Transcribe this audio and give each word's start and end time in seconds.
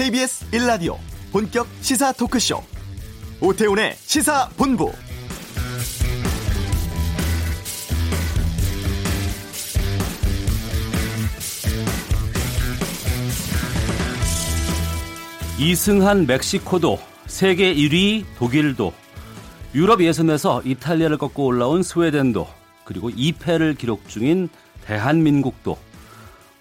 KBS 0.00 0.50
1라디오 0.52 0.96
본격 1.30 1.66
시사 1.82 2.10
토크쇼. 2.12 2.62
오태훈의 3.42 3.96
시사본부. 3.96 4.90
이승한 15.58 16.26
멕시코도 16.26 16.98
세계 17.26 17.74
1위 17.74 18.24
독일도 18.38 18.94
유럽 19.74 20.02
예선에서 20.02 20.62
이탈리아를 20.64 21.18
꺾고 21.18 21.44
올라온 21.44 21.82
스웨덴도 21.82 22.48
그리고 22.84 23.10
2패를 23.10 23.76
기록 23.76 24.08
중인 24.08 24.48
대한민국도 24.86 25.76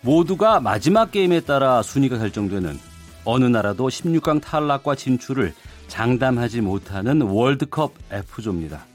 모두가 0.01 0.59
마지막 0.59 1.11
게임에 1.11 1.39
따라 1.39 1.81
순위가 1.81 2.17
결정되는 2.17 2.88
어느 3.25 3.45
나라도 3.45 3.87
16강 3.89 4.41
탈락과 4.41 4.95
진출을 4.95 5.53
장담하지 5.87 6.61
못하는 6.61 7.21
월드컵 7.21 7.93
F조입니다. 8.11 8.85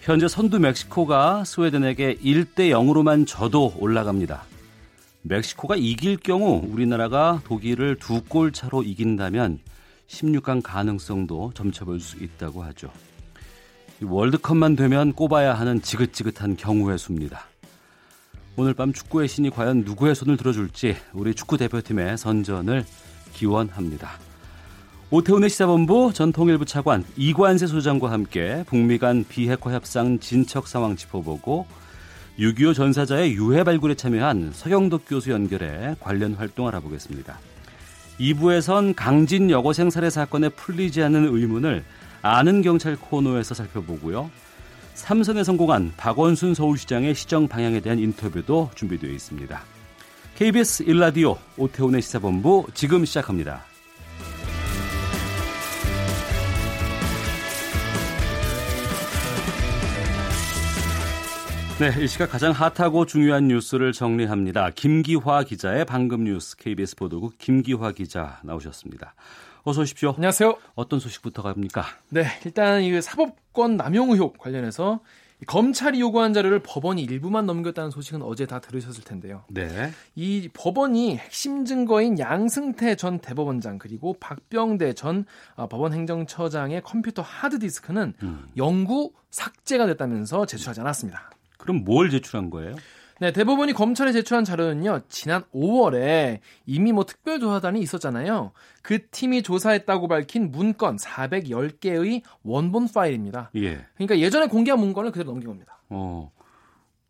현재 0.00 0.26
선두 0.26 0.58
멕시코가 0.58 1.44
스웨덴에게 1.44 2.16
1대 2.16 2.70
0으로만 2.70 3.26
져도 3.26 3.74
올라갑니다. 3.78 4.42
멕시코가 5.22 5.76
이길 5.76 6.16
경우 6.16 6.62
우리나라가 6.66 7.40
독일을 7.44 7.96
두 7.96 8.22
골 8.28 8.52
차로 8.52 8.82
이긴다면 8.82 9.58
16강 10.08 10.62
가능성도 10.62 11.52
점쳐볼 11.54 12.00
수 12.00 12.16
있다고 12.16 12.62
하죠. 12.64 12.90
월드컵만 14.02 14.76
되면 14.76 15.12
꼽아야 15.12 15.54
하는 15.54 15.82
지긋지긋한 15.82 16.56
경우의 16.56 16.98
수입니다. 16.98 17.42
오늘 18.56 18.72
밤 18.74 18.92
축구의 18.92 19.28
신이 19.28 19.50
과연 19.50 19.82
누구의 19.84 20.14
손을 20.14 20.36
들어줄지 20.36 20.96
우리 21.12 21.34
축구 21.34 21.58
대표팀의 21.58 22.16
선전을 22.16 22.84
기원합니다. 23.32 24.10
오태훈의 25.10 25.48
시사본부 25.48 26.12
전 26.12 26.32
통일부 26.32 26.66
차관 26.66 27.04
이관세 27.16 27.66
소장과 27.66 28.10
함께 28.10 28.62
북미 28.66 28.98
간 28.98 29.24
비핵화 29.26 29.72
협상 29.72 30.18
진척 30.18 30.68
상황 30.68 30.96
짚어보고 30.96 31.66
6.25 32.38 32.74
전사자의 32.74 33.32
유해 33.32 33.64
발굴에 33.64 33.94
참여한 33.94 34.52
서경덕 34.52 35.04
교수 35.08 35.30
연결해 35.30 35.96
관련 35.98 36.34
활동 36.34 36.68
알아보겠습니다. 36.68 37.38
2부에선 38.20 38.94
강진 38.96 39.50
여고 39.50 39.72
생 39.72 39.90
살해 39.90 40.10
사건에 40.10 40.48
풀리지 40.50 41.02
않는 41.02 41.34
의문을 41.34 41.84
아는 42.22 42.62
경찰 42.62 42.96
코너에서 42.96 43.54
살펴보고요. 43.54 44.30
삼선에 44.94 45.44
성공한 45.44 45.92
박원순 45.96 46.54
서울시장의 46.54 47.14
시정 47.14 47.48
방향에 47.48 47.80
대한 47.80 47.98
인터뷰도 47.98 48.70
준비되어 48.74 49.10
있습니다. 49.10 49.77
KBS 50.38 50.84
1라디오 50.84 51.36
오태훈의 51.56 52.00
시사본부 52.00 52.68
지금 52.72 53.04
시작합니다. 53.04 53.64
네, 61.80 62.04
이 62.04 62.06
시각 62.06 62.30
가장 62.30 62.52
핫하고 62.52 63.04
중요한 63.04 63.48
뉴스를 63.48 63.92
정리합니다. 63.92 64.70
김기화 64.70 65.42
기자의 65.42 65.84
방금 65.84 66.22
뉴스 66.22 66.56
KBS 66.56 66.94
보도국 66.94 67.36
김기화 67.38 67.90
기자 67.90 68.38
나오셨습니다. 68.44 69.14
어서 69.64 69.80
오십시오. 69.80 70.14
안녕하세요. 70.14 70.56
어떤 70.76 71.00
소식부터 71.00 71.42
갑니까? 71.42 71.84
네, 72.10 72.26
일단 72.44 72.82
이 72.82 73.02
사법권 73.02 73.76
남용 73.76 74.12
의혹 74.12 74.38
관련해서 74.38 75.00
검찰이 75.46 76.00
요구한 76.00 76.32
자료를 76.32 76.60
법원이 76.64 77.02
일부만 77.02 77.46
넘겼다는 77.46 77.90
소식은 77.90 78.22
어제 78.22 78.46
다 78.46 78.58
들으셨을 78.58 79.04
텐데요. 79.04 79.44
네. 79.48 79.90
이 80.16 80.48
법원이 80.52 81.16
핵심 81.16 81.64
증거인 81.64 82.18
양승태 82.18 82.96
전 82.96 83.20
대법원장 83.20 83.78
그리고 83.78 84.16
박병대 84.18 84.94
전 84.94 85.24
어, 85.54 85.68
법원 85.68 85.92
행정처장의 85.92 86.82
컴퓨터 86.82 87.22
하드디스크는 87.22 88.14
음. 88.22 88.48
영구 88.56 89.12
삭제가 89.30 89.86
됐다면서 89.86 90.46
제출하지 90.46 90.80
않았습니다. 90.80 91.30
그럼 91.56 91.84
뭘 91.84 92.10
제출한 92.10 92.50
거예요? 92.50 92.74
네, 93.20 93.32
대법원이 93.32 93.72
검찰에 93.72 94.12
제출한 94.12 94.44
자료는요, 94.44 95.00
지난 95.08 95.42
5월에 95.52 96.38
이미 96.66 96.92
뭐 96.92 97.04
특별조사단이 97.04 97.80
있었잖아요. 97.80 98.52
그 98.82 99.08
팀이 99.08 99.42
조사했다고 99.42 100.06
밝힌 100.06 100.52
문건 100.52 100.96
410개의 100.96 102.22
원본 102.44 102.88
파일입니다. 102.88 103.50
예. 103.56 103.84
그러니까 103.94 104.18
예전에 104.20 104.46
공개한 104.46 104.78
문건을 104.78 105.10
그대로 105.10 105.32
넘긴 105.32 105.48
겁니다. 105.48 105.80
어. 105.88 106.30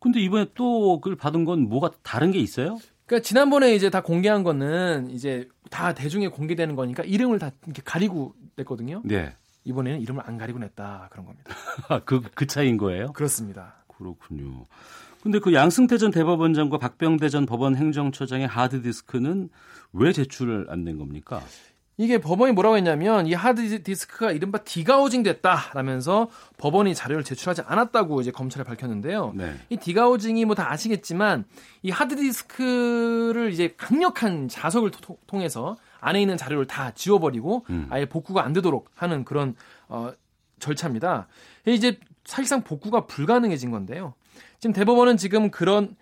근데 0.00 0.20
이번에 0.20 0.46
또 0.54 1.00
그걸 1.00 1.16
받은 1.16 1.44
건 1.44 1.68
뭐가 1.68 1.90
다른 2.02 2.30
게 2.30 2.38
있어요? 2.38 2.78
그러니까 3.04 3.26
지난번에 3.26 3.74
이제 3.74 3.90
다 3.90 4.02
공개한 4.02 4.44
거는 4.44 5.10
이제 5.10 5.48
다 5.70 5.92
대중에 5.92 6.28
공개되는 6.28 6.74
거니까 6.74 7.02
이름을 7.02 7.38
다 7.38 7.50
이렇게 7.64 7.82
가리고 7.84 8.34
냈거든요. 8.56 9.02
네. 9.04 9.34
이번에는 9.64 10.00
이름을 10.00 10.22
안 10.24 10.38
가리고 10.38 10.58
냈다 10.58 11.08
그런 11.10 11.26
겁니다. 11.26 11.50
그, 12.06 12.22
그 12.34 12.46
차이인 12.46 12.78
거예요? 12.78 13.12
그렇습니다. 13.12 13.84
그렇군요. 13.88 14.66
근데 15.22 15.38
그 15.38 15.52
양승태 15.52 15.98
전 15.98 16.10
대법원장과 16.10 16.78
박병대 16.78 17.28
전 17.28 17.44
법원 17.46 17.76
행정처장의 17.76 18.46
하드디스크는 18.46 19.48
왜 19.92 20.12
제출을 20.12 20.66
안된 20.70 20.96
겁니까? 20.98 21.42
이게 22.00 22.18
법원이 22.18 22.52
뭐라고 22.52 22.76
했냐면 22.76 23.26
이 23.26 23.34
하드디스크가 23.34 24.30
이른바 24.30 24.58
디가우징 24.58 25.24
됐다라면서 25.24 26.30
법원이 26.56 26.94
자료를 26.94 27.24
제출하지 27.24 27.62
않았다고 27.66 28.20
이제 28.20 28.30
검찰에 28.30 28.62
밝혔는데요. 28.62 29.32
네. 29.34 29.56
이 29.68 29.76
디가우징이 29.76 30.44
뭐 30.44 30.54
다 30.54 30.70
아시겠지만 30.70 31.44
이 31.82 31.90
하드디스크를 31.90 33.52
이제 33.52 33.74
강력한 33.76 34.46
자석을 34.48 34.92
토, 34.92 35.18
통해서 35.26 35.76
안에 36.00 36.20
있는 36.20 36.36
자료를 36.36 36.66
다 36.66 36.92
지워버리고 36.92 37.66
음. 37.70 37.88
아예 37.90 38.04
복구가 38.06 38.44
안 38.44 38.52
되도록 38.52 38.90
하는 38.94 39.24
그런 39.24 39.56
어, 39.88 40.12
절차입니다. 40.60 41.26
이제 41.66 41.98
사실상 42.24 42.62
복구가 42.62 43.06
불가능해진 43.06 43.72
건데요. 43.72 44.14
지금 44.60 44.72
대법원은 44.72 45.16
지금 45.16 45.50
그런 45.50 45.96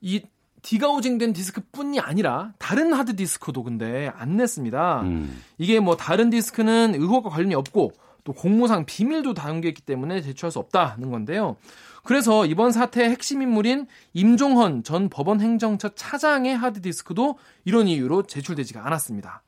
이 0.00 0.22
degaussing된 0.62 1.34
디스크뿐이 1.34 2.00
아니라 2.00 2.52
다른 2.58 2.92
하드 2.92 3.16
디스크도 3.16 3.62
근데 3.62 4.10
안 4.16 4.36
냈습니다. 4.36 5.02
음. 5.02 5.42
이게 5.58 5.78
뭐 5.78 5.96
다른 5.96 6.30
디스크는 6.30 6.94
의혹과 6.94 7.28
관련이 7.28 7.54
없고 7.54 7.92
또 8.24 8.32
공무상 8.32 8.86
비밀도 8.86 9.34
담겨 9.34 9.68
있기 9.68 9.82
때문에 9.82 10.22
제출할 10.22 10.50
수 10.50 10.58
없다는 10.58 11.10
건데요. 11.10 11.56
그래서 12.02 12.46
이번 12.46 12.72
사태의 12.72 13.10
핵심 13.10 13.42
인물인 13.42 13.86
임종헌 14.14 14.82
전 14.82 15.08
법원 15.08 15.40
행정처 15.40 15.90
차장의 15.94 16.56
하드 16.56 16.80
디스크도 16.80 17.38
이런 17.64 17.86
이유로 17.88 18.24
제출되지가 18.24 18.86
않았습니다. 18.86 19.42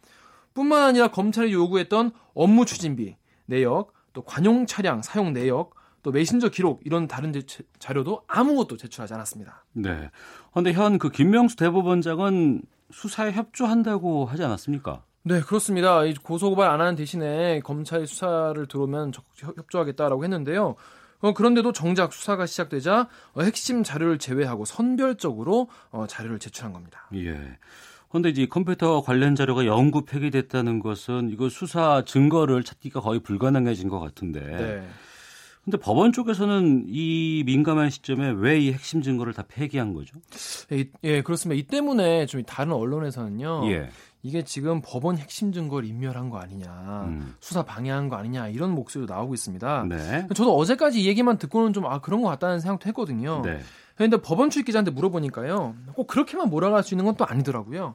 뿐만 0.53 0.83
아니라 0.83 1.09
검찰이 1.09 1.53
요구했던 1.53 2.13
업무 2.35 2.65
추진비, 2.65 3.17
내역, 3.47 3.93
또 4.13 4.23
관용 4.23 4.67
차량 4.67 5.03
사용 5.03 5.35
내역, 5.35 5.75
또 6.06 6.12
메신저 6.12 6.50
기록 6.50 6.83
이런 6.84 7.09
다른 7.09 7.33
자료도 7.81 8.22
아무것도 8.28 8.77
제출하지 8.77 9.15
않았습니다. 9.15 9.65
네. 9.72 10.09
그런데 10.53 10.72
현 10.72 10.99
그 10.99 11.11
김명수 11.11 11.56
대법원장은 11.56 12.62
수사에 12.93 13.33
협조한다고 13.33 14.25
하지 14.25 14.44
않았습니까? 14.44 15.03
네, 15.25 15.41
그렇습니다. 15.41 16.03
고소고발 16.22 16.71
안 16.71 16.81
하는 16.81 16.94
대신에 16.94 17.59
검찰이 17.59 18.06
수사를 18.06 18.65
들어오면 18.67 19.15
협조하겠다라고 19.34 20.22
했는데요. 20.22 20.77
어, 21.22 21.34
그런데도 21.34 21.72
정작 21.72 22.12
수사가 22.12 22.47
시작되자 22.47 23.09
어, 23.33 23.43
핵심 23.43 23.83
자료를 23.83 24.19
제외하고 24.19 24.65
선별적으로 24.65 25.69
어, 25.91 26.06
자료를 26.06 26.38
제출한 26.38 26.73
겁니다. 26.73 27.11
예. 27.17 27.59
그런데 28.11 28.28
이제 28.28 28.47
컴퓨터 28.47 29.00
관련 29.00 29.34
자료가 29.34 29.67
영구 29.67 30.05
폐기됐다는 30.05 30.78
것은 30.78 31.31
이거 31.31 31.49
수사 31.49 32.05
증거를 32.06 32.62
찾기가 32.62 33.00
거의 33.00 33.19
불가능해진 33.19 33.88
것 33.88 33.99
같은데. 33.99 34.41
네. 34.41 34.88
근데 35.66 35.78
법원 35.78 36.12
쪽에서는 36.12 36.84
이 36.88 37.43
민감한 37.44 37.91
시점에 37.91 38.31
왜 38.31 38.56
이 38.61 38.73
핵심 38.73 39.02
증거를 39.02 39.32
다 39.35 39.44
폐기한 39.46 39.93
거죠? 39.93 40.17
예, 40.73 40.88
예, 41.02 41.23
그렇습니다. 41.23 41.58
이 41.58 41.64
때문에 41.64 42.25
좀 42.26 42.43
다른 42.44 42.73
언론에서는요. 42.73 43.62
예. 43.70 43.91
이게 44.23 44.43
지금 44.43 44.81
법원 44.82 45.19
핵심 45.19 45.52
증거를 45.52 45.88
인멸한 45.88 46.31
거 46.31 46.38
아니냐, 46.38 47.05
음. 47.08 47.35
수사 47.41 47.64
방해한 47.64 48.08
거 48.08 48.17
아니냐 48.17 48.49
이런 48.49 48.70
목소리도 48.70 49.12
나오고 49.12 49.35
있습니다. 49.35 49.87
네. 49.88 50.26
저도 50.35 50.56
어제까지 50.56 51.02
이 51.02 51.06
얘기만 51.08 51.37
듣고는 51.38 51.73
좀 51.73 51.85
아 51.87 52.00
그런 52.00 52.23
것 52.23 52.29
같다는 52.29 52.61
생각도 52.61 52.87
했거든요. 52.88 53.43
네. 53.44 53.58
그런데 53.96 54.17
법원 54.19 54.50
출입 54.50 54.67
기자한테 54.67 54.91
물어보니까요, 54.93 55.75
꼭 55.94 56.06
그렇게만 56.06 56.49
몰아갈 56.49 56.82
수 56.85 56.94
있는 56.94 57.05
건 57.05 57.17
또 57.17 57.26
아니더라고요. 57.26 57.94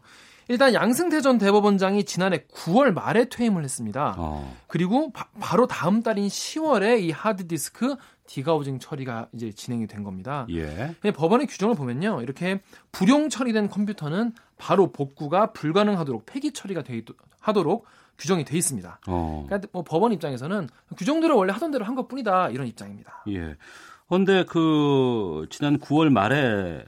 일단 0.52 0.74
양승태 0.74 1.22
전 1.22 1.38
대법원장이 1.38 2.04
지난해 2.04 2.40
9월 2.54 2.92
말에 2.92 3.30
퇴임을 3.30 3.64
했습니다. 3.64 4.16
어. 4.18 4.54
그리고 4.68 5.14
바, 5.14 5.56
로 5.56 5.66
다음 5.66 6.04
달인 6.04 6.28
10월에 6.28 7.00
이 7.00 7.12
하드디스크 7.12 7.96
디가우징 8.28 8.80
처리가 8.80 9.30
이제 9.32 9.54
진행이 9.54 9.88
된 9.88 10.04
겁니다. 10.04 10.46
예. 10.50 10.94
법원의 11.16 11.48
규정을 11.48 11.76
보면요. 11.76 12.22
이렇게 12.22 12.60
불용 12.92 13.30
처리된 13.30 13.70
컴퓨터는 13.70 14.34
바로 14.58 14.92
복구가 14.92 15.54
불가능하도록 15.54 16.26
폐기 16.26 16.52
처리가 16.52 16.84
돼 16.84 16.98
있, 16.98 17.06
하도록 17.40 17.86
규정이 18.18 18.44
돼 18.44 18.58
있습니다. 18.58 19.00
어. 19.08 19.46
그러니까 19.48 19.70
뭐 19.72 19.86
법원 19.86 20.12
입장에서는 20.12 20.68
규정대로 20.98 21.38
원래 21.38 21.54
하던 21.54 21.72
대로 21.72 21.86
한 21.86 21.96
것뿐이다 21.96 22.50
이런 22.50 22.68
입장입니다. 22.68 23.24
예. 23.30 23.56
그런데 24.10 24.44
그 24.44 25.46
지난 25.50 25.80
9월 25.80 26.10
말에 26.10 26.84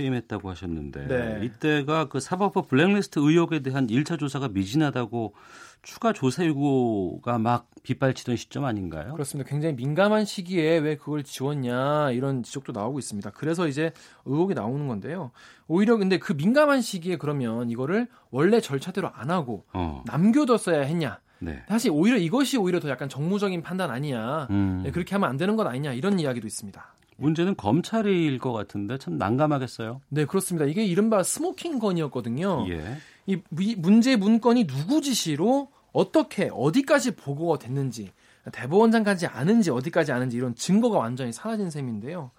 퇴임했다고 0.00 0.48
하셨는데 0.48 1.06
네. 1.06 1.40
이때가 1.44 2.06
그 2.06 2.20
사법부 2.20 2.62
블랙리스트 2.62 3.18
의혹에 3.18 3.60
대한 3.60 3.86
1차 3.86 4.18
조사가 4.18 4.48
미진하다고 4.48 5.34
추가 5.82 6.12
조사 6.12 6.44
요구가 6.46 7.38
막 7.38 7.68
빗발치던 7.82 8.36
시점 8.36 8.64
아닌가요? 8.64 9.12
그렇습니다. 9.12 9.48
굉장히 9.48 9.74
민감한 9.74 10.24
시기에 10.24 10.78
왜 10.78 10.96
그걸 10.96 11.22
지웠냐 11.22 12.10
이런 12.12 12.42
지적도 12.42 12.72
나오고 12.72 12.98
있습니다. 12.98 13.30
그래서 13.30 13.66
이제 13.68 13.92
의혹이 14.24 14.54
나오는 14.54 14.86
건데요. 14.88 15.30
오히려 15.68 15.96
근데 15.96 16.18
그 16.18 16.32
민감한 16.32 16.82
시기에 16.82 17.16
그러면 17.16 17.70
이거를 17.70 18.08
원래 18.30 18.60
절차대로 18.60 19.10
안 19.14 19.30
하고 19.30 19.64
어. 19.72 20.02
남겨뒀어야 20.06 20.82
했냐? 20.82 21.20
네. 21.38 21.62
사실 21.68 21.90
오히려 21.90 22.18
이것이 22.18 22.58
오히려 22.58 22.80
더 22.80 22.90
약간 22.90 23.08
정무적인 23.08 23.62
판단 23.62 23.90
아니냐. 23.90 24.48
음. 24.50 24.82
네, 24.84 24.90
그렇게 24.90 25.14
하면 25.14 25.30
안 25.30 25.38
되는 25.38 25.56
것 25.56 25.66
아니냐 25.66 25.94
이런 25.94 26.20
이야기도 26.20 26.46
있습니다. 26.46 26.94
문제는 27.20 27.56
검찰일 27.56 28.38
것 28.38 28.52
같은데 28.52 28.98
참 28.98 29.18
난감하겠어요. 29.18 30.00
네, 30.08 30.24
그렇습니다. 30.24 30.64
이게 30.66 30.84
이른바 30.84 31.22
스모킹 31.22 31.78
건이었거든요. 31.78 32.66
예. 32.70 32.96
이 33.26 33.40
문제 33.76 34.16
문건이 34.16 34.66
누구 34.66 35.00
지시로 35.00 35.68
어떻게 35.92 36.50
어디까지 36.52 37.12
보고가 37.16 37.58
됐는지 37.58 38.10
대법원장까지 38.52 39.26
아는지 39.26 39.70
어디까지 39.70 40.12
아는지 40.12 40.36
이런 40.36 40.54
증거가 40.54 40.98
완전히 40.98 41.32
사라진 41.32 41.70
셈인데요. 41.70 42.30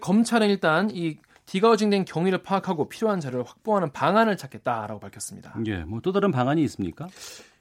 검찰은 0.00 0.48
일단 0.48 0.90
이 0.92 1.18
디가 1.46 1.70
우징된 1.70 2.04
경위를 2.04 2.42
파악하고 2.42 2.88
필요한 2.88 3.20
자료를 3.20 3.44
확보하는 3.46 3.92
방안을 3.92 4.36
찾겠다라고 4.36 4.98
밝혔습니다. 4.98 5.54
예, 5.66 5.84
뭐 5.84 6.00
또 6.02 6.10
다른 6.12 6.32
방안이 6.32 6.62
있습니까? 6.64 7.06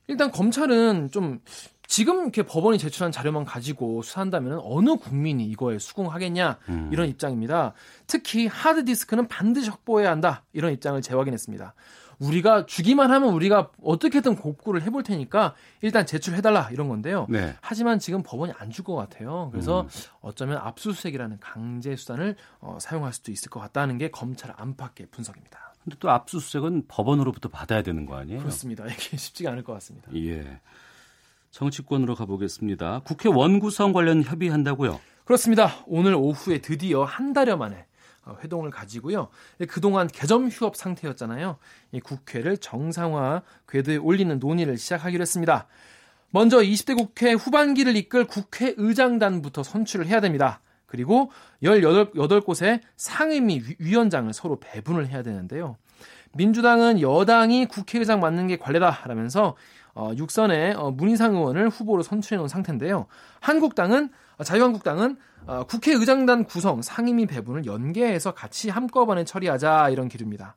일단 0.07 0.31
검찰은 0.31 1.09
좀 1.11 1.39
지금 1.87 2.21
이렇게 2.23 2.43
법원이 2.43 2.77
제출한 2.79 3.11
자료만 3.11 3.45
가지고 3.45 4.01
수사한다면 4.01 4.59
어느 4.63 4.95
국민이 4.95 5.45
이거에 5.45 5.77
수긍하겠냐 5.77 6.57
음. 6.69 6.89
이런 6.91 7.07
입장입니다. 7.07 7.73
특히 8.07 8.47
하드 8.47 8.85
디스크는 8.85 9.27
반드시 9.27 9.69
확보해야 9.69 10.09
한다 10.09 10.43
이런 10.53 10.71
입장을 10.73 10.99
재확인했습니다. 11.01 11.73
우리가 12.17 12.65
주기만 12.65 13.11
하면 13.11 13.33
우리가 13.33 13.71
어떻게든 13.83 14.35
복구를 14.37 14.81
해볼 14.83 15.03
테니까 15.03 15.53
일단 15.81 16.05
제출해달라 16.05 16.69
이런 16.71 16.87
건데요. 16.87 17.27
네. 17.29 17.53
하지만 17.59 17.99
지금 17.99 18.23
법원이 18.23 18.53
안 18.57 18.71
줄 18.71 18.85
것 18.85 18.95
같아요. 18.95 19.49
그래서 19.51 19.81
음. 19.81 19.87
어쩌면 20.21 20.57
압수수색이라는 20.57 21.39
강제 21.41 21.95
수단을 21.95 22.35
어, 22.61 22.77
사용할 22.79 23.11
수도 23.13 23.31
있을 23.33 23.49
것 23.49 23.59
같다는 23.59 23.97
게 23.97 24.09
검찰 24.11 24.53
안팎의 24.57 25.07
분석입니다. 25.11 25.74
근데 25.85 25.97
또 25.99 26.09
압수수색은 26.09 26.85
법원으로부터 26.87 27.47
받아야 27.47 27.83
되는 27.83 28.07
거 28.07 28.17
아니에요? 28.17 28.39
그렇습니다. 28.39 28.85
이게 28.89 29.15
쉽지가 29.15 29.51
않을 29.51 29.63
것 29.63 29.73
같습니다. 29.73 30.11
예. 30.15 30.59
정치권으로 31.51 32.15
가보겠습니다. 32.15 33.01
국회 33.05 33.29
원구성 33.29 33.93
관련 33.93 34.23
협의한다고요? 34.23 34.99
그렇습니다. 35.23 35.83
오늘 35.85 36.15
오후에 36.15 36.57
드디어 36.59 37.03
한 37.03 37.33
달여 37.33 37.57
만에 37.57 37.85
어, 38.23 38.35
회동을 38.43 38.71
가지고요. 38.71 39.29
그동안 39.69 40.07
개점 40.07 40.49
휴업 40.49 40.75
상태였잖아요. 40.75 41.57
이 41.91 41.99
국회를 41.99 42.57
정상화 42.57 43.43
궤도에 43.69 43.97
올리는 43.97 44.37
논의를 44.39 44.77
시작하기로 44.77 45.21
했습니다. 45.21 45.67
먼저 46.31 46.57
20대 46.57 46.97
국회 46.97 47.33
후반기를 47.33 47.95
이끌 47.95 48.25
국회의장단부터 48.25 49.61
선출을 49.61 50.07
해야 50.07 50.19
됩니다. 50.19 50.61
그리고 50.85 51.31
18, 51.63 52.11
8곳의 52.11 52.81
상임위 52.95 53.63
위원장을 53.79 54.31
서로 54.33 54.59
배분을 54.59 55.07
해야 55.07 55.23
되는데요. 55.23 55.77
민주당은 56.33 57.01
여당이 57.01 57.67
국회의장 57.67 58.19
맡는 58.19 58.47
게 58.47 58.57
관례다라면서 58.57 59.55
어, 59.95 60.11
육선의 60.15 60.75
어, 60.75 60.91
문희상 60.91 61.35
의원을 61.35 61.69
후보로 61.69 62.03
선출해 62.03 62.37
놓은 62.37 62.49
상태인데요. 62.49 63.07
한국당은 63.39 64.09
어, 64.37 64.43
자유한국당은 64.43 65.17
어, 65.47 65.63
국회의장단 65.63 66.43
구성 66.43 66.81
상임위 66.81 67.27
배분을 67.27 67.65
연계해서 67.65 68.33
같이 68.33 68.69
한꺼번에 68.69 69.23
처리하자 69.23 69.89
이런 69.89 70.09
기류입니다. 70.09 70.55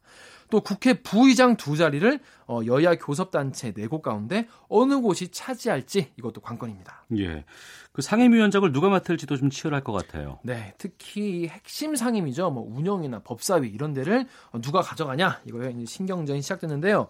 또 0.51 0.61
국회 0.61 0.95
부의장 0.95 1.57
두 1.57 1.77
자리를 1.77 2.21
어, 2.47 2.61
여야 2.67 2.95
교섭단체 2.97 3.73
네 3.73 3.87
곳 3.89 4.03
가운데 4.03 4.47
어느 4.69 5.01
곳이 5.01 5.29
차지할지 5.29 6.13
이것도 6.17 6.41
관건입니다. 6.41 7.05
예. 7.19 7.45
그 7.93 8.03
상임위원장을 8.03 8.71
누가 8.73 8.89
맡을지도 8.89 9.37
좀 9.37 9.51
치열할 9.51 9.83
것 9.83 9.93
같아요. 9.93 10.39
네. 10.43 10.75
특히 10.79 11.49
핵심 11.49 11.97
상임이죠. 11.97 12.51
뭐 12.51 12.65
운영이나 12.75 13.21
법사위 13.21 13.69
이런 13.69 13.93
데를 13.95 14.27
누가 14.63 14.81
가져가냐 14.81 15.41
이거에 15.47 15.75
신경전이 15.87 16.43
시작됐는데요. 16.43 17.09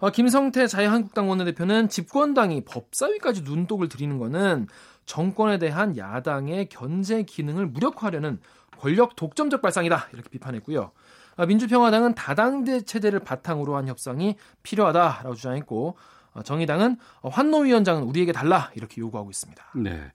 어, 0.00 0.10
김성태 0.10 0.68
자유한국당 0.68 1.28
원내대표는 1.28 1.88
집권당이 1.88 2.64
법사위까지 2.64 3.42
눈독을 3.42 3.88
들이는 3.88 4.18
거는 4.18 4.68
정권에 5.06 5.58
대한 5.58 5.96
야당의 5.96 6.68
견제 6.68 7.22
기능을 7.24 7.66
무력화하려는 7.66 8.38
권력 8.78 9.16
독점적 9.16 9.60
발상이다 9.60 10.08
이렇게 10.12 10.28
비판했고요. 10.30 10.92
어, 11.38 11.46
민주평화당은 11.46 12.14
다당제 12.14 12.82
체제를 12.82 13.20
바탕으로 13.20 13.76
한 13.76 13.88
협상이 13.88 14.36
필요하다라고 14.62 15.34
주장했고 15.34 15.96
어, 16.34 16.42
정의당은 16.42 16.98
환노위원장은 17.22 18.02
우리에게 18.02 18.32
달라 18.32 18.70
이렇게 18.74 19.00
요구하고 19.00 19.30
있습니다. 19.30 19.64
네. 19.76 20.12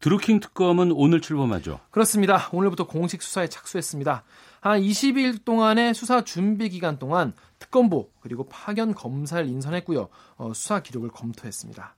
드루킹 0.00 0.40
특검은 0.40 0.92
오늘 0.92 1.22
출범하죠. 1.22 1.80
그렇습니다. 1.90 2.48
오늘부터 2.52 2.86
공식 2.86 3.22
수사에 3.22 3.48
착수했습니다. 3.48 4.24
한 4.60 4.80
20일 4.80 5.44
동안의 5.44 5.94
수사 5.94 6.22
준비 6.22 6.68
기간 6.68 6.98
동안 6.98 7.32
특검보 7.58 8.10
그리고 8.20 8.46
파견 8.48 8.94
검사를 8.94 9.46
인선했고요. 9.46 10.08
어, 10.36 10.52
수사 10.54 10.80
기록을 10.80 11.08
검토했습니다. 11.08 11.94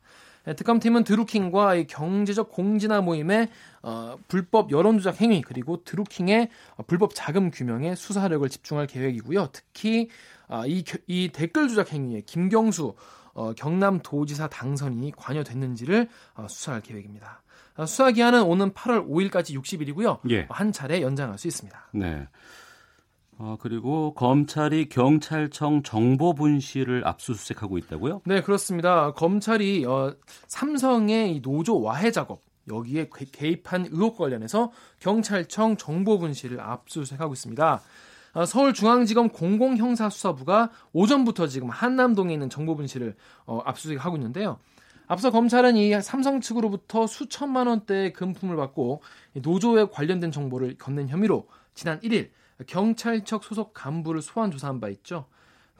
네, 0.48 0.54
특검팀은 0.54 1.04
드루킹과 1.04 1.82
경제적 1.88 2.50
공진화 2.50 3.02
모임의 3.02 3.50
어, 3.82 4.16
불법 4.28 4.70
여론조작 4.70 5.20
행위 5.20 5.42
그리고 5.42 5.84
드루킹의 5.84 6.48
어, 6.76 6.82
불법 6.84 7.14
자금 7.14 7.50
규명에 7.50 7.94
수사력을 7.94 8.48
집중할 8.48 8.86
계획이고요. 8.86 9.48
특히 9.52 10.08
어, 10.48 10.62
이, 10.66 10.84
이 11.06 11.28
댓글 11.34 11.68
조작 11.68 11.92
행위에 11.92 12.22
김경수 12.22 12.94
어, 13.34 13.52
경남도지사 13.52 14.48
당선인이 14.48 15.12
관여됐는지를 15.18 16.08
어, 16.36 16.46
수사할 16.48 16.80
계획입니다. 16.80 17.42
어, 17.76 17.84
수사 17.84 18.10
기한은 18.10 18.42
오는 18.42 18.72
8월 18.72 19.06
5일까지 19.06 19.54
60일이고요. 19.54 20.20
예. 20.30 20.46
한 20.48 20.72
차례 20.72 21.02
연장할 21.02 21.36
수 21.36 21.46
있습니다. 21.46 21.90
네. 21.92 22.26
어, 23.40 23.56
그리고 23.60 24.14
검찰이 24.14 24.88
경찰청 24.88 25.84
정보 25.84 26.34
분실을 26.34 27.06
압수수색하고 27.06 27.78
있다고요? 27.78 28.22
네, 28.24 28.42
그렇습니다. 28.42 29.12
검찰이 29.12 29.84
어, 29.86 30.14
삼성의 30.48 31.36
이 31.36 31.40
노조 31.40 31.80
와해 31.80 32.10
작업 32.10 32.40
여기에 32.68 33.10
개입한 33.32 33.86
의혹 33.92 34.18
관련해서 34.18 34.72
경찰청 34.98 35.76
정보 35.76 36.18
분실을 36.18 36.60
압수수색하고 36.60 37.32
있습니다. 37.32 37.80
어, 38.34 38.44
서울중앙지검 38.44 39.28
공공형사수사부가 39.30 40.70
오전부터 40.92 41.46
지금 41.46 41.70
한남동에 41.70 42.32
있는 42.32 42.50
정보 42.50 42.74
분실을 42.74 43.14
어, 43.46 43.60
압수수색하고 43.64 44.16
있는데요. 44.16 44.58
앞서 45.06 45.30
검찰은 45.30 45.76
이 45.76 45.98
삼성 46.02 46.40
측으로부터 46.40 47.06
수천만 47.06 47.68
원대의 47.68 48.12
금품을 48.12 48.56
받고 48.56 49.00
노조에 49.34 49.86
관련된 49.90 50.32
정보를 50.32 50.76
건넨 50.76 51.08
혐의로 51.08 51.46
지난 51.74 52.00
1일 52.00 52.30
경찰청 52.66 53.40
소속 53.42 53.72
간부를 53.74 54.22
소환 54.22 54.50
조사한 54.50 54.80
바 54.80 54.88
있죠. 54.88 55.26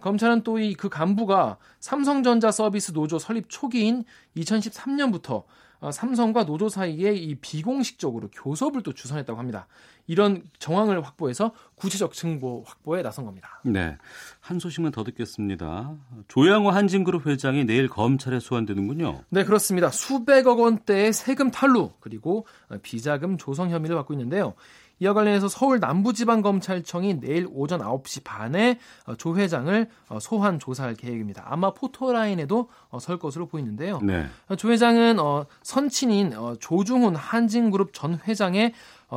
검찰은 0.01 0.43
또 0.45 0.59
이 0.61 0.75
그 0.75 0.89
간부가 0.89 1.57
삼성전자 1.81 2.53
서비스 2.53 2.93
노조 2.93 3.19
설립 3.19 3.47
초기인 3.49 4.05
2013년부터 4.37 5.45
어, 5.81 5.93
삼성과 5.93 6.45
노조 6.45 6.69
사이에 6.69 7.13
이 7.15 7.37
비공식적으로 7.37 8.29
교섭을 8.33 8.83
또 8.83 8.93
주선했다고 8.93 9.39
합니다. 9.39 9.69
이런 10.09 10.43
정황을 10.59 11.05
확보해서 11.05 11.53
구체적 11.77 12.15
증거 12.15 12.63
확보에 12.67 13.03
나선 13.03 13.27
겁니다. 13.27 13.61
네. 13.65 13.97
한 14.41 14.59
소식만 14.59 14.91
더 14.91 15.05
듣겠습니다. 15.05 15.95
조양호 16.27 16.71
한진그룹 16.71 17.27
회장이 17.27 17.65
내일 17.65 17.89
검찰에 17.89 18.41
소환되는군요. 18.41 19.23
네, 19.29 19.45
그렇습니다. 19.45 19.91
수백억 19.91 20.59
원대의 20.59 21.13
세금 21.13 21.51
탈루 21.53 21.93
그리고 22.01 22.47
비자금 22.83 23.37
조성 23.37 23.71
혐의를 23.71 23.95
받고 23.97 24.15
있는데요. 24.15 24.55
이와 25.01 25.15
관련해서 25.15 25.49
서울 25.49 25.81
남부지방검찰청이 25.81 27.21
내일 27.21 27.49
오전 27.53 27.81
9시 27.81 28.25
반에 28.25 28.79
어, 29.07 29.15
조 29.15 29.37
회장을 29.37 29.89
어, 30.09 30.19
소환 30.21 30.59
조사할 30.59 30.95
계획입니다. 30.95 31.45
아마 31.47 31.73
포토라인에도 31.73 32.69
어, 32.89 32.99
설 32.99 33.19
것으로 33.19 33.47
보이는데요. 33.47 34.01
네. 34.03 34.27
조 34.57 34.71
회장은 34.71 35.19
선친인 35.63 36.33
조중훈 36.61 37.15
한진그룹 37.17 37.93
전 37.93 38.19
회장의 38.27 38.73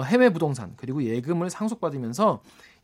해외 0.06 0.30
부동산 0.30 0.74
그리고 0.78 1.04
예금을 1.04 1.50
상속받으면서 1.50 2.42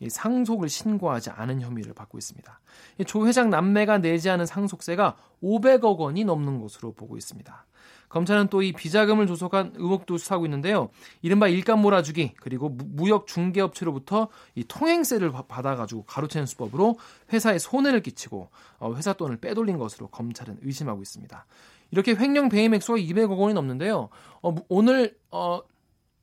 상속을 0.08 0.70
신고하지 0.70 1.32
않은 1.32 1.62
혐의를 1.62 1.94
받고 1.94 2.18
있습니다. 2.18 2.60
조 3.06 3.28
회장 3.28 3.50
남매가 3.50 4.00
내지 4.00 4.30
않은 4.30 4.46
상속세가 4.46 5.16
500억 5.42 5.98
원이 5.98 6.26
넘는 6.26 6.62
것으로 6.62 6.94
보고 6.94 7.18
있습니다. 7.18 7.66
검찰은 8.10 8.48
또 8.48 8.62
이 8.62 8.72
비자금을 8.74 9.28
조속한 9.28 9.74
의혹도 9.76 10.18
수사하고 10.18 10.46
있는데요. 10.46 10.90
이른바 11.22 11.48
일감 11.48 11.82
몰아주기 11.82 12.34
그리고 12.40 12.70
무역 12.70 13.28
중개업체로부터 13.28 14.30
이 14.56 14.64
통행세를 14.64 15.32
받아가지고 15.48 16.04
가로채는 16.04 16.46
수법으로 16.48 16.98
회사에 17.32 17.60
손해를 17.60 18.02
끼치고 18.02 18.50
어, 18.80 18.94
회사 18.96 19.14
돈을 19.14 19.38
빼돌린 19.38 19.78
것으로 19.78 20.08
검찰은 20.08 20.60
의심하고 20.64 21.02
있습니다. 21.02 21.46
이렇게 21.92 22.16
횡령 22.16 22.50
배임 22.50 22.74
액수가 22.74 22.98
200억 22.98 23.38
원이 23.38 23.54
넘는데요. 23.54 24.10
어, 24.42 24.56
오늘 24.68 25.16
어, 25.32 25.62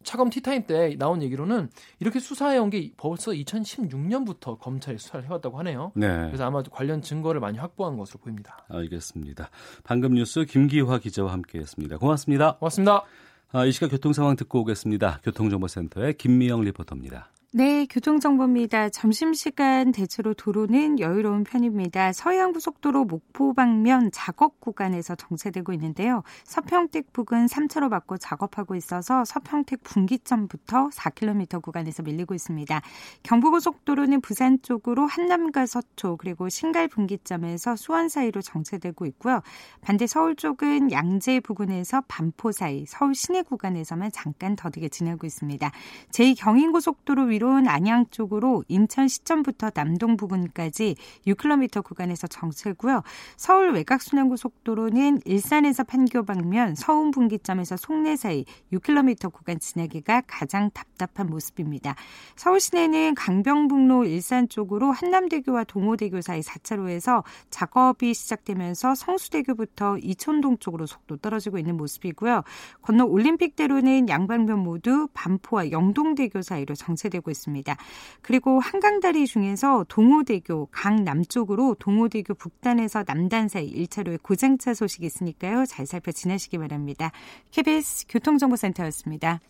차검 0.04 0.30
티타임 0.30 0.66
때 0.66 0.94
나온 0.98 1.22
얘기로는 1.22 1.70
이렇게 1.98 2.20
수사해온 2.20 2.70
게 2.70 2.92
벌써 2.96 3.32
2016년부터 3.32 4.58
검찰이 4.58 4.98
수사를 4.98 5.24
해왔다고 5.26 5.58
하네요. 5.58 5.92
네. 5.94 6.26
그래서 6.26 6.44
아마 6.44 6.62
관련 6.62 7.02
증거를 7.02 7.40
많이 7.40 7.58
확보한 7.58 7.96
것으로 7.96 8.20
보입니다. 8.20 8.64
알겠습니다. 8.68 9.50
방금 9.82 10.14
뉴스 10.14 10.44
김기화 10.44 10.98
기자와 10.98 11.32
함께했습니다. 11.32 11.98
고맙습니다. 11.98 12.56
고맙습니다. 12.58 13.04
아, 13.52 13.64
이 13.64 13.72
시각 13.72 13.90
교통 13.90 14.12
상황 14.12 14.36
듣고 14.36 14.60
오겠습니다. 14.60 15.20
교통정보센터의 15.22 16.14
김미영 16.14 16.62
리포터입니다. 16.62 17.33
네, 17.56 17.86
교통정보입니다. 17.86 18.88
점심시간 18.88 19.92
대체로 19.92 20.34
도로는 20.34 20.98
여유로운 20.98 21.44
편입니다. 21.44 22.12
서해안고속도로 22.12 23.04
목포 23.04 23.54
방면 23.54 24.10
작업 24.12 24.60
구간에서 24.60 25.14
정체되고 25.14 25.72
있는데요. 25.74 26.24
서평택 26.42 27.12
부근 27.12 27.46
3차로 27.46 27.90
받고 27.90 28.18
작업하고 28.18 28.74
있어서 28.74 29.24
서평택 29.24 29.84
분기점부터 29.84 30.88
4km 30.88 31.62
구간에서 31.62 32.02
밀리고 32.02 32.34
있습니다. 32.34 32.82
경부고속도로는 33.22 34.20
부산 34.20 34.60
쪽으로 34.60 35.06
한남과 35.06 35.66
서초 35.66 36.16
그리고 36.16 36.48
신갈 36.48 36.88
분기점에서 36.88 37.76
수원 37.76 38.08
사이로 38.08 38.42
정체되고 38.42 39.06
있고요. 39.06 39.42
반대 39.80 40.08
서울 40.08 40.34
쪽은 40.34 40.90
양재 40.90 41.38
부근에서 41.38 42.02
반포 42.08 42.50
사이, 42.50 42.84
서울 42.84 43.14
시내 43.14 43.42
구간에서만 43.42 44.10
잠깐 44.10 44.56
더디게 44.56 44.88
지나고 44.88 45.24
있습니다. 45.24 45.70
제2경인고속도로 46.10 47.28
위로 47.28 47.43
이로운 47.44 47.68
안양 47.68 48.06
쪽으로 48.10 48.64
인천 48.68 49.06
시점부터 49.06 49.68
남동 49.68 50.16
부근까지 50.16 50.96
6km 51.26 51.84
구간에서 51.84 52.26
정체고요. 52.26 53.02
서울 53.36 53.72
외곽순환고속도로는 53.72 55.20
일산에서 55.26 55.84
판교 55.84 56.24
방면 56.24 56.74
서운 56.74 57.10
분기점에서 57.10 57.76
송내 57.76 58.16
사이 58.16 58.46
6km 58.72 59.30
구간 59.30 59.58
지나기가 59.58 60.22
가장 60.26 60.70
답답한 60.70 61.26
모습입니다. 61.26 61.96
서울 62.34 62.60
시내는 62.60 63.14
강병북로 63.14 64.06
일산 64.06 64.48
쪽으로 64.48 64.90
한남대교와 64.90 65.64
동호대교 65.64 66.22
사이 66.22 66.40
4차로에서 66.40 67.24
작업이 67.50 68.14
시작되면서 68.14 68.94
성수대교부터 68.94 69.98
이촌동 69.98 70.56
쪽으로 70.60 70.86
속도 70.86 71.18
떨어지고 71.18 71.58
있는 71.58 71.76
모습이고요. 71.76 72.42
건너 72.80 73.04
올림픽대로는 73.04 74.08
양방면 74.08 74.60
모두 74.60 75.08
반포와 75.12 75.72
영동대교 75.72 76.40
사이로 76.40 76.74
정체되고 76.74 77.33
있습니다. 77.34 77.76
그리고 78.22 78.60
한강다리 78.60 79.26
중에서 79.26 79.84
동호대교 79.88 80.68
강 80.70 81.04
남쪽으로 81.04 81.74
동호대교 81.78 82.34
북단에서 82.34 83.04
남단 83.06 83.48
사이 83.48 83.70
1차로에 83.70 84.22
고장차 84.22 84.72
소식이 84.74 85.04
있으니까요. 85.04 85.66
잘 85.66 85.86
살펴 85.86 86.12
지나시기 86.12 86.58
바랍니다. 86.58 87.10
KBS 87.50 88.06
교통정보센터였습니다. 88.08 89.40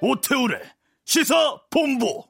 오태우래 0.00 0.60
시사 1.04 1.60
본부 1.70 2.22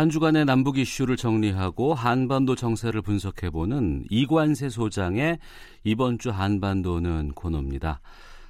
한 0.00 0.08
주간의 0.08 0.46
남북 0.46 0.78
이슈를 0.78 1.18
정리하고 1.18 1.92
한반도 1.92 2.54
정세를 2.54 3.02
분석해보는 3.02 4.06
이관세 4.08 4.70
소장의 4.70 5.38
이번 5.84 6.18
주 6.18 6.30
한반도는 6.30 7.32
코너입니다. 7.32 8.00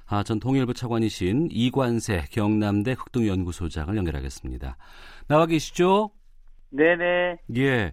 아, 0.05 0.23
전 0.23 0.39
통일부 0.39 0.73
차관이신 0.73 1.49
이관세 1.51 2.23
경남대 2.31 2.95
극동연구소장을 2.95 3.97
연결하겠습니다. 3.97 4.77
나와 5.27 5.45
계시죠? 5.45 6.11
네네. 6.69 7.39
예. 7.57 7.91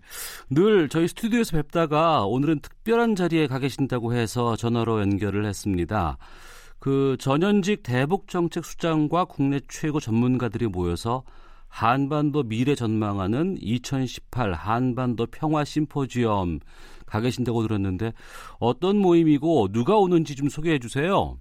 늘 0.51 0.89
저희 0.89 1.09
스튜디오에서 1.09 1.57
뵙다가 1.57 2.27
오늘은 2.27 2.61
특별한 2.61 3.17
자리에 3.17 3.49
가 3.49 3.59
계신다고 3.59 4.15
해서 4.15 4.55
전화로 4.55 5.01
연결을 5.01 5.45
했습니다. 5.45 6.17
그 6.79 7.17
전현직 7.19 7.83
대북정책 7.83 8.65
수장과 8.65 9.25
국내 9.25 9.59
최고 9.67 9.99
전문가들이 9.99 10.69
모여서 10.69 11.25
한반도 11.69 12.43
미래 12.43 12.75
전망하는 12.75 13.57
2018 13.61 14.53
한반도 14.53 15.27
평화 15.27 15.65
심포지엄 15.65 16.61
가 17.07 17.21
계신다고 17.21 17.63
들었는데 17.63 18.13
어떤 18.61 18.99
모임이고 18.99 19.69
누가 19.73 19.97
오는지 19.97 20.37
좀 20.37 20.49
소개해 20.49 20.79
주세요. 20.79 21.39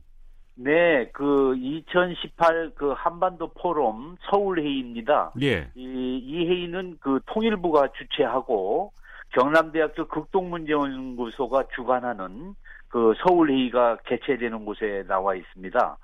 네, 0.55 1.09
그 1.13 1.55
2018 1.55 2.71
그 2.75 2.93
한반도 2.97 3.49
포럼 3.49 4.15
서울 4.31 4.59
회의입니다. 4.59 5.33
예. 5.41 5.69
이, 5.75 6.21
이 6.23 6.47
회의는 6.47 6.97
그 6.99 7.19
통일부가 7.27 7.89
주최하고 7.97 8.91
경남대학교 9.33 10.07
극동문제연구소가 10.07 11.65
주관하는 11.75 12.55
그 12.87 13.13
서울 13.23 13.51
회의가 13.51 13.97
개최되는 14.05 14.65
곳에 14.65 15.03
나와 15.07 15.35
있습니다. 15.35 15.97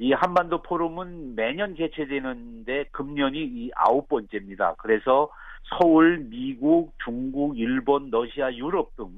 이 0.00 0.12
한반도 0.12 0.62
포럼은 0.62 1.36
매년 1.36 1.74
개최되는데 1.74 2.86
금년이 2.90 3.38
이 3.38 3.70
아홉 3.76 4.08
번째입니다. 4.08 4.74
그래서 4.78 5.30
서울, 5.78 6.26
미국, 6.28 6.92
중국, 7.04 7.56
일본, 7.56 8.10
러시아, 8.10 8.52
유럽 8.52 8.96
등 8.96 9.08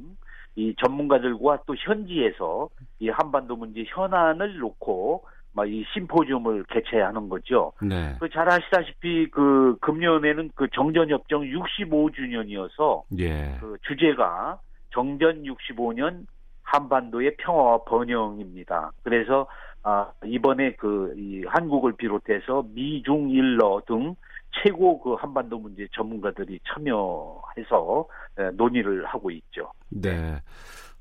이 0.54 0.74
전문가들과 0.84 1.62
또 1.66 1.74
현지에서 1.76 2.68
이 2.98 3.08
한반도 3.08 3.56
문제 3.56 3.84
현안을 3.86 4.58
놓고 4.58 5.24
막 5.54 5.66
이 5.66 5.84
심포지움을 5.92 6.64
개최하는 6.64 7.28
거죠. 7.28 7.72
네. 7.82 8.16
그잘 8.20 8.50
아시다시피 8.50 9.28
그 9.30 9.76
금년에는 9.82 10.50
그 10.54 10.66
정전협정 10.74 11.42
65주년이어서 11.42 13.02
예. 13.18 13.56
그 13.60 13.76
주제가 13.86 14.58
정전 14.92 15.42
65년 15.42 16.26
한반도의 16.62 17.36
평화와 17.36 17.84
번영입니다. 17.84 18.92
그래서 19.02 19.46
아, 19.84 20.10
이번에 20.24 20.74
그, 20.76 21.14
이 21.16 21.44
한국을 21.46 21.92
비롯해서 21.96 22.64
미 22.72 23.02
중 23.02 23.30
일러 23.30 23.82
등 23.86 24.14
최고 24.62 25.00
그 25.00 25.14
한반도 25.14 25.58
문제 25.58 25.86
전문가들이 25.96 26.60
참여해서 26.68 28.06
논의를 28.54 29.04
하고 29.06 29.30
있죠. 29.30 29.72
네. 29.88 30.36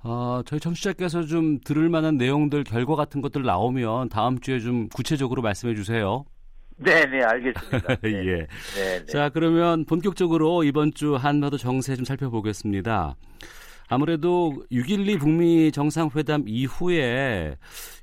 어, 0.03 0.41
저희 0.45 0.59
청취자께서 0.59 1.23
좀 1.23 1.59
들을 1.63 1.87
만한 1.89 2.17
내용들, 2.17 2.63
결과 2.63 2.95
같은 2.95 3.21
것들 3.21 3.43
나오면 3.43 4.09
다음 4.09 4.39
주에 4.39 4.59
좀 4.59 4.87
구체적으로 4.89 5.41
말씀해 5.43 5.75
주세요. 5.75 6.25
네, 6.77 7.05
네, 7.05 7.21
알겠습니다. 7.21 7.95
네. 8.01 8.09
예. 8.25 8.35
네, 8.75 8.99
네. 8.99 9.05
자, 9.05 9.29
그러면 9.29 9.85
본격적으로 9.85 10.63
이번 10.63 10.91
주 10.95 11.15
한반도 11.15 11.57
정세 11.57 11.95
좀 11.95 12.05
살펴보겠습니다. 12.05 13.15
아무래도 13.91 14.53
6.12 14.71 15.19
북미 15.19 15.69
정상회담 15.69 16.45
이후에 16.47 17.57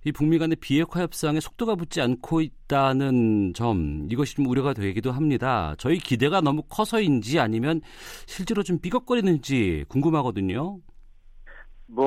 이 0.04 0.12
북미 0.12 0.38
간의 0.38 0.57
비핵화 0.61 1.00
협상에 1.00 1.40
속도가 1.40 1.76
붙지 1.76 2.02
않고 2.02 2.42
있다는 2.42 3.54
점 3.54 4.07
이것이 4.11 4.37
좀 4.37 4.47
우려가 4.47 4.75
되기도 4.75 5.12
합니다. 5.12 5.75
저희 5.78 5.97
기대가 5.97 6.42
너무 6.42 6.62
커서인지 6.68 7.40
아니면 7.40 7.80
실제로 8.26 8.62
좀 8.62 8.78
삐걱거리는지 8.80 9.87
궁금하거든요. 9.88 10.78
뭐 11.87 12.04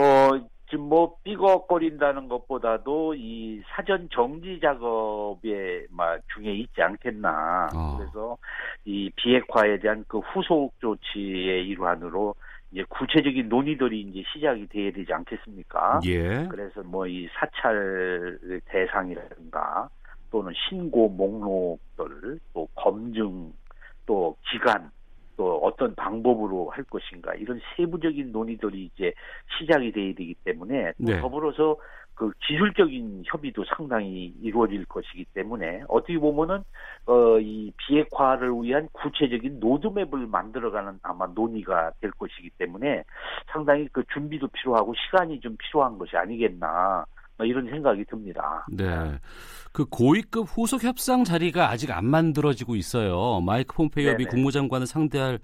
지금 0.69 0.87
뭐 0.87 1.15
삐걱거린다는 1.23 2.27
것보다도 2.27 3.15
이 3.15 3.63
사전 3.65 4.07
정지 4.13 4.59
작업에 4.61 5.87
막 5.89 6.21
중에 6.35 6.53
있지 6.53 6.83
않겠나. 6.83 7.69
어. 7.75 7.97
그래서 7.97 8.37
이 8.85 9.09
비핵화에 9.15 9.79
대한 9.79 10.05
그 10.07 10.19
후속 10.19 10.79
조치의 10.79 11.67
일환으로 11.67 12.35
이제 12.71 12.83
구체적인 12.89 13.49
논의들이 13.49 14.01
이제 14.01 14.23
시작이 14.33 14.67
돼야 14.67 14.91
되지 14.91 15.11
않겠습니까? 15.13 15.99
예. 16.05 16.47
그래서 16.49 16.81
뭐 16.83 17.05
이 17.07 17.27
사찰 17.33 18.39
대상이라든가 18.65 19.89
또는 20.31 20.53
신고 20.69 21.09
목록들 21.09 22.39
또 22.53 22.67
검증 22.75 23.51
또 24.05 24.37
기간 24.49 24.89
또 25.35 25.57
어떤 25.57 25.93
방법으로 25.95 26.69
할 26.69 26.83
것인가 26.85 27.33
이런 27.35 27.59
세부적인 27.75 28.31
논의들이 28.31 28.91
이제 28.93 29.13
시작이 29.57 29.91
돼야 29.91 30.13
되기 30.13 30.35
때문에 30.43 30.91
또 30.91 31.11
네. 31.11 31.19
더불어서 31.19 31.77
그 32.21 32.31
기술적인 32.45 33.23
협의도 33.25 33.65
상당히 33.75 34.31
이루어질 34.43 34.85
것이기 34.85 35.25
때문에 35.33 35.81
어떻게 35.87 36.19
보면은 36.19 36.63
어 37.07 37.39
이 37.41 37.71
비핵화를 37.77 38.51
위한 38.61 38.87
구체적인 38.91 39.59
로드맵을 39.59 40.27
만들어가는 40.27 40.99
아마 41.01 41.25
논의가 41.25 41.91
될 41.99 42.11
것이기 42.11 42.51
때문에 42.59 43.03
상당히 43.51 43.87
그 43.91 44.03
준비도 44.13 44.49
필요하고 44.49 44.93
시간이 44.93 45.39
좀 45.39 45.57
필요한 45.57 45.97
것이 45.97 46.15
아니겠나 46.15 47.03
뭐 47.37 47.45
이런 47.47 47.67
생각이 47.67 48.05
듭니다. 48.05 48.67
네. 48.71 48.85
그 49.73 49.85
고위급 49.85 50.45
후속 50.47 50.83
협상 50.83 51.23
자리가 51.23 51.71
아직 51.71 51.89
안 51.89 52.05
만들어지고 52.05 52.75
있어요. 52.75 53.41
마이크 53.41 53.75
폼페이오 53.75 54.17
미 54.17 54.25
국무장관을 54.25 54.85
상대할 54.85 55.39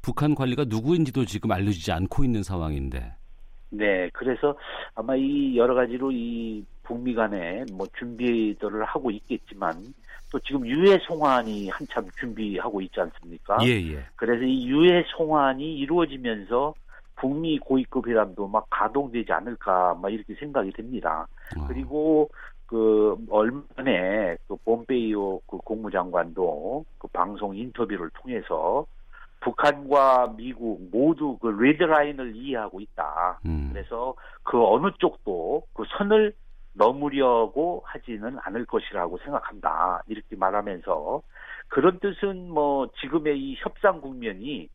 북한 0.00 0.36
관리가 0.36 0.66
누구인지도 0.68 1.24
지금 1.24 1.50
알려지지 1.50 1.90
않고 1.90 2.22
있는 2.22 2.44
상황인데. 2.44 3.16
네, 3.76 4.08
그래서 4.12 4.56
아마 4.94 5.16
이 5.16 5.56
여러 5.56 5.74
가지로 5.74 6.10
이 6.12 6.64
북미 6.82 7.14
간에 7.14 7.64
뭐 7.72 7.86
준비들을 7.98 8.84
하고 8.84 9.10
있겠지만 9.10 9.82
또 10.30 10.38
지금 10.40 10.66
유해 10.66 10.98
송환이 11.06 11.68
한참 11.68 12.08
준비하고 12.18 12.80
있지 12.82 13.00
않습니까? 13.00 13.58
예, 13.62 13.70
예. 13.92 14.04
그래서 14.16 14.44
이 14.44 14.66
유해 14.66 15.04
송환이 15.16 15.76
이루어지면서 15.78 16.74
북미 17.16 17.58
고위급 17.58 18.08
회담도 18.08 18.48
막 18.48 18.66
가동되지 18.70 19.32
않을까 19.32 19.94
막 19.94 20.12
이렇게 20.12 20.34
생각이 20.34 20.72
됩니다. 20.72 21.26
어. 21.56 21.66
그리고 21.68 22.28
그 22.66 23.16
얼마 23.30 23.62
전에 23.76 24.36
그 24.48 24.56
봄베이오 24.64 25.40
그 25.46 25.58
국무장관도 25.58 26.84
그 26.98 27.08
방송 27.08 27.56
인터뷰를 27.56 28.10
통해서 28.14 28.84
북한과 29.44 30.34
미국 30.36 30.80
모두 30.90 31.36
그 31.38 31.48
레드라인을 31.48 32.34
이해하고 32.34 32.80
있다. 32.80 33.40
음. 33.44 33.70
그래서 33.72 34.14
그 34.42 34.64
어느 34.64 34.90
쪽도 34.98 35.64
그 35.74 35.84
선을 35.96 36.34
넘으려고 36.72 37.82
하지는 37.84 38.38
않을 38.42 38.64
것이라고 38.64 39.18
생각한다. 39.18 40.02
이렇게 40.08 40.34
말하면서 40.34 41.22
그런 41.68 41.98
뜻은 42.00 42.50
뭐 42.50 42.88
지금의 43.00 43.38
이 43.38 43.54
협상 43.58 44.00
국면이 44.00 44.68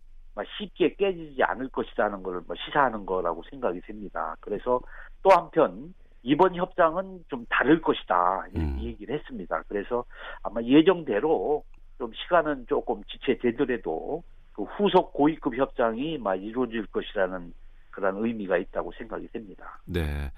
쉽게 0.57 0.95
깨지지 0.95 1.43
않을 1.43 1.67
것이라는 1.69 2.23
걸뭐 2.23 2.45
시사하는 2.65 3.05
거라고 3.05 3.43
생각이 3.49 3.81
됩니다. 3.81 4.37
그래서 4.39 4.79
또 5.21 5.31
한편 5.31 5.93
이번 6.23 6.55
협상은 6.55 7.25
좀 7.27 7.45
다를 7.49 7.81
것이다 7.81 8.45
이렇게 8.53 8.65
음. 8.65 8.79
얘기를 8.79 9.15
했습니다. 9.15 9.63
그래서 9.67 10.05
아마 10.43 10.61
예정대로 10.61 11.63
좀 11.97 12.11
시간은 12.13 12.67
조금 12.67 13.03
지체되더라도 13.03 14.23
그 14.59 14.65
후속 14.75 15.13
고위급 15.13 15.55
협상이 15.55 16.17
막 16.17 16.35
이루어질 16.35 16.85
것이라는 16.87 17.53
그런 17.91 18.25
의미가 18.25 18.57
있다고 18.57 18.91
생각이 18.97 19.29
됩니다. 19.31 19.79
네. 19.85 20.31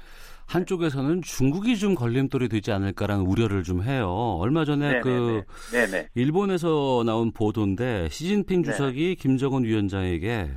한쪽에서는 0.46 1.24
중국이 1.24 1.76
좀 1.78 1.96
걸림돌이 1.96 2.48
되지 2.48 2.72
않을까라는 2.72 3.26
우려를 3.26 3.64
좀 3.64 3.82
해요. 3.82 4.08
얼마 4.40 4.64
전에 4.64 4.92
네네네. 4.92 5.02
그 5.02 5.44
네네. 5.72 6.10
일본에서 6.14 7.02
나온 7.04 7.32
보도인데 7.32 8.10
시진핑 8.10 8.62
주석이 8.62 9.02
네네. 9.02 9.16
김정은 9.16 9.64
위원장에게 9.64 10.52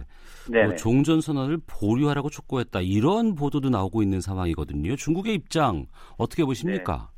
뭐 0.51 0.77
종전 0.77 1.23
선언을 1.23 1.59
보류하라고 1.67 2.29
촉구했다. 2.29 2.83
이런 2.83 3.35
보도도 3.35 3.71
나오고 3.71 4.03
있는 4.03 4.21
상황이거든요. 4.21 4.97
중국의 4.97 5.35
입장 5.35 5.87
어떻게 6.19 6.45
보십니까? 6.45 7.09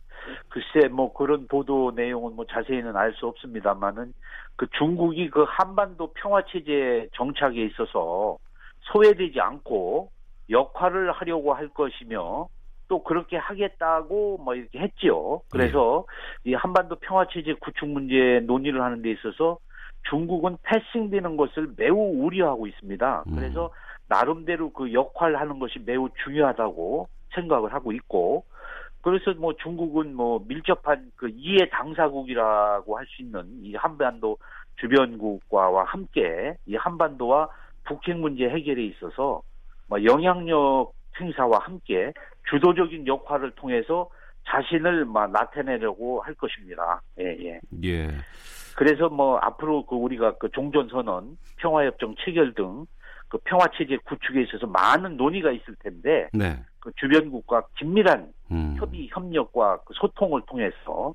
네. 0.57 0.63
글쎄 0.73 0.89
뭐 0.89 1.13
그런 1.13 1.47
보도 1.47 1.93
내용은 1.95 2.35
뭐 2.35 2.47
자세히는 2.47 2.97
알 2.97 3.13
수 3.15 3.27
없습니다만은 3.27 4.13
그 4.57 4.67
중국이 4.79 5.31
그 5.31 5.45
한반도 5.47 6.13
평화 6.15 6.43
체제 6.47 7.09
정착에 7.15 7.63
있어서 7.65 8.39
소외되지 8.81 9.41
않고 9.41 10.11
역할을 10.51 11.13
하려고 11.13 11.55
할 11.55 11.69
것이며 11.69 12.49
또 12.89 13.03
그렇게 13.03 13.37
하겠다고 13.37 14.39
뭐 14.39 14.55
이렇게 14.55 14.79
했지요. 14.79 15.41
그래서 15.51 16.05
네. 16.45 16.51
이 16.51 16.55
한반도 16.55 16.97
평화 16.97 17.27
체제 17.29 17.55
구축 17.55 17.89
문제 17.89 18.41
논의를 18.47 18.81
하는 18.81 19.03
데 19.03 19.11
있어서 19.11 19.59
중국은 20.09 20.57
패싱되는 20.63 21.37
것을 21.37 21.73
매우 21.77 21.97
우려하고 21.97 22.67
있습니다. 22.67 23.25
음. 23.27 23.35
그래서 23.35 23.71
나름대로 24.09 24.71
그 24.71 24.93
역할을 24.93 25.41
하는 25.41 25.59
것이 25.59 25.81
매우 25.85 26.09
중요하다고 26.25 27.09
생각을 27.35 27.73
하고 27.75 27.93
있고 27.93 28.45
그래서 29.07 29.33
뭐 29.39 29.55
중국은 29.63 30.17
뭐 30.17 30.45
밀접한 30.49 31.13
그 31.15 31.31
이해 31.33 31.69
당사국이라고 31.71 32.99
할 32.99 33.07
수 33.07 33.23
있는 33.23 33.47
이 33.63 33.73
한반도 33.77 34.37
주변국과와 34.81 35.85
함께 35.85 36.57
이 36.67 36.75
한반도와 36.75 37.49
북핵 37.85 38.17
문제 38.17 38.49
해결에 38.49 38.83
있어서 38.87 39.43
뭐 39.87 40.03
영향력 40.03 40.93
행사와 41.21 41.61
함께 41.61 42.13
주도적인 42.51 43.07
역할을 43.07 43.53
통해서 43.53 44.11
자신을 44.49 45.05
막 45.05 45.31
나타내려고 45.31 46.21
할 46.23 46.35
것입니다. 46.35 47.01
예, 47.21 47.27
예. 47.45 47.61
예. 47.85 48.09
그래서 48.75 49.09
뭐 49.09 49.39
앞으로 49.39 49.87
그 49.87 49.95
우리가 49.95 50.35
그 50.39 50.51
종전 50.51 50.89
선언, 50.89 51.39
평화협정 51.59 52.17
체결 52.25 52.55
등 52.55 52.87
그 53.29 53.39
평화 53.45 53.67
체제 53.77 53.97
구축에 54.05 54.43
있어서 54.43 54.67
많은 54.67 55.17
논의가 55.17 55.51
있을 55.51 55.75
텐데 55.81 56.29
네. 56.33 56.57
그 56.87 56.93
주변국과 56.95 57.65
긴밀한 57.79 58.33
음. 58.53 58.77
협의 58.79 59.09
협력과 59.11 59.81
그 59.85 59.93
소통을 59.97 60.43
통해서 60.47 61.13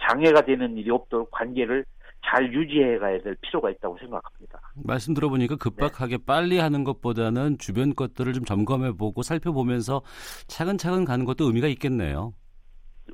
장애가 0.00 0.46
되는 0.46 0.78
일이 0.78 0.90
없도록 0.90 1.30
관계를 1.30 1.84
잘 2.24 2.50
유지해 2.50 2.96
가야 2.96 3.20
될 3.20 3.36
필요가 3.42 3.68
있다고 3.68 3.98
생각합니다. 3.98 4.60
말씀 4.82 5.12
들어보니까 5.12 5.56
급박하게 5.56 6.16
네. 6.16 6.24
빨리 6.24 6.58
하는 6.58 6.84
것보다는 6.84 7.58
주변 7.58 7.94
것들을 7.94 8.32
좀 8.32 8.44
점검해 8.46 8.92
보고 8.92 9.22
살펴보면서 9.22 10.00
차근차근 10.46 11.04
가는 11.04 11.26
것도 11.26 11.44
의미가 11.44 11.66
있겠네요. 11.68 12.32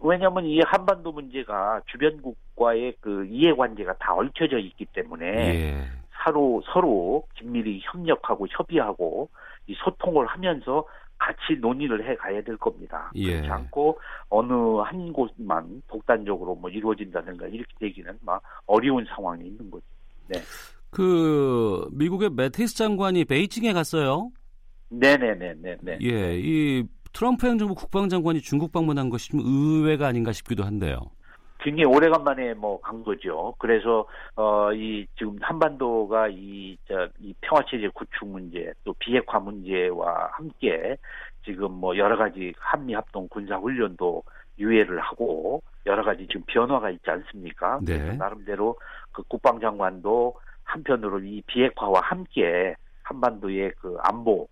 왜냐하면 0.01 0.45
이 0.45 0.61
한반도 0.61 1.11
문제가 1.11 1.81
주변국과의 1.87 2.95
그 3.01 3.27
이해관계가 3.27 3.95
다 3.99 4.15
얽혀져 4.15 4.59
있기 4.59 4.85
때문에 4.87 5.27
예. 5.27 5.85
서로 6.25 6.63
서로 6.73 7.25
긴밀히 7.35 7.81
협력하고 7.83 8.47
협의하고 8.49 9.29
이 9.67 9.75
소통을 9.83 10.27
하면서 10.27 10.85
같이 11.19 11.59
논의를 11.61 12.09
해 12.09 12.15
가야 12.17 12.43
될 12.43 12.57
겁니다. 12.57 13.11
예. 13.15 13.33
그렇지 13.33 13.49
않고 13.49 13.99
어느 14.29 14.53
한 14.81 15.13
곳만 15.13 15.83
독단적으로 15.89 16.55
뭐 16.55 16.71
이루어진다든가 16.71 17.47
이렇게 17.47 17.73
되기는 17.81 18.19
막 18.23 18.43
어려운 18.67 19.05
상황이 19.07 19.47
있는 19.47 19.71
거죠. 19.71 19.85
네. 20.29 20.41
그 20.91 21.87
미국의 21.93 22.31
매티스 22.31 22.77
장관이 22.77 23.25
베이징에 23.25 23.73
갔어요. 23.73 24.31
네네네네. 24.89 25.77
네. 25.81 25.99
예, 26.03 26.39
이 26.39 26.85
트럼프 27.13 27.47
행정부 27.47 27.75
국방장관이 27.75 28.41
중국 28.41 28.73
방문한 28.73 29.09
것이 29.11 29.31
좀 29.31 29.41
의외가 29.41 30.07
아닌가 30.07 30.33
싶기도 30.33 30.65
한데요. 30.65 30.99
굉장히 31.67 31.85
오래간만에 31.93 32.55
뭐 32.55 32.79
간 32.81 33.03
거죠. 33.03 33.55
그래서 33.59 34.07
어 34.37 34.73
이 34.73 35.05
지금 35.19 35.37
한반도가 35.41 36.29
이 36.31 36.79
저 36.87 37.09
이 37.19 37.35
평화 37.41 37.65
체제 37.69 37.89
구축 37.89 38.29
문제 38.29 38.73
또 38.85 38.95
비핵화 39.01 39.41
문제와 39.41 40.29
함께 40.33 40.97
지금 41.45 41.73
뭐 41.73 41.97
여러 41.97 42.17
가지 42.17 42.55
한미 42.59 42.95
합동 42.95 43.27
군사 43.29 43.57
훈련도 43.57 44.23
유예를 44.61 45.01
하고 45.01 45.61
여러 45.87 46.05
가지 46.05 46.27
지금 46.29 46.43
변화가 46.47 46.91
있지 46.91 47.11
않습니까? 47.11 47.81
네. 47.83 48.17
나름대로 48.17 48.77
그 49.11 49.23
국방장관도 49.25 50.35
한편으로 50.63 51.19
이 51.21 51.43
비핵화와 51.47 52.01
함께 52.01 52.77
한반도의 53.03 53.73
그 53.81 53.97
안보 54.05 54.47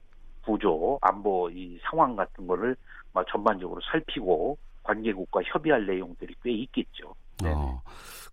구조, 0.44 0.98
안보 1.00 1.48
이 1.50 1.79
상황 1.88 2.16
같은 2.16 2.46
거를 2.48 2.74
막 3.12 3.24
전반적으로 3.29 3.81
살피고 3.90 4.59
관계국과 4.84 5.40
협의할 5.44 5.86
내용들이 5.86 6.34
꽤 6.42 6.52
있겠죠. 6.52 7.14
어, 7.44 7.82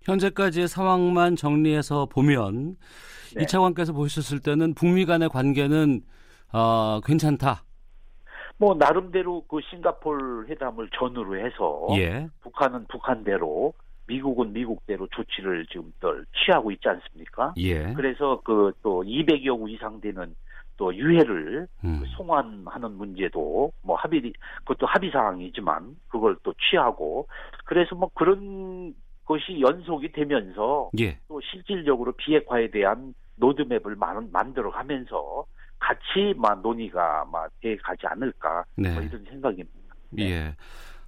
현재까지의 0.04 0.68
상황만 0.68 1.36
정리해서 1.36 2.06
보면 2.06 2.78
네. 3.36 3.44
이 3.44 3.48
차관께서 3.48 3.94
보셨을 3.94 4.40
때는 4.40 4.76
북미 4.76 5.06
간의 5.06 5.30
관계는 5.30 6.02
어, 6.54 7.00
괜찮다. 7.04 7.64
뭐 8.58 8.76
나름대로 8.76 9.44
그 9.48 9.60
싱가폴 9.72 10.46
회담을 10.50 10.88
전후로 10.96 11.44
해서 11.44 11.88
예. 11.98 12.28
북한은 12.42 12.86
북한대로 12.90 13.74
미국은 14.06 14.54
미국대로 14.54 15.08
조치를 15.08 15.66
지금 15.72 15.92
취하고 16.46 16.72
있지 16.72 16.88
않습니까? 16.88 17.54
예. 17.58 17.94
그래서 17.94 18.40
그 18.44 18.72
또 18.84 19.04
200여 19.04 19.58
구 19.58 19.70
이상 19.70 20.00
되는 20.02 20.36
또 20.82 20.96
유해를 20.96 21.68
음. 21.84 22.04
송환하는 22.18 22.94
문제도 22.94 23.72
뭐 23.84 23.96
합의 23.98 24.34
그것도 24.66 24.88
합의 24.88 25.12
사항이지만 25.12 25.96
그걸 26.08 26.36
또 26.42 26.56
취하고 26.56 27.28
그래서 27.66 27.94
뭐 27.94 28.10
그런 28.16 28.96
것이 29.26 29.62
연속이 29.62 30.12
되면서 30.12 30.90
예. 31.00 31.20
또 31.28 31.40
실질적으로 31.40 32.14
비핵화에 32.14 32.72
대한 32.72 33.14
로드맵을 33.38 33.96
만들어 34.32 34.72
가면서 34.72 35.46
같이 35.78 36.34
막 36.36 36.64
논의가 36.64 37.26
막 37.32 37.52
돼 37.62 37.76
가지 37.78 38.08
않을까 38.08 38.66
네. 38.76 38.92
뭐 38.92 39.04
이런 39.04 39.24
생각입니다. 39.26 39.96
네. 40.10 40.24
예. 40.32 40.56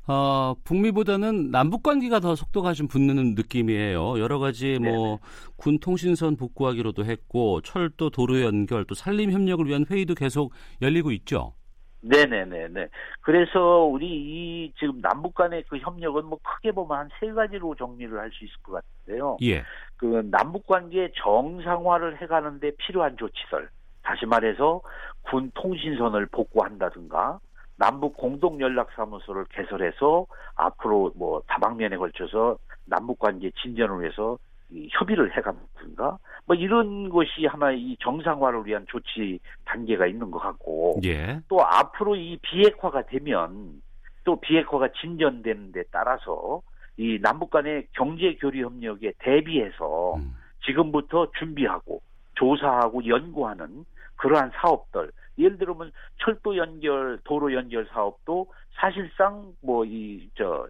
어, 0.07 0.53
북미보다는 0.65 1.51
남북 1.51 1.81
관계가 1.83 2.19
더 2.19 2.35
속도가 2.35 2.73
좀 2.73 2.87
붙는 2.87 3.35
느낌이에요. 3.35 4.19
여러 4.19 4.37
가지 4.39 4.77
뭐 4.79 5.19
군 5.55 5.79
통신선 5.79 6.35
복구하기로도 6.35 7.05
했고 7.05 7.61
철도 7.61 8.09
도로 8.09 8.41
연결 8.41 8.83
또 8.85 8.95
산림 8.95 9.31
협력을 9.31 9.65
위한 9.65 9.85
회의도 9.89 10.13
계속 10.13 10.51
열리고 10.81 11.11
있죠. 11.11 11.53
네네네네. 12.01 12.89
그래서 13.21 13.85
우리 13.85 14.05
이 14.07 14.73
지금 14.77 14.99
남북 14.99 15.35
간의 15.35 15.63
그 15.69 15.77
협력은 15.77 16.25
뭐 16.25 16.37
크게 16.43 16.73
보면 16.73 16.97
한 16.97 17.09
세 17.21 17.31
가지로 17.31 17.75
정리를 17.75 18.19
할 18.19 18.29
수 18.31 18.43
있을 18.43 18.55
것 18.61 18.73
같은데요. 18.73 19.37
예. 19.43 19.63
그 19.95 20.21
남북 20.29 20.67
관계 20.67 21.09
정상화를 21.23 22.21
해가는데 22.21 22.71
필요한 22.75 23.15
조치들. 23.15 23.69
다시 24.01 24.25
말해서 24.25 24.81
군 25.21 25.49
통신선을 25.53 26.25
복구한다든가 26.25 27.39
남북 27.77 28.15
공동 28.17 28.59
연락 28.61 28.91
사무소를 28.95 29.45
개설해서 29.45 30.25
앞으로 30.55 31.11
뭐 31.15 31.41
다방면에 31.47 31.97
걸쳐서 31.97 32.57
남북 32.85 33.19
관계 33.19 33.51
진전을 33.61 34.01
위해서 34.01 34.37
이 34.69 34.89
협의를 34.91 35.35
해가든가 35.37 36.17
뭐 36.45 36.55
이런 36.55 37.09
것이 37.09 37.45
하나 37.45 37.71
이 37.71 37.95
정상화를 37.99 38.65
위한 38.65 38.85
조치 38.89 39.39
단계가 39.65 40.07
있는 40.07 40.31
것 40.31 40.39
같고 40.39 40.99
예. 41.03 41.39
또 41.47 41.61
앞으로 41.61 42.15
이 42.15 42.37
비핵화가 42.41 43.05
되면 43.05 43.81
또 44.23 44.39
비핵화가 44.39 44.89
진전되는 44.99 45.71
데 45.71 45.83
따라서 45.91 46.61
이 46.97 47.19
남북 47.21 47.49
간의 47.49 47.87
경제 47.93 48.35
교류 48.35 48.65
협력에 48.65 49.13
대비해서 49.19 50.15
음. 50.15 50.35
지금부터 50.65 51.31
준비하고 51.37 52.01
조사하고 52.35 53.05
연구하는 53.07 53.85
그러한 54.15 54.51
사업들 54.55 55.11
예를 55.37 55.57
들면 55.57 55.91
철도 56.23 56.55
연결, 56.57 57.19
도로 57.23 57.53
연결 57.53 57.85
사업도 57.87 58.47
사실상 58.75 59.53
뭐 59.61 59.85
이 59.85 60.29
저 60.35 60.67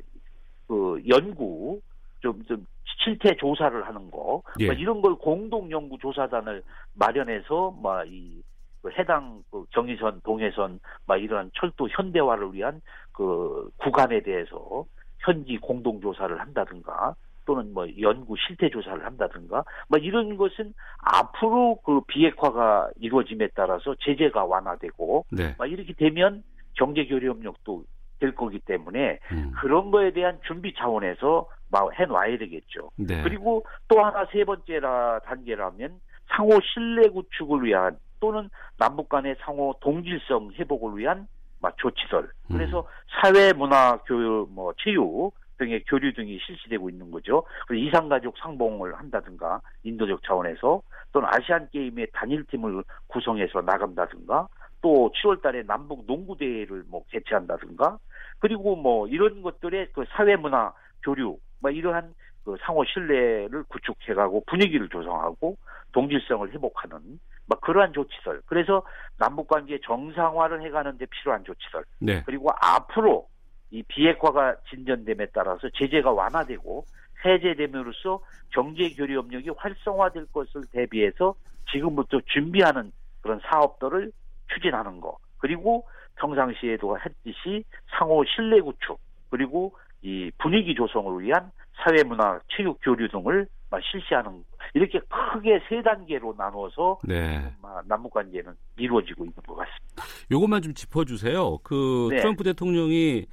그 0.68 1.02
연구 1.08 1.82
좀, 2.22 2.44
좀 2.46 2.66
실태 3.04 3.36
조사를 3.36 3.86
하는 3.86 4.10
거 4.10 4.42
예. 4.60 4.66
뭐 4.68 4.76
이런 4.76 5.02
걸 5.02 5.16
공동 5.16 5.70
연구 5.72 5.98
조사단을 5.98 6.64
마련해서 6.96 7.72
뭐이 7.82 8.42
그 8.82 8.92
해당 8.92 9.44
그 9.52 9.66
경의선, 9.72 10.22
동해선 10.24 10.80
막 11.06 11.18
이러한 11.18 11.52
철도 11.54 11.88
현대화를 11.90 12.54
위한 12.54 12.82
그 13.12 13.70
구간에 13.78 14.22
대해서 14.22 14.86
현지 15.20 15.58
공동 15.58 16.02
조사를 16.02 16.40
한다든가 16.40 17.16
또는 17.46 17.74
뭐 17.74 17.88
연구 18.00 18.36
실태 18.38 18.70
조사를 18.70 19.06
한다든가 19.06 19.64
뭐 19.88 20.00
이런 20.00 20.38
것은 20.38 20.74
앞으로 20.98 21.80
그 21.84 22.02
비핵화가 22.08 22.92
이루어짐에 23.00 23.50
따라서 23.56 23.96
제재가 24.00 24.46
완화되고 24.46 25.26
네. 25.32 25.56
막 25.58 25.72
이렇게 25.72 25.94
되면 25.94 26.44
경제 26.74 27.06
교류 27.06 27.30
협력도 27.30 27.84
될 28.20 28.36
거기 28.36 28.60
때문에 28.60 29.20
음. 29.32 29.52
그런 29.60 29.92
거에 29.92 30.12
대한 30.12 30.40
준비 30.48 30.74
차원에서 30.74 31.50
막 31.70 31.92
해놔야 32.00 32.38
되겠죠. 32.38 32.92
네. 32.96 33.22
그리고 33.24 33.66
또 33.88 34.04
하나 34.04 34.26
세 34.32 34.46
번째라 34.46 35.20
단계라면 35.26 36.00
상호 36.30 36.60
신뢰 36.62 37.10
구축을 37.10 37.64
위한 37.64 37.98
또는 38.20 38.50
남북 38.78 39.10
간의 39.10 39.36
상호 39.42 39.76
동질성 39.82 40.52
회복을 40.58 40.98
위한 40.98 41.28
막 41.60 41.78
조치설. 41.78 42.30
그래서 42.48 42.80
음. 42.80 42.86
사회 43.22 43.54
문화 43.54 43.98
교육 44.06 44.52
뭐 44.52 44.74
체육 44.78 45.34
등의 45.64 45.84
교류 45.86 46.14
등이 46.14 46.40
실시되고 46.46 46.90
있는 46.90 47.12
거죠. 47.12 47.44
그리고 47.68 47.88
이상가족 47.88 48.38
상봉을 48.38 48.96
한다든가 48.96 49.62
인도적 49.84 50.24
차원에서 50.24 50.82
또는 51.12 51.30
아시안 51.32 51.70
게임의 51.72 52.08
단일팀을 52.14 52.84
구성해서 53.08 53.62
나간다든가 53.62 54.48
또 54.82 55.12
7월 55.16 55.42
달에 55.42 55.64
남북 55.64 56.06
농구 56.06 56.38
대회를 56.38 56.84
뭐 56.88 57.04
개최한다든가 57.10 57.98
그리고 58.40 58.76
뭐 58.76 59.08
이런 59.08 59.42
것들의 59.42 59.90
그 59.94 60.04
사회 60.10 60.36
문화 60.36 60.74
교류 61.04 61.38
뭐 61.60 61.72
이러한 61.72 62.14
그 62.44 62.58
상호 62.62 62.84
신뢰를 62.84 63.64
구축해가고 63.70 64.44
분위기를 64.48 64.90
조성하고 64.90 65.58
동질성을 65.94 66.52
회복하는 66.52 67.20
뭐 67.46 67.60
그러한 67.60 67.94
조치설. 67.94 68.42
그래서 68.46 68.84
남북 69.18 69.48
관계 69.48 69.80
정상화를 69.82 70.62
해가는데 70.64 71.06
필요한 71.06 71.46
조치설. 71.46 71.86
네. 72.00 72.22
그리고 72.26 72.50
앞으로 72.62 73.28
이 73.74 73.82
비핵화가 73.88 74.58
진전됨에 74.70 75.30
따라서 75.34 75.68
제재가 75.74 76.12
완화되고 76.12 76.86
해제됨으로써 77.26 78.22
경제 78.50 78.88
교류 78.90 79.18
협력이 79.18 79.50
활성화될 79.58 80.28
것을 80.32 80.62
대비해서 80.72 81.34
지금부터 81.72 82.22
준비하는 82.28 82.92
그런 83.22 83.40
사업들을 83.50 84.12
추진하는 84.54 85.02
거. 85.02 85.18
그리고 85.40 85.88
평상시에도 86.18 87.00
했듯이 87.00 87.64
상호 87.98 88.24
신뢰 88.24 88.62
구축 88.62 89.00
그리고 89.32 89.76
이 90.04 90.30
분위기 90.38 90.76
조성을 90.76 91.24
위한 91.24 91.50
사회 91.78 92.04
문화 92.04 92.40
체육 92.56 92.78
교류 92.84 93.10
등을 93.10 93.48
실시하는 93.92 94.44
이렇게 94.76 95.00
크게 95.00 95.60
세 95.68 95.82
단계로 95.82 96.36
나눠서 96.38 97.00
네. 97.08 97.42
남북 97.86 98.14
관계는 98.14 98.54
이루어지고 98.78 99.26
있는 99.26 99.34
것 99.48 99.56
같습니다. 99.56 100.04
요것만 100.30 100.62
좀 100.62 100.76
짚어주세요. 100.76 101.58
그 101.64 102.10
네. 102.12 102.18
트럼프 102.18 102.44
대통령이 102.44 103.26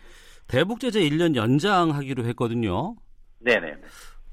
대북 0.51 0.81
제재 0.81 1.01
1년 1.01 1.37
연장하기로 1.37 2.27
했거든요. 2.27 2.97
네네. 3.39 3.73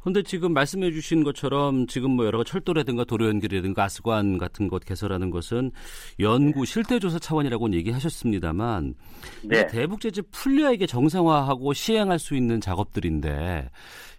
근데 0.02 0.24
지금 0.24 0.54
말씀해 0.54 0.92
주신 0.92 1.24
것처럼 1.24 1.86
지금 1.86 2.12
뭐 2.12 2.26
여러 2.26 2.44
철도라든가 2.44 3.04
도로 3.04 3.28
연결이라든가 3.28 3.84
가스관 3.84 4.38
같은 4.38 4.68
것 4.68 4.84
개설하는 4.84 5.30
것은 5.30 5.72
연구 6.20 6.66
실태 6.66 6.98
조사 6.98 7.20
차원이라고는 7.20 7.78
얘기하셨습니다만 7.78 8.96
네. 9.44 9.68
대북 9.68 10.02
제재 10.02 10.24
풀려야 10.32 10.72
이게 10.72 10.88
정상화하고 10.88 11.74
시행할 11.74 12.18
수 12.20 12.36
있는 12.36 12.62
작업들인데 12.62 13.70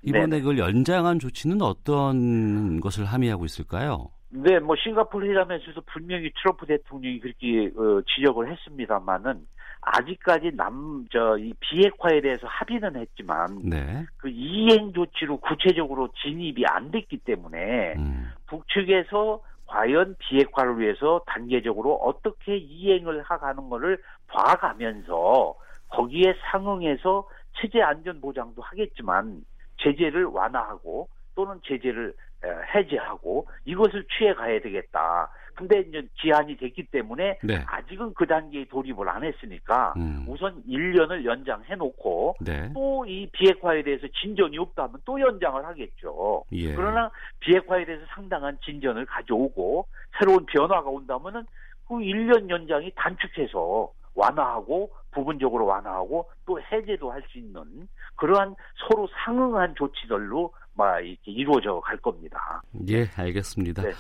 이번에 0.02 0.26
네 0.26 0.38
그걸 0.40 0.58
연장한 0.58 1.18
조치는 1.18 1.62
어떤 1.62 2.80
것을 2.80 3.06
함의하고 3.06 3.44
있을까요? 3.44 4.10
네, 4.30 4.58
뭐 4.58 4.76
싱가포르 4.76 5.26
회담에서 5.28 5.80
분명히 5.86 6.30
트럼프 6.40 6.66
대통령이 6.66 7.20
그렇게 7.20 7.70
어, 7.76 8.02
지적을 8.14 8.50
했습니다만은 8.52 9.46
아직까지 9.80 10.52
남 10.54 11.06
저 11.10 11.36
이 11.38 11.54
비핵화에 11.60 12.20
대해서 12.20 12.46
합의는 12.46 12.96
했지만 12.96 13.60
네. 13.64 14.04
그 14.18 14.28
이행 14.28 14.92
조치로 14.92 15.38
구체적으로 15.38 16.08
진입이 16.22 16.64
안 16.66 16.90
됐기 16.90 17.18
때문에 17.18 17.94
음. 17.96 18.30
북측에서 18.46 19.40
과연 19.66 20.16
비핵화를 20.18 20.78
위해서 20.78 21.22
단계적으로 21.26 21.94
어떻게 21.96 22.56
이행을 22.56 23.22
하가는 23.22 23.68
것을 23.68 24.02
봐가면서 24.26 25.54
거기에 25.88 26.34
상응해서 26.50 27.28
체제 27.60 27.80
안전 27.82 28.20
보장도 28.20 28.62
하겠지만 28.62 29.42
제재를 29.78 30.24
완화하고 30.24 31.08
또는 31.34 31.60
제재를 31.64 32.14
해제하고 32.44 33.46
이것을 33.64 34.04
취해 34.16 34.32
가야 34.34 34.60
되겠다. 34.60 35.30
근데 35.58 35.80
이제 35.80 36.06
기한이 36.20 36.56
됐기 36.56 36.84
때문에 36.84 37.40
네. 37.42 37.64
아직은 37.66 38.14
그 38.14 38.24
단계에 38.28 38.64
돌입을 38.66 39.08
안 39.08 39.24
했으니까 39.24 39.92
음. 39.96 40.24
우선 40.28 40.62
1년을 40.68 41.24
연장해 41.24 41.74
놓고 41.74 42.36
네. 42.40 42.72
또이 42.72 43.28
비핵화에 43.32 43.82
대해서 43.82 44.06
진전이 44.20 44.56
없다면 44.56 45.00
또 45.04 45.20
연장을 45.20 45.64
하겠죠. 45.64 46.44
예. 46.52 46.74
그러나 46.74 47.10
비핵화에 47.40 47.84
대해서 47.86 48.04
상당한 48.14 48.56
진전을 48.64 49.06
가져오고 49.06 49.88
새로운 50.16 50.46
변화가 50.46 50.88
온다면은 50.88 51.44
그 51.88 51.94
1년 51.94 52.48
연장이 52.48 52.92
단축해서 52.94 53.90
완화하고 54.14 54.92
부분적으로 55.10 55.66
완화하고 55.66 56.30
또 56.46 56.60
해제도 56.60 57.10
할 57.10 57.22
수 57.30 57.38
있는 57.38 57.88
그러한 58.16 58.54
서로 58.76 59.08
상응한 59.24 59.74
조치들로 59.76 60.52
막 60.78 61.00
이렇게 61.00 61.32
이루어져 61.32 61.80
갈 61.80 61.96
겁니다. 61.98 62.62
예, 62.88 63.10
알겠습니다. 63.16 63.82
네. 63.82 63.92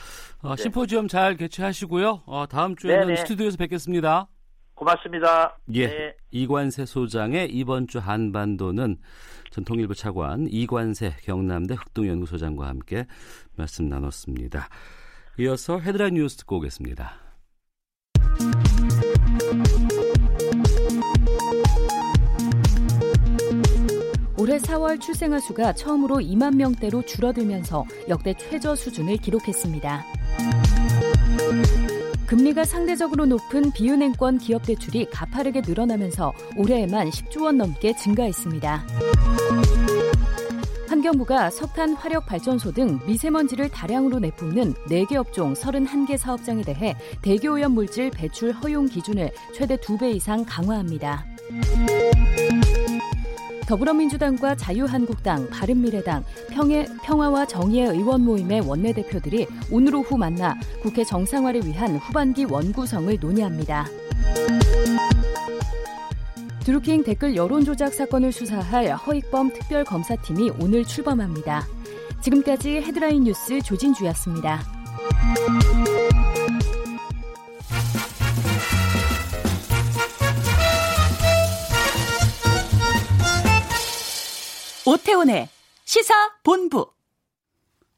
어, 0.42 0.54
네. 0.54 0.62
심포지엄 0.62 1.08
잘 1.08 1.36
개최하시고요. 1.36 2.22
어, 2.24 2.46
다음 2.46 2.76
주에는 2.76 3.08
네네. 3.08 3.16
스튜디오에서 3.16 3.56
뵙겠습니다. 3.58 4.28
고맙습니다. 4.74 5.58
예, 5.74 5.88
네. 5.88 6.16
이관세 6.30 6.86
소장의 6.86 7.50
이번 7.50 7.88
주 7.88 7.98
한반도는 7.98 8.98
전통일보 9.50 9.94
차관 9.94 10.46
이관세 10.48 11.16
경남대 11.24 11.74
흑동연구소장과 11.74 12.68
함께 12.68 13.06
말씀 13.56 13.88
나눴습니다. 13.88 14.68
이어서 15.40 15.80
헤드라인 15.80 16.14
뉴스 16.14 16.36
듣고 16.36 16.58
오겠습니다. 16.58 17.12
올해 24.38 24.58
4월 24.58 25.00
출생아 25.00 25.40
수가 25.40 25.72
처음으로 25.72 26.16
2만 26.16 26.54
명대로 26.54 27.02
줄어들면서 27.02 27.84
역대 28.08 28.34
최저 28.34 28.76
수준을 28.76 29.16
기록했습니다. 29.16 30.04
금리가 32.26 32.64
상대적으로 32.64 33.26
높은 33.26 33.72
비은행권 33.72 34.38
기업 34.38 34.62
대출이 34.62 35.06
가파르게 35.10 35.62
늘어나면서 35.66 36.32
올해에만 36.56 37.10
10조 37.10 37.42
원 37.44 37.56
넘게 37.56 37.96
증가했습니다. 37.96 38.86
환경부가 40.88 41.50
석탄 41.50 41.94
화력 41.94 42.26
발전소 42.26 42.72
등 42.72 43.00
미세먼지를 43.06 43.70
다량으로 43.70 44.18
내뿜는 44.20 44.74
4개 44.88 45.16
업종 45.16 45.54
31개 45.54 46.16
사업장에 46.16 46.62
대해 46.62 46.94
대기오염 47.22 47.72
물질 47.72 48.10
배출 48.10 48.52
허용 48.52 48.86
기준을 48.86 49.32
최대 49.54 49.76
2배 49.76 50.14
이상 50.14 50.44
강화합니다. 50.46 51.24
더불어민주당과 53.68 54.54
자유한국당, 54.54 55.46
바른미래당, 55.50 56.24
평해, 56.48 56.86
평화와 57.02 57.46
정의의 57.46 57.88
의원 57.88 58.22
모임의 58.22 58.62
원내대표들이 58.62 59.46
오늘 59.70 59.94
오후 59.94 60.16
만나 60.16 60.58
국회 60.80 61.04
정상화를 61.04 61.66
위한 61.66 61.96
후반기 61.96 62.44
원구성을 62.44 63.14
논의합니다. 63.20 63.86
드루킹 66.60 67.04
댓글 67.04 67.36
여론조작 67.36 67.92
사건을 67.92 68.32
수사할 68.32 68.90
허익범 68.94 69.52
특별검사팀이 69.52 70.52
오늘 70.60 70.86
출범합니다. 70.86 71.66
지금까지 72.22 72.76
헤드라인 72.78 73.24
뉴스 73.24 73.60
조진주였습니다. 73.60 74.60
오태훈의 85.08 85.48
시사본부. 85.84 86.92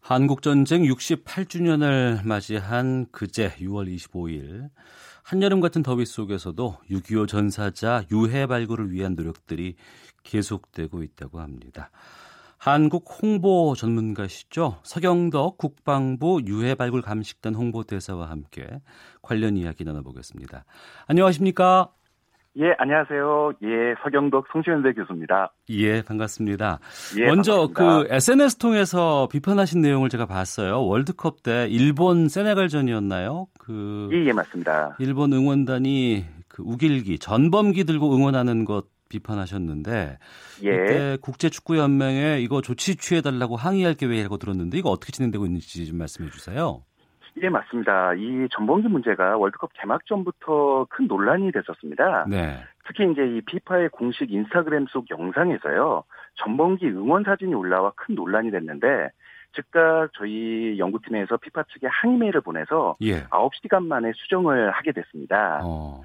한국전쟁 0.00 0.82
68주년을 0.84 2.24
맞이한 2.24 3.06
그제 3.10 3.50
6월 3.58 3.92
25일 3.94 4.70
한여름 5.24 5.60
같은 5.60 5.82
더위 5.82 6.06
속에서도 6.06 6.78
6.25 6.90 7.28
전사자 7.28 8.04
유해 8.12 8.46
발굴을 8.46 8.92
위한 8.92 9.14
노력들이 9.14 9.74
계속되고 10.22 11.02
있다고 11.02 11.40
합니다. 11.40 11.90
한국 12.56 13.06
홍보 13.20 13.74
전문가시죠. 13.76 14.78
서경덕 14.82 15.58
국방부 15.58 16.40
유해 16.46 16.74
발굴 16.74 17.02
감식단 17.02 17.54
홍보대사와 17.54 18.30
함께 18.30 18.66
관련 19.20 19.56
이야기 19.56 19.84
나눠보겠습니다. 19.84 20.64
안녕하십니까? 21.06 21.92
예, 22.56 22.74
안녕하세요. 22.78 23.52
예, 23.62 23.94
서경덕 24.02 24.46
송시현대 24.52 24.92
교수입니다. 24.94 25.52
예, 25.68 26.02
반갑습니다. 26.02 26.80
예, 27.18 27.26
먼저 27.26 27.68
반갑습니다. 27.72 28.08
그 28.08 28.14
SNS 28.14 28.58
통해서 28.58 29.28
비판하신 29.30 29.80
내용을 29.80 30.08
제가 30.08 30.26
봤어요. 30.26 30.84
월드컵 30.84 31.44
때 31.44 31.68
일본 31.70 32.28
세네갈전이었나요? 32.28 33.46
그 33.58 34.08
예, 34.12 34.26
예, 34.26 34.32
맞습니다. 34.32 34.96
일본 34.98 35.32
응원단이 35.32 36.24
그 36.48 36.64
우길기, 36.66 37.20
전범기 37.20 37.84
들고 37.84 38.14
응원하는 38.16 38.64
것 38.64 38.86
비판하셨는데 39.08 40.18
예. 40.64 40.68
이때 40.68 41.18
국제축구연맹에 41.20 42.40
이거 42.40 42.60
조치 42.62 42.96
취해달라고 42.96 43.56
항의할 43.56 43.94
계획이라고 43.94 44.38
들었는데 44.38 44.78
이거 44.78 44.90
어떻게 44.90 45.12
진행되고 45.12 45.46
있는지 45.46 45.86
좀 45.86 45.98
말씀해 45.98 46.30
주세요. 46.30 46.82
예, 47.42 47.48
맞습니다. 47.48 48.14
이 48.14 48.48
전범기 48.50 48.88
문제가 48.88 49.36
월드컵 49.36 49.70
개막 49.74 50.04
전부터 50.06 50.86
큰 50.90 51.06
논란이 51.06 51.52
됐었습니다. 51.52 52.26
네. 52.28 52.58
특히 52.86 53.10
이제 53.10 53.26
이 53.26 53.40
피파의 53.42 53.88
공식 53.90 54.32
인스타그램 54.32 54.86
속 54.88 55.08
영상에서요. 55.10 56.04
전범기 56.36 56.88
응원 56.88 57.24
사진이 57.24 57.54
올라와 57.54 57.92
큰 57.96 58.14
논란이 58.14 58.50
됐는데 58.50 59.10
즉각 59.52 60.08
저희 60.14 60.76
연구팀에서 60.78 61.36
피파 61.36 61.64
측에 61.64 61.86
항의 61.88 62.18
메일을 62.18 62.40
보내서 62.40 62.96
예. 63.02 63.24
9시간 63.24 63.84
만에 63.86 64.12
수정을 64.14 64.70
하게 64.70 64.92
됐습니다. 64.92 65.60
어. 65.64 66.02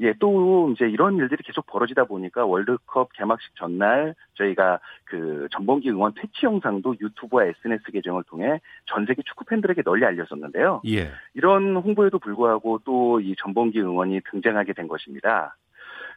예, 0.00 0.12
또 0.18 0.70
이제 0.72 0.88
이런 0.88 1.16
일들이 1.16 1.42
계속 1.42 1.66
벌어지다 1.66 2.04
보니까 2.04 2.44
월드컵 2.44 3.12
개막식 3.14 3.56
전날 3.56 4.14
저희가 4.34 4.78
그 5.04 5.48
전범기 5.52 5.90
응원 5.90 6.12
퇴치 6.14 6.44
영상도 6.44 6.94
유튜브와 7.00 7.44
SNS 7.44 7.90
계정을 7.92 8.24
통해 8.24 8.60
전 8.86 9.06
세계 9.06 9.22
축구 9.22 9.44
팬들에게 9.44 9.82
널리 9.82 10.04
알렸었는데요. 10.04 10.82
예. 10.86 11.10
이런 11.34 11.76
홍보에도 11.76 12.18
불구하고 12.18 12.80
또 12.84 13.16
이 13.20 13.34
전범기 13.38 13.80
응원이 13.80 14.20
등장하게 14.30 14.72
된 14.72 14.88
것입니다. 14.88 15.56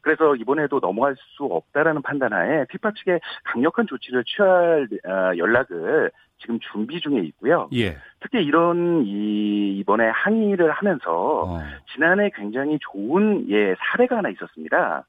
그래서 0.02 0.36
이번에도 0.36 0.80
넘어갈 0.80 1.16
수 1.18 1.44
없다라는 1.46 2.02
판단하에 2.02 2.66
피파 2.66 2.92
측에 2.92 3.20
강력한 3.44 3.88
조치를 3.88 4.24
취할 4.26 4.88
어, 5.06 5.38
연락을 5.38 6.12
지금 6.40 6.60
준비 6.72 7.00
중에 7.02 7.20
있고요. 7.20 7.70
예. 7.74 7.98
특히 8.22 8.44
이런 8.44 9.04
이 9.06 9.78
이번에 9.80 10.08
항의를 10.10 10.72
하면서 10.72 11.44
어. 11.44 11.60
지난해 11.94 12.32
굉장히 12.34 12.80
좋은 12.80 13.50
예 13.50 13.76
사례가 13.76 14.18
하나 14.18 14.30
있었습니다. 14.30 15.06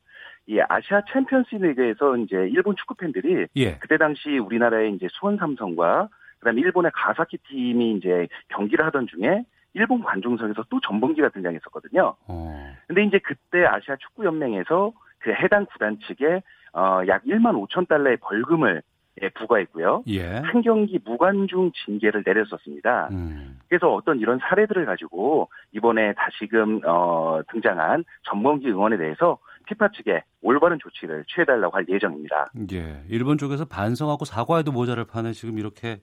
이 0.46 0.60
아시아 0.68 1.02
챔피언스 1.12 1.54
리그에서 1.54 2.16
이제 2.16 2.36
일본 2.50 2.74
축구 2.76 2.94
팬들이 2.94 3.46
예. 3.56 3.78
그때 3.78 3.96
당시 3.96 4.38
우리나라의 4.38 4.94
이제 4.94 5.06
수원 5.12 5.36
삼성과 5.36 6.08
그다음에 6.40 6.60
일본의 6.60 6.90
가와사키 6.94 7.38
팀이 7.48 7.92
이제 7.98 8.26
경기를 8.48 8.84
하던 8.86 9.06
중에 9.06 9.44
일본 9.74 10.02
관중석에서 10.02 10.64
또 10.68 10.80
전범기가 10.80 11.28
등장했었거든요. 11.30 12.14
어. 12.26 12.72
근데 12.86 13.04
이제 13.04 13.18
그때 13.18 13.64
아시아 13.64 13.96
축구 13.96 14.24
연맹에서 14.24 14.92
그 15.20 15.32
해당 15.32 15.66
구단 15.66 15.98
측에 16.06 16.42
어 16.72 17.02
약 17.08 17.24
1만 17.24 17.54
5천 17.68 17.88
달러의 17.88 18.16
벌금을 18.18 18.82
예, 19.22 19.28
부과했고요. 19.30 20.04
예. 20.06 20.22
한 20.36 20.62
경기 20.62 20.98
무관중 21.04 21.72
징계를 21.84 22.22
내렸었습니다. 22.24 23.08
음. 23.10 23.58
그래서 23.68 23.92
어떤 23.92 24.18
이런 24.18 24.38
사례들을 24.38 24.86
가지고 24.86 25.50
이번에 25.72 26.14
다시금 26.14 26.80
어, 26.86 27.40
등장한 27.50 28.04
전범기 28.30 28.70
응원에 28.70 28.96
대해서 28.96 29.38
피파 29.70 29.88
측에 29.96 30.22
올바른 30.42 30.78
조치를 30.80 31.24
취해달라고 31.28 31.76
할 31.76 31.86
예정입니다. 31.88 32.46
예, 32.72 33.02
일본 33.08 33.38
쪽에서 33.38 33.64
반성하고 33.64 34.24
사과에도 34.24 34.72
모자를 34.72 35.04
파는 35.04 35.32
지금 35.32 35.58
이렇게 35.58 36.00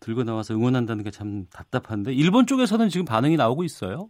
들고 0.00 0.24
나와서 0.24 0.54
응원한다는 0.54 1.04
게 1.04 1.10
참 1.10 1.44
답답한데 1.52 2.12
일본 2.12 2.46
쪽에서는 2.46 2.88
지금 2.88 3.04
반응이 3.04 3.36
나오고 3.36 3.64
있어요? 3.64 4.08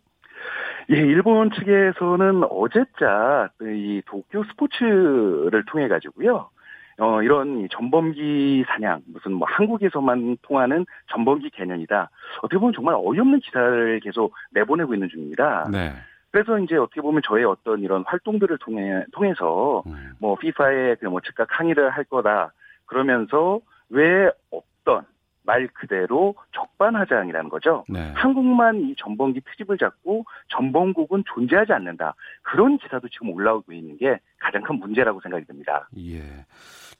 예, 0.90 0.96
일본 0.96 1.50
측에서는 1.50 2.44
어제자 2.50 3.48
이 3.62 4.02
도쿄 4.06 4.44
스포츠를 4.50 5.64
통해 5.66 5.88
가지고요. 5.88 6.50
어, 6.98 7.22
이런 7.22 7.66
전범기 7.70 8.64
사냥, 8.68 9.00
무슨 9.06 9.32
뭐 9.32 9.48
한국에서만 9.50 10.36
통하는 10.42 10.84
전범기 11.10 11.48
개념이다. 11.50 12.10
어떻게 12.42 12.58
보면 12.58 12.74
정말 12.74 12.94
어이없는 12.98 13.40
기사를 13.40 14.00
계속 14.00 14.34
내보내고 14.52 14.92
있는 14.92 15.08
중입니다. 15.08 15.68
네. 15.72 15.92
그래서 16.30 16.58
이제 16.58 16.76
어떻게 16.76 17.00
보면 17.00 17.22
저의 17.24 17.44
어떤 17.44 17.80
이런 17.80 18.04
활동들을 18.06 18.58
통해, 18.58 19.04
통해서 19.12 19.82
음. 19.86 20.12
뭐 20.18 20.36
피파에 20.36 20.96
그뭐 20.96 21.20
즉각 21.20 21.48
항의를 21.50 21.90
할 21.90 22.04
거다. 22.04 22.52
그러면서 22.86 23.60
왜 23.88 24.30
없던 24.50 25.06
말 25.42 25.66
그대로 25.68 26.34
적반하장이라는 26.52 27.50
거죠. 27.50 27.84
네. 27.88 28.12
한국만 28.14 28.80
이 28.82 28.94
전범기 28.96 29.40
트집을 29.40 29.78
잡고 29.78 30.24
전범국은 30.48 31.24
존재하지 31.34 31.72
않는다. 31.72 32.14
그런 32.42 32.78
기사도 32.78 33.08
지금 33.08 33.30
올라오고 33.30 33.72
있는 33.72 33.96
게 33.96 34.20
가장 34.38 34.62
큰 34.62 34.78
문제라고 34.78 35.20
생각이 35.20 35.46
듭니다. 35.46 35.88
예. 35.98 36.22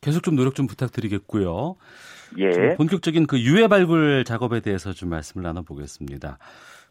계속 0.00 0.22
좀 0.22 0.34
노력 0.34 0.54
좀 0.54 0.66
부탁드리겠고요. 0.66 1.76
예. 2.38 2.74
본격적인 2.76 3.26
그 3.26 3.38
유해 3.40 3.68
발굴 3.68 4.24
작업에 4.24 4.60
대해서 4.60 4.92
좀 4.92 5.10
말씀을 5.10 5.44
나눠보겠습니다. 5.44 6.38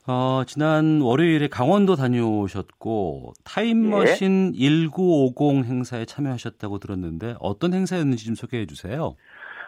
어, 0.10 0.44
지난 0.44 1.02
월요일에 1.02 1.50
강원도 1.50 1.96
다녀오셨고 1.96 3.34
타임머신 3.46 4.54
예. 4.56 4.60
1950 4.60 5.66
행사에 5.66 6.06
참여하셨다고 6.06 6.80
들었는데 6.80 7.36
어떤 7.40 7.76
행사였는지 7.76 8.26
좀 8.26 8.34
소개해 8.34 8.66
주세요. 8.66 9.16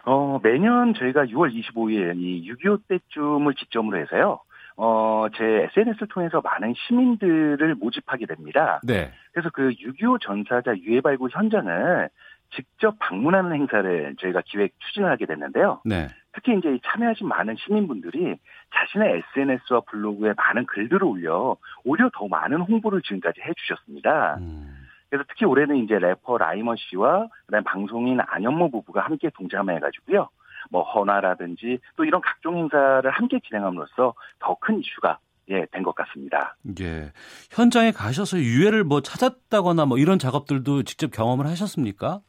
어, 0.04 0.40
매년 0.42 0.94
저희가 0.94 1.26
6월 1.26 1.54
25일 1.54 2.16
이 2.16 2.50
6.25 2.50 2.80
때쯤을 2.88 3.52
기점으로 3.52 3.98
해서요. 3.98 4.40
어, 4.76 5.26
제 5.36 5.44
SNS를 5.44 6.08
통해서 6.08 6.40
많은 6.42 6.74
시민들을 6.88 7.76
모집하게 7.76 8.26
됩니다. 8.26 8.80
네. 8.82 9.12
그래서 9.32 9.48
그 9.52 9.70
6.25 9.70 10.20
전사자 10.20 10.74
유해 10.76 11.00
발굴 11.00 11.30
현장을 11.32 12.08
직접 12.54 12.98
방문하는 12.98 13.52
행사를 13.52 14.16
저희가 14.20 14.42
기획 14.46 14.72
추진하게 14.80 15.26
됐는데요. 15.26 15.82
네. 15.84 16.08
특히 16.34 16.56
이제 16.56 16.78
참여하신 16.84 17.28
많은 17.28 17.56
시민분들이 17.56 18.36
자신의 18.74 19.22
SNS와 19.36 19.80
블로그에 19.90 20.32
많은 20.36 20.64
글들을 20.66 21.04
올려 21.04 21.56
오히려 21.84 22.10
더 22.14 22.26
많은 22.28 22.60
홍보를 22.62 23.02
지금까지 23.02 23.40
해주셨습니다. 23.42 24.36
음. 24.40 24.86
그래서 25.10 25.24
특히 25.28 25.44
올해는 25.44 25.76
이제 25.84 25.98
래퍼 25.98 26.38
라이머 26.38 26.74
씨와 26.76 27.28
그다음 27.46 27.64
방송인 27.64 28.18
안현모 28.26 28.70
부부가 28.70 29.02
함께 29.02 29.28
동참해가지고요. 29.34 30.28
뭐 30.70 30.82
헌화라든지 30.84 31.78
또 31.96 32.04
이런 32.04 32.22
각종 32.22 32.56
행사를 32.56 33.10
함께 33.10 33.38
진행함으로써 33.40 34.14
더 34.38 34.54
큰 34.60 34.78
이슈가 34.80 35.18
예, 35.50 35.66
된 35.72 35.82
것 35.82 35.94
같습니다. 35.96 36.56
예. 36.80 37.12
현장에 37.50 37.90
가셔서 37.90 38.38
유해를 38.38 38.84
뭐 38.84 39.02
찾았다거나 39.02 39.84
뭐 39.86 39.98
이런 39.98 40.18
작업들도 40.18 40.84
직접 40.84 41.10
경험을 41.10 41.46
하셨습니까? 41.48 42.20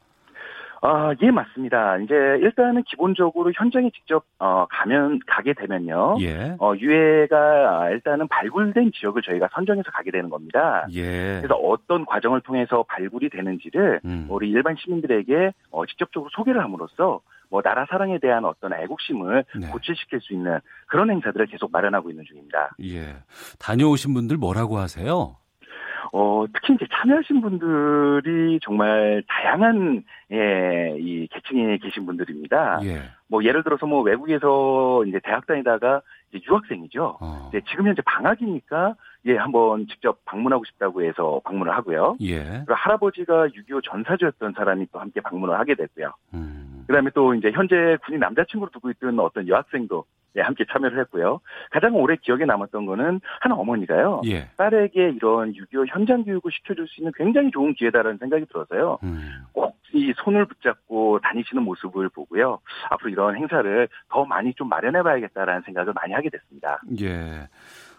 아, 0.86 1.14
예, 1.22 1.30
맞습니다. 1.30 1.96
이제 1.96 2.14
일단은 2.14 2.82
기본적으로 2.82 3.50
현장에 3.56 3.90
직접 3.94 4.26
어 4.38 4.66
가면 4.68 5.20
가게 5.26 5.54
되면요. 5.54 6.16
예. 6.20 6.56
어 6.58 6.74
유해가 6.76 7.88
일단은 7.88 8.28
발굴된 8.28 8.92
지역을 8.92 9.22
저희가 9.22 9.48
선정해서 9.54 9.90
가게 9.90 10.10
되는 10.10 10.28
겁니다. 10.28 10.86
예. 10.92 11.38
그래서 11.40 11.54
어떤 11.54 12.04
과정을 12.04 12.42
통해서 12.42 12.84
발굴이 12.86 13.30
되는지를 13.30 14.00
음. 14.04 14.26
우리 14.28 14.50
일반 14.50 14.76
시민들에게 14.76 15.54
어 15.70 15.86
직접적으로 15.86 16.28
소개를 16.34 16.62
함으로써 16.62 17.20
뭐 17.48 17.62
나라 17.62 17.86
사랑에 17.88 18.18
대한 18.18 18.44
어떤 18.44 18.74
애국심을 18.74 19.44
네. 19.58 19.70
고취시킬 19.70 20.20
수 20.20 20.34
있는 20.34 20.58
그런 20.86 21.10
행사들을 21.10 21.46
계속 21.46 21.72
마련하고 21.72 22.10
있는 22.10 22.24
중입니다. 22.26 22.76
예. 22.82 23.16
다녀오신 23.58 24.12
분들 24.12 24.36
뭐라고 24.36 24.76
하세요? 24.76 25.36
어, 26.12 26.44
특히 26.52 26.74
이제 26.74 26.86
참여하신 26.92 27.40
분들이 27.40 28.58
정말 28.62 29.22
다양한, 29.26 30.04
예, 30.32 30.96
이 30.98 31.26
계층에 31.28 31.78
계신 31.78 32.06
분들입니다. 32.06 32.80
예. 32.84 33.02
뭐 33.28 33.42
예를 33.44 33.62
들어서 33.64 33.86
뭐 33.86 34.02
외국에서 34.02 35.04
이제 35.06 35.20
대학 35.24 35.46
다니다가 35.46 36.02
이제 36.32 36.44
유학생이죠. 36.48 37.18
어. 37.20 37.48
이제 37.48 37.60
지금 37.68 37.86
현재 37.86 38.02
방학이니까 38.02 38.94
예, 39.26 39.36
한번 39.36 39.86
직접 39.86 40.22
방문하고 40.24 40.64
싶다고 40.64 41.02
해서 41.02 41.40
방문을 41.44 41.74
하고요. 41.74 42.16
예. 42.20 42.42
그리고 42.44 42.74
할아버지가 42.74 43.48
6.25 43.48 43.82
전사주였던 43.84 44.52
사람이 44.56 44.86
또 44.92 44.98
함께 44.98 45.20
방문을 45.20 45.58
하게 45.58 45.74
됐고요. 45.74 46.12
음. 46.34 46.84
그 46.86 46.92
다음에 46.92 47.10
또 47.14 47.34
이제 47.34 47.50
현재 47.52 47.96
군인 48.04 48.20
남자친구로 48.20 48.70
두고 48.70 48.90
있던 48.90 49.18
어떤 49.20 49.48
여학생도 49.48 50.04
예, 50.36 50.40
함께 50.40 50.64
참여를 50.70 50.98
했고요. 51.00 51.40
가장 51.70 51.94
오래 51.94 52.16
기억에 52.16 52.44
남았던 52.44 52.86
거는 52.86 53.20
한 53.40 53.52
어머니가요. 53.52 54.22
예. 54.26 54.48
딸에게 54.56 55.10
이런 55.10 55.52
6.25 55.52 55.86
현장 55.88 56.24
교육을 56.24 56.50
시켜줄 56.50 56.88
수 56.88 57.00
있는 57.00 57.12
굉장히 57.16 57.50
좋은 57.52 57.74
기회다라는 57.74 58.18
생각이 58.18 58.46
들어서요. 58.46 58.98
음. 59.04 59.44
꼭이 59.52 60.12
손을 60.16 60.46
붙잡고 60.46 61.20
다니시는 61.20 61.62
모습을 61.62 62.08
보고요. 62.08 62.58
앞으로 62.90 63.10
이런 63.10 63.36
행사를 63.36 63.88
더 64.08 64.24
많이 64.24 64.52
좀 64.54 64.68
마련해봐야겠다라는 64.68 65.62
생각을 65.62 65.92
많이 65.94 66.12
하게 66.12 66.30
됐습니다. 66.30 66.80
예. 67.00 67.48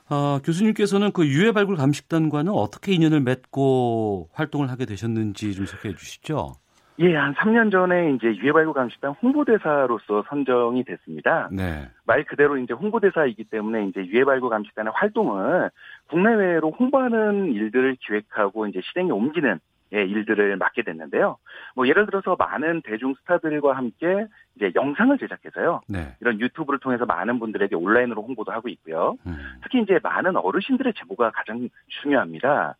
어, 0.10 0.40
교수님께서는 0.44 1.12
그 1.12 1.28
유해 1.28 1.52
발굴 1.52 1.76
감식단과는 1.76 2.52
어떻게 2.52 2.94
인연을 2.94 3.22
맺고 3.22 4.30
활동을 4.34 4.70
하게 4.70 4.86
되셨는지 4.86 5.54
좀 5.54 5.66
소개해 5.66 5.96
주시죠. 5.96 6.54
예, 7.00 7.14
한 7.14 7.34
3년 7.34 7.72
전에 7.72 8.14
이제 8.14 8.28
유해발굴 8.28 8.74
감식단 8.74 9.16
홍보대사로서 9.22 10.24
선정이 10.30 10.86
됐습니다. 10.86 11.50
네. 11.52 11.90
말 12.06 12.24
그대로 12.24 12.58
이제 12.58 12.74
홍보대사이기 12.74 13.46
때문에 13.46 13.88
이제 13.88 14.06
유해발굴 14.06 14.50
감식단의 14.50 14.94
활동을 14.96 15.72
국내외로 16.08 16.72
홍보하는 16.72 17.52
일들을 17.52 17.98
기획하고 18.00 18.68
이제 18.68 18.80
실행에 18.82 19.12
옮기는 19.12 19.52
예, 19.56 19.60
일들을 20.04 20.58
맡게 20.58 20.84
됐는데요. 20.84 21.38
뭐 21.76 21.88
예를 21.88 22.06
들어서 22.06 22.36
많은 22.38 22.82
대중 22.84 23.14
스타들과 23.16 23.76
함께 23.76 24.28
이제 24.56 24.72
영상을 24.76 25.18
제작해서요. 25.18 25.82
네. 25.88 26.16
이런 26.22 26.40
유튜브를 26.40 26.80
통해서 26.80 27.06
많은 27.06 27.40
분들에게 27.40 27.76
온라인으로 27.76 28.22
홍보도 28.22 28.52
하고 28.52 28.70
있고요. 28.70 29.18
음. 29.26 29.38
특히 29.64 29.82
이제 29.82 30.00
많은 30.02 30.36
어르신들의 30.36 30.94
제보가 30.98 31.32
가장 31.32 31.70
중요합니다. 32.02 32.76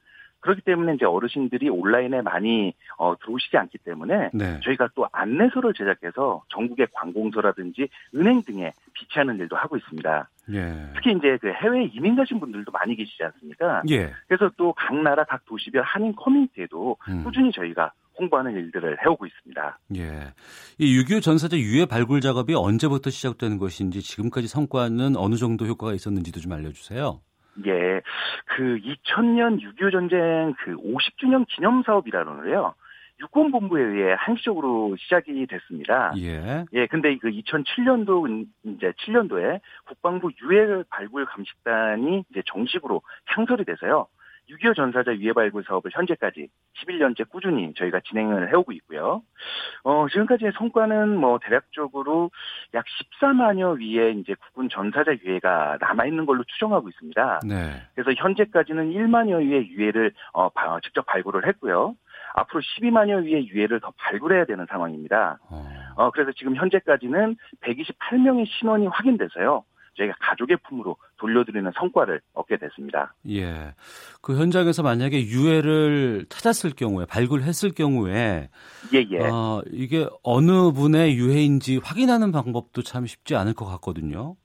그렇기 0.46 0.62
때문에 0.62 0.94
이제 0.94 1.06
어르신들이 1.06 1.70
온라인에 1.70 2.22
많이 2.22 2.74
어, 2.98 3.16
들어오시지 3.20 3.58
않기 3.58 3.80
때문에 3.80 4.30
네. 4.32 4.60
저희가 4.64 4.90
또 4.94 5.08
안내서를 5.12 5.74
제작해서 5.74 6.44
전국의 6.50 6.88
관공서라든지 6.94 7.90
은행 8.14 8.44
등에 8.44 8.72
비치하는 8.94 9.40
일도 9.40 9.56
하고 9.56 9.76
있습니다. 9.76 10.30
예. 10.54 10.90
특히 10.94 11.12
이제 11.18 11.38
그 11.42 11.52
해외 11.52 11.86
이민 11.86 12.16
가신 12.16 12.40
분들도 12.40 12.72
많이 12.72 12.96
계시지 12.96 13.24
않습니까? 13.24 13.82
예. 13.90 14.12
그래서 14.28 14.52
또 14.56 14.74
각 14.74 14.96
나라 15.02 15.24
각 15.24 15.44
도시별 15.46 15.82
한인 15.82 16.16
커뮤니티에도 16.16 16.96
음. 17.10 17.24
꾸준히 17.24 17.52
저희가 17.52 17.92
홍보하는 18.20 18.54
일들을 18.54 18.98
해오고 19.04 19.26
있습니다. 19.26 19.80
예. 19.98 20.34
이6.25 20.80 21.22
전사자 21.24 21.58
유해 21.58 21.86
발굴 21.86 22.22
작업이 22.22 22.54
언제부터 22.54 23.10
시작되는 23.10 23.58
것인지 23.58 24.02
지금까지 24.02 24.48
성과는 24.48 25.16
어느 25.18 25.36
정도 25.36 25.66
효과가 25.66 25.94
있었는지도 25.94 26.40
좀 26.40 26.52
알려주세요. 26.54 27.20
예. 27.66 28.02
그 28.46 28.78
2000년 28.78 29.62
6.25 29.62 29.92
전쟁 29.92 30.54
그 30.60 30.76
50주년 30.76 31.46
기념 31.48 31.84
사업이라는 31.84 32.38
거요. 32.38 32.74
육군본부에 33.20 33.82
의해 33.82 34.16
한시적으로 34.18 34.96
시작이 34.98 35.46
됐습니다. 35.48 36.14
예. 36.18 36.66
예, 36.74 36.88
근데 36.88 37.18
그 37.18 37.30
2007년도 37.30 38.46
이제 38.66 38.92
7년도에 38.92 39.62
국방부 39.86 40.32
유해 40.44 40.84
발굴 40.90 41.26
감식단이 41.26 42.26
이제 42.30 42.42
정식으로 42.46 43.02
창설이 43.32 43.64
돼서요. 43.64 44.08
6.25 44.50 44.76
전사자 44.76 45.16
유해 45.16 45.34
발굴 45.34 45.64
사업을 45.64 45.92
현재까지 45.94 46.48
11년째 46.78 47.30
꾸준히 47.30 47.74
저희가 47.76 48.02
진행을 48.02 48.50
해오고 48.52 48.72
있고요. 48.74 49.24
어, 49.84 50.08
지금까지의 50.10 50.54
성과는 50.58 51.18
뭐 51.18 51.40
대략적으로 51.40 52.32
약 52.74 52.86
14만여 52.86 53.78
위의 53.80 54.20
이제 54.20 54.36
국군 54.36 54.70
전사자 54.70 55.16
유해가 55.24 55.78
남아있는 55.80 56.26
걸로 56.26 56.44
추정하고 56.44 56.90
있습니다. 56.90 57.40
네. 57.48 57.82
그래서 57.96 58.12
현재까지는 58.22 58.92
1만여 58.92 59.40
위의 59.42 59.70
유해를 59.70 60.12
어, 60.34 60.50
직접 60.82 61.06
발굴을 61.06 61.48
했고요. 61.48 61.96
앞으로 62.36 62.62
12만여 62.62 63.24
위의 63.24 63.48
유해를 63.48 63.80
더 63.80 63.92
발굴해야 63.98 64.46
되는 64.46 64.66
상황입니다. 64.70 65.40
어. 65.50 65.66
어, 65.96 66.12
그래서 66.12 66.32
지금 66.34 66.56
현재까지는 66.56 67.38
128명의 67.62 68.46
신원이 68.48 68.88
확인돼서요. 68.88 69.64
저희가 69.98 70.16
가족의 70.20 70.58
품으로 70.68 70.98
돌려드리는 71.18 71.72
성과를 71.76 72.22
얻게 72.34 72.58
됐습니다. 72.58 73.14
예. 73.30 73.74
그 74.22 74.38
현장에서 74.38 74.84
만약에 74.84 75.22
유해를 75.22 76.26
찾았을 76.30 76.72
경우에 76.76 77.06
발굴했을 77.06 77.72
경우에 77.72 78.50
예, 78.94 79.06
예. 79.12 79.20
어, 79.20 79.62
이게 79.72 80.08
어느 80.24 80.72
분의 80.72 81.16
유해인지 81.16 81.80
확인하는 81.84 82.32
방법도 82.32 82.84
참 82.84 83.06
쉽지 83.06 83.36
않을 83.36 83.54
것 83.54 83.66
같거든요. 83.66 84.36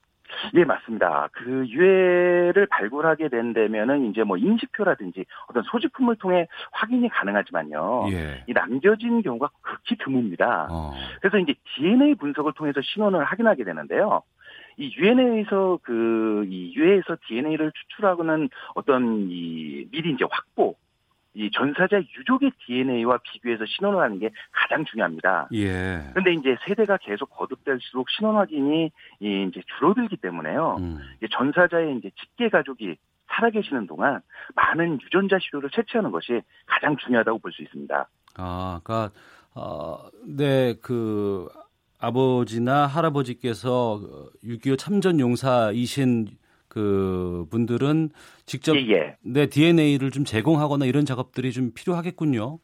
예, 0.55 0.65
맞습니다. 0.65 1.29
그 1.33 1.67
유해를 1.69 2.67
발굴하게 2.71 3.29
된다면은 3.29 4.11
이제 4.11 4.23
뭐 4.23 4.37
인식표라든지 4.37 5.25
어떤 5.49 5.63
소지품을 5.65 6.17
통해 6.17 6.47
확인이 6.73 7.09
가능하지만요. 7.09 8.07
예. 8.13 8.45
이 8.47 8.53
남겨진 8.53 9.23
경우가 9.23 9.51
극히 9.61 9.97
드뭅니다. 9.97 10.69
어. 10.71 10.93
그래서 11.21 11.39
이제 11.39 11.55
DNA 11.77 12.15
분석을 12.15 12.53
통해서 12.55 12.81
신원을 12.83 13.25
확인하게 13.25 13.65
되는데요. 13.65 14.23
이 14.81 14.93
유엔에서 14.97 15.79
그 15.83 16.31
이 16.49 16.73
유해에서 16.75 17.17
DNA를 17.29 17.73
추출하고는 17.73 18.49
어떤 18.75 19.29
이 19.31 19.87
미리 19.91 20.13
이제 20.13 20.25
확보 20.31 20.77
이 21.35 21.49
전사자 21.53 21.99
유족의 22.19 22.51
DNA와 22.67 23.19
비교해서 23.23 23.65
신원을 23.67 24.01
하는 24.01 24.19
게 24.19 24.31
가장 24.51 24.85
중요합니다. 24.85 25.49
예. 25.53 26.01
그런데 26.11 26.33
이제 26.33 26.57
세대가 26.67 26.97
계속 26.97 27.31
거듭될수록 27.31 28.11
신원 28.11 28.37
확인이 28.37 28.91
이제 29.21 29.63
줄어들기 29.79 30.17
때문에요. 30.17 30.77
음. 30.81 30.99
전사자의 31.31 31.99
이제 31.99 32.11
직계 32.21 32.49
가족이 32.49 32.97
살아계시는 33.29 33.87
동안 33.87 34.21
많은 34.57 35.01
유전자 35.03 35.39
시료를 35.39 35.71
채취하는 35.71 36.11
것이 36.11 36.43
가장 36.67 36.97
중요하다고 36.97 37.39
볼 37.39 37.53
수 37.53 37.63
있습니다. 37.63 38.09
아, 38.39 38.81
그러니까 38.83 39.15
어, 39.55 40.09
네, 40.27 40.75
그 40.83 41.49
아버지나 42.01 42.87
할아버지께서 42.87 44.01
6.25 44.43 44.79
참전 44.79 45.21
용사이신 45.21 46.29
그 46.69 47.47
분들은 47.51 48.11
직접 48.47 48.77
예, 48.77 48.93
예. 48.93 49.17
내 49.23 49.47
DNA를 49.47 50.11
좀 50.11 50.25
제공하거나 50.25 50.87
이런 50.87 51.05
작업들이 51.05 51.53
좀 51.53 51.73
필요하겠군요. 51.75 52.59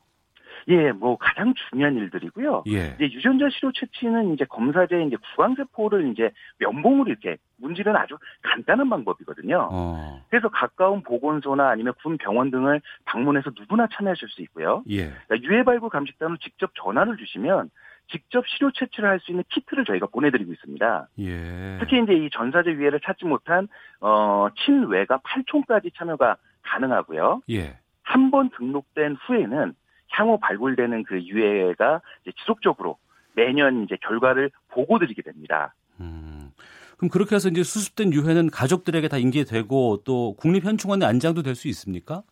예, 0.69 0.91
뭐 0.93 1.17
가장 1.17 1.55
중요한 1.71 1.97
일들이고요. 1.97 2.65
예. 2.69 2.97
이제 2.97 3.05
유전자 3.05 3.49
시료 3.51 3.71
채취는 3.73 4.35
이제 4.35 4.45
검사제 4.45 5.05
이제 5.05 5.17
구강세포를 5.17 6.11
이제 6.11 6.31
면봉으로 6.59 7.09
이렇게 7.09 7.37
문지는 7.59 7.95
아주 7.97 8.17
간단한 8.43 8.89
방법이거든요. 8.91 9.69
어. 9.71 10.25
그래서 10.29 10.49
가까운 10.49 11.03
보건소나 11.03 11.69
아니면 11.69 11.93
군 12.03 12.19
병원 12.19 12.51
등을 12.51 12.81
방문해서 13.05 13.51
누구나 13.59 13.87
참여하실 13.93 14.29
수 14.29 14.43
있고요. 14.43 14.83
예. 14.91 15.13
그러니까 15.29 15.49
유해 15.49 15.63
발굴 15.63 15.89
감식단으로 15.91 16.39
직접 16.39 16.73
전화를 16.83 17.17
주시면 17.17 17.71
직접 18.11 18.47
시료 18.47 18.71
채취를 18.73 19.09
할 19.09 19.21
수 19.21 19.33
있는 19.33 19.45
키트를 19.51 19.85
저희가 19.85 20.07
보내드리고 20.07 20.53
있습니다. 20.53 21.09
예. 21.21 21.77
특히 21.81 22.03
이제 22.03 22.13
이 22.15 22.31
전사제 22.31 22.71
유해를 22.71 23.01
찾지 23.01 23.25
못한 23.25 23.69
어 24.01 24.49
친외가 24.65 25.19
8촌까지 25.19 25.93
참여가 25.97 26.37
가능하고요. 26.63 27.43
예. 27.51 27.79
한 28.03 28.31
번 28.31 28.51
등록된 28.51 29.17
후에는 29.27 29.75
향후 30.11 30.39
발굴되는 30.41 31.03
그 31.05 31.21
유해가 31.25 32.01
지속적으로 32.39 32.99
매년 33.35 33.83
이제 33.85 33.97
결과를 34.01 34.51
보고 34.69 34.99
드리게 34.99 35.23
됩니다. 35.23 35.75
음. 36.01 36.53
그럼 36.97 37.11
그렇게 37.11 37.35
해서 37.35 37.49
이제 37.49 37.63
수습된 37.63 38.13
유해는 38.13 38.51
가족들에게 38.51 39.09
다 39.09 39.19
인계되고 39.19 40.03
또 40.05 40.35
국립현충원에 40.37 41.05
안장도 41.05 41.43
될 41.43 41.55
수 41.57 41.69
있습니까? 41.69 42.23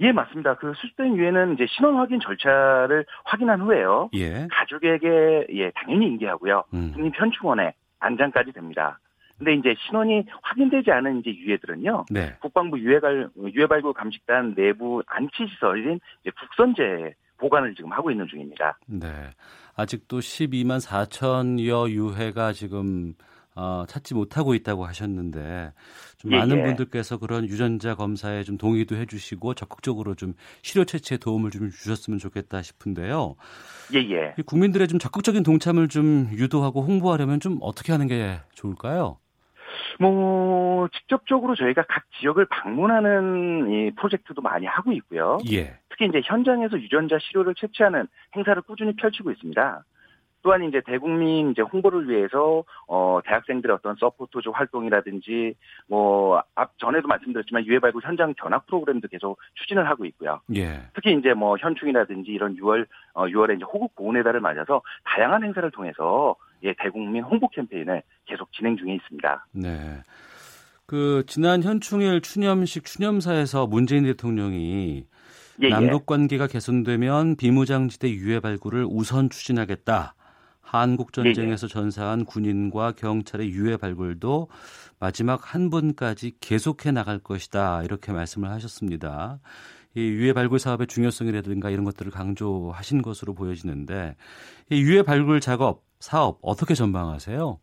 예, 0.00 0.12
맞습니다. 0.12 0.54
그 0.56 0.72
수습된 0.74 1.16
유해는 1.16 1.54
이제 1.54 1.66
신원 1.68 1.96
확인 1.96 2.20
절차를 2.20 3.04
확인한 3.24 3.60
후에요. 3.60 4.10
예. 4.14 4.46
가족에게 4.50 5.46
예, 5.50 5.70
당연히 5.72 6.06
인계하고요. 6.06 6.64
음. 6.74 6.92
국립현충원에 6.94 7.74
안장까지 8.00 8.52
됩니다. 8.52 8.98
근데 9.38 9.54
이제 9.54 9.74
신원이 9.86 10.24
확인되지 10.42 10.90
않은 10.90 11.20
이제 11.20 11.30
유해들은요. 11.34 12.06
네. 12.10 12.36
국방부 12.40 12.78
유해발 12.78 13.28
유해발굴 13.36 13.92
감식단 13.92 14.54
내부 14.54 15.02
안치 15.06 15.32
시설인 15.48 15.98
국선제 16.38 17.14
보관을 17.38 17.74
지금 17.74 17.92
하고 17.92 18.10
있는 18.10 18.26
중입니다. 18.28 18.78
네. 18.86 19.08
아직도 19.76 20.20
12만 20.20 20.78
4천여 20.80 21.90
유해가 21.90 22.52
지금 22.52 23.14
어, 23.56 23.84
찾지 23.86 24.14
못하고 24.14 24.54
있다고 24.54 24.84
하셨는데 24.84 25.72
좀 26.18 26.32
예, 26.32 26.38
많은 26.38 26.58
예. 26.58 26.62
분들께서 26.64 27.18
그런 27.18 27.44
유전자 27.44 27.94
검사에 27.94 28.42
좀 28.42 28.58
동의도 28.58 28.96
해주시고 28.96 29.54
적극적으로 29.54 30.14
좀 30.14 30.34
시료 30.62 30.84
채취에 30.84 31.18
도움을 31.18 31.50
좀 31.50 31.70
주셨으면 31.70 32.18
좋겠다 32.18 32.62
싶은데요. 32.62 33.36
예예. 33.94 34.34
예. 34.38 34.42
국민들의 34.44 34.88
좀 34.88 34.98
적극적인 34.98 35.44
동참을 35.44 35.88
좀 35.88 36.28
유도하고 36.32 36.82
홍보하려면 36.82 37.38
좀 37.38 37.58
어떻게 37.60 37.92
하는 37.92 38.08
게 38.08 38.40
좋을까요? 38.54 39.18
뭐 40.00 40.88
직접적으로 40.88 41.54
저희가 41.54 41.84
각 41.88 42.04
지역을 42.18 42.46
방문하는 42.46 43.70
이 43.70 43.90
프로젝트도 43.94 44.42
많이 44.42 44.66
하고 44.66 44.92
있고요. 44.92 45.38
예. 45.52 45.78
특히 45.90 46.06
이제 46.06 46.20
현장에서 46.24 46.80
유전자 46.80 47.18
시료를 47.20 47.54
채취하는 47.54 48.08
행사를 48.34 48.60
꾸준히 48.62 48.94
펼치고 48.96 49.30
있습니다. 49.30 49.84
또한 50.44 50.62
이제 50.62 50.82
대국민 50.84 51.50
이제 51.50 51.62
홍보를 51.62 52.06
위해서 52.08 52.64
어 52.86 53.20
대학생들의 53.24 53.74
어떤 53.74 53.96
서포터즈 53.96 54.50
활동이라든지 54.50 55.54
뭐 55.88 56.42
앞 56.54 56.78
전에도 56.78 57.08
말씀드렸지만 57.08 57.66
유해 57.66 57.78
발굴 57.78 58.02
현장 58.04 58.34
견학 58.36 58.66
프로그램도 58.66 59.08
계속 59.08 59.38
추진을 59.54 59.88
하고 59.88 60.04
있고요. 60.04 60.40
예. 60.54 60.82
특히 60.94 61.14
이제 61.14 61.32
뭐 61.32 61.56
현충일이라든지 61.58 62.30
이런 62.30 62.56
6월 62.56 62.86
어 63.14 63.24
6월에 63.24 63.56
이제 63.56 63.64
호국 63.64 63.94
보훈의 63.96 64.22
달을 64.22 64.40
맞아서 64.40 64.82
다양한 65.04 65.42
행사를 65.42 65.68
통해서 65.70 66.36
예 66.62 66.74
대국민 66.78 67.24
홍보 67.24 67.48
캠페인을 67.48 68.02
계속 68.26 68.52
진행 68.52 68.76
중에 68.76 68.94
있습니다. 68.94 69.46
네. 69.52 70.02
그 70.86 71.24
지난 71.26 71.62
현충일 71.62 72.20
추념식 72.20 72.84
추념사에서 72.84 73.66
문재인 73.66 74.04
대통령이 74.04 75.06
예, 75.62 75.66
예. 75.66 75.70
남북 75.70 76.04
관계가 76.04 76.46
개선되면 76.46 77.36
비무장지대 77.36 78.10
유해 78.10 78.40
발굴을 78.40 78.86
우선 78.88 79.30
추진하겠다. 79.30 80.14
한국 80.64 81.12
전쟁에서 81.12 81.66
전사한 81.66 82.24
군인과 82.24 82.92
경찰의 82.92 83.50
유해 83.50 83.76
발굴도 83.76 84.48
마지막 84.98 85.54
한 85.54 85.70
분까지 85.70 86.38
계속해 86.40 86.90
나갈 86.90 87.18
것이다. 87.18 87.82
이렇게 87.84 88.12
말씀을 88.12 88.50
하셨습니다. 88.50 89.38
이 89.94 90.00
유해 90.00 90.32
발굴 90.32 90.58
사업의 90.58 90.88
중요성이라든가 90.88 91.70
이런 91.70 91.84
것들을 91.84 92.10
강조하신 92.10 93.02
것으로 93.02 93.34
보여지는데 93.34 94.16
이 94.70 94.80
유해 94.82 95.02
발굴 95.02 95.40
작업 95.40 95.82
사업 96.00 96.38
어떻게 96.42 96.74
전망하세요? 96.74 97.58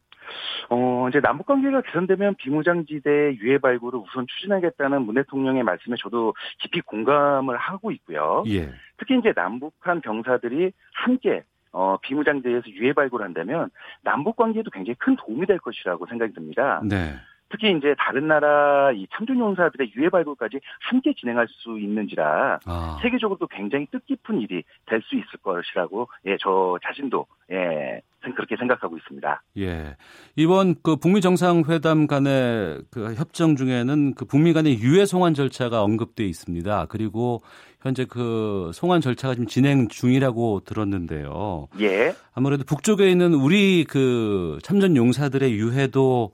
어, 0.70 1.10
이제 1.10 1.20
남북 1.20 1.47
관계가 1.47 1.82
개선되면 1.82 2.36
비무장지대 2.36 3.36
유해 3.41 3.58
발굴을 3.58 3.99
우선 3.99 4.26
추진하겠다는 4.28 5.02
문 5.02 5.16
대통령의 5.16 5.64
말씀에 5.64 5.95
저도 5.99 6.34
깊이 6.62 6.80
공감을 6.82 7.58
하고 7.58 7.91
있고요. 7.91 8.43
예. 8.47 8.70
특히 8.97 9.18
이제 9.18 9.34
남북한 9.36 9.99
병사들이 9.99 10.72
함께 10.93 11.43
어, 11.72 11.97
비무장지대에서 12.01 12.69
유해 12.72 12.93
발굴한다면 12.93 13.69
남북 14.03 14.36
관계에도 14.36 14.69
굉장히 14.72 14.95
큰 14.95 15.15
도움이 15.15 15.45
될 15.45 15.57
것이라고 15.59 16.05
생각이 16.07 16.34
듭니다. 16.34 16.82
네. 16.84 17.15
특히 17.51 17.76
이제 17.78 17.93
다른 17.99 18.28
나라 18.28 18.91
이 18.93 19.05
참전 19.13 19.38
용사들의 19.38 19.91
유해 19.95 20.09
발굴까지 20.09 20.59
함께 20.80 21.13
진행할 21.13 21.47
수 21.49 21.78
있는지라 21.78 22.59
아. 22.65 22.97
세계적으로도 23.01 23.47
굉장히 23.47 23.86
뜻깊은 23.88 24.41
일이 24.41 24.63
될 24.86 25.01
수 25.01 25.15
있을 25.15 25.39
것이라고 25.41 26.07
예, 26.28 26.38
저 26.39 26.78
자신도 26.84 27.26
예, 27.51 28.01
그렇게 28.36 28.55
생각하고 28.55 28.97
있습니다. 28.97 29.41
예. 29.57 29.97
이번 30.36 30.76
그 30.84 30.95
북미 30.95 31.22
정상회담 31.22 32.07
간의 32.07 32.82
그 32.91 33.13
협정 33.15 33.55
중에는 33.55 34.13
그 34.13 34.26
북미 34.26 34.53
간의 34.53 34.80
유해 34.80 35.05
송환 35.05 35.34
절차가 35.34 35.84
언급돼 35.84 36.24
있습니다. 36.24 36.86
그리고 36.89 37.41
현재 37.82 38.05
그 38.05 38.71
송환 38.73 39.01
절차가 39.01 39.34
지금 39.34 39.47
진행 39.47 39.88
중이라고 39.88 40.61
들었는데요. 40.65 41.67
예. 41.79 42.13
아무래도 42.34 42.63
북쪽에 42.63 43.09
있는 43.09 43.34
우리 43.34 43.86
그 43.86 44.59
참전 44.61 44.95
용사들의 44.95 45.51
유해도 45.53 46.32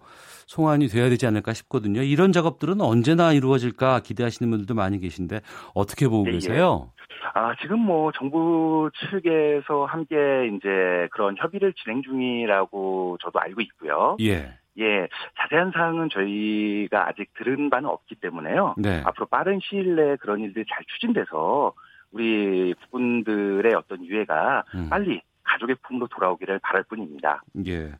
송환이 0.47 0.87
돼야 0.87 1.09
되지 1.09 1.25
않을까 1.25 1.53
싶거든요. 1.53 2.01
이런 2.01 2.31
작업들은 2.31 2.81
언제나 2.81 3.33
이루어질까 3.33 4.01
기대하시는 4.01 4.49
분들도 4.49 4.73
많이 4.75 4.99
계신데 4.99 5.41
어떻게 5.73 6.07
보고 6.07 6.25
예, 6.27 6.29
예. 6.29 6.33
계세요? 6.33 6.91
아, 7.33 7.53
지금 7.61 7.79
뭐 7.79 8.11
정부 8.13 8.89
측에서 9.11 9.85
함께 9.85 10.15
이제 10.55 11.07
그런 11.11 11.35
협의를 11.37 11.73
진행 11.73 12.01
중이라고 12.01 13.17
저도 13.21 13.39
알고 13.39 13.61
있고요. 13.61 14.17
예. 14.21 14.53
예, 14.79 15.07
자세한 15.39 15.71
사항은 15.73 16.09
저희가 16.09 17.07
아직 17.07 17.33
들은 17.37 17.69
바는 17.69 17.89
없기 17.89 18.15
때문에요. 18.15 18.75
네. 18.77 19.01
앞으로 19.05 19.25
빠른 19.25 19.59
시일 19.61 19.95
내에 19.95 20.15
그런 20.17 20.39
일들이 20.41 20.65
잘 20.69 20.83
추진돼서 20.85 21.73
우리 22.11 22.73
국군들의 22.81 23.73
어떤 23.73 24.05
유해가 24.05 24.63
음. 24.75 24.87
빨리 24.89 25.21
가족의 25.43 25.77
품으로 25.87 26.07
돌아오기를 26.07 26.59
바랄 26.59 26.83
뿐입니다. 26.83 27.41
예. 27.65 27.91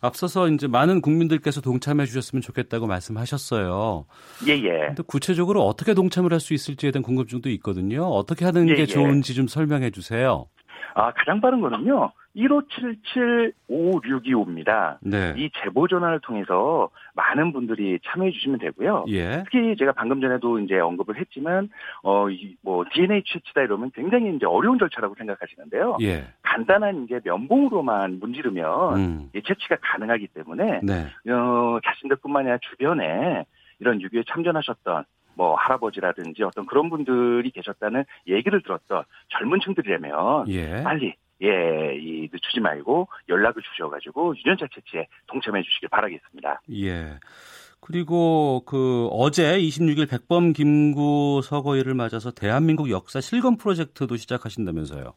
앞서서 0.00 0.48
이제 0.48 0.66
많은 0.66 1.00
국민들께서 1.00 1.60
동참해 1.60 2.04
주셨으면 2.06 2.42
좋겠다고 2.42 2.86
말씀하셨어요. 2.86 4.06
예, 4.48 4.52
예. 4.52 4.86
근데 4.88 5.02
구체적으로 5.06 5.62
어떻게 5.66 5.94
동참을 5.94 6.32
할 6.32 6.40
수 6.40 6.52
있을지에 6.52 6.90
대한 6.90 7.02
궁금증도 7.02 7.48
있거든요. 7.50 8.04
어떻게 8.04 8.44
하는 8.44 8.68
예, 8.68 8.74
게 8.74 8.82
예. 8.82 8.86
좋은지 8.86 9.34
좀 9.34 9.46
설명해 9.46 9.90
주세요. 9.90 10.46
아, 10.94 11.10
가장 11.12 11.40
빠른 11.40 11.60
거는요. 11.60 12.10
1577-5625입니다. 12.36 14.98
네. 15.00 15.34
이 15.36 15.50
제보 15.62 15.86
전화를 15.88 16.20
통해서 16.20 16.90
많은 17.14 17.52
분들이 17.52 17.98
참여해 18.04 18.30
주시면 18.32 18.58
되고요. 18.58 19.04
예. 19.08 19.42
특히 19.44 19.76
제가 19.76 19.92
방금 19.92 20.20
전에도 20.20 20.58
이제 20.58 20.78
언급을 20.78 21.16
했지만 21.18 21.70
어 22.02 22.26
뭐 22.62 22.84
DNA 22.92 23.22
채취다 23.26 23.62
이러면 23.62 23.90
굉장히 23.94 24.34
이제 24.34 24.46
어려운 24.46 24.78
절차라고 24.78 25.14
생각하시는데요. 25.16 25.98
예. 26.02 26.24
간단한 26.42 27.04
이제 27.04 27.20
면봉으로만 27.24 28.18
문지르면 28.20 28.96
음. 28.96 29.30
채취가 29.34 29.76
가능하기 29.80 30.28
때문에 30.28 30.80
네. 30.82 31.06
어, 31.30 31.78
자신들뿐만 31.84 32.42
아니라 32.42 32.58
주변에 32.70 33.44
이런 33.80 34.00
유교에 34.00 34.22
참전하셨던 34.28 35.04
뭐 35.34 35.54
할아버지라든지 35.56 36.42
어떤 36.44 36.64
그런 36.66 36.90
분들이 36.90 37.50
계셨다는 37.50 38.04
얘기를 38.28 38.62
들었던 38.62 39.02
젊은 39.28 39.60
층들이라면 39.60 40.48
예. 40.48 40.82
빨리 40.82 41.14
예, 41.44 41.96
이 41.96 42.28
늦추지 42.32 42.60
말고 42.60 43.08
연락을 43.28 43.62
주셔가지고 43.62 44.36
유전자 44.36 44.66
채취에 44.72 45.06
동참해 45.26 45.62
주시길 45.62 45.88
바라겠습니다. 45.90 46.62
예. 46.72 47.18
그리고 47.80 48.62
그 48.64 49.08
어제 49.10 49.58
26일 49.58 50.10
백범 50.10 50.54
김구 50.54 51.42
서거일을 51.44 51.94
맞아서 51.94 52.30
대한민국 52.30 52.90
역사 52.90 53.20
실검 53.20 53.58
프로젝트도 53.58 54.16
시작하신다면서요? 54.16 55.12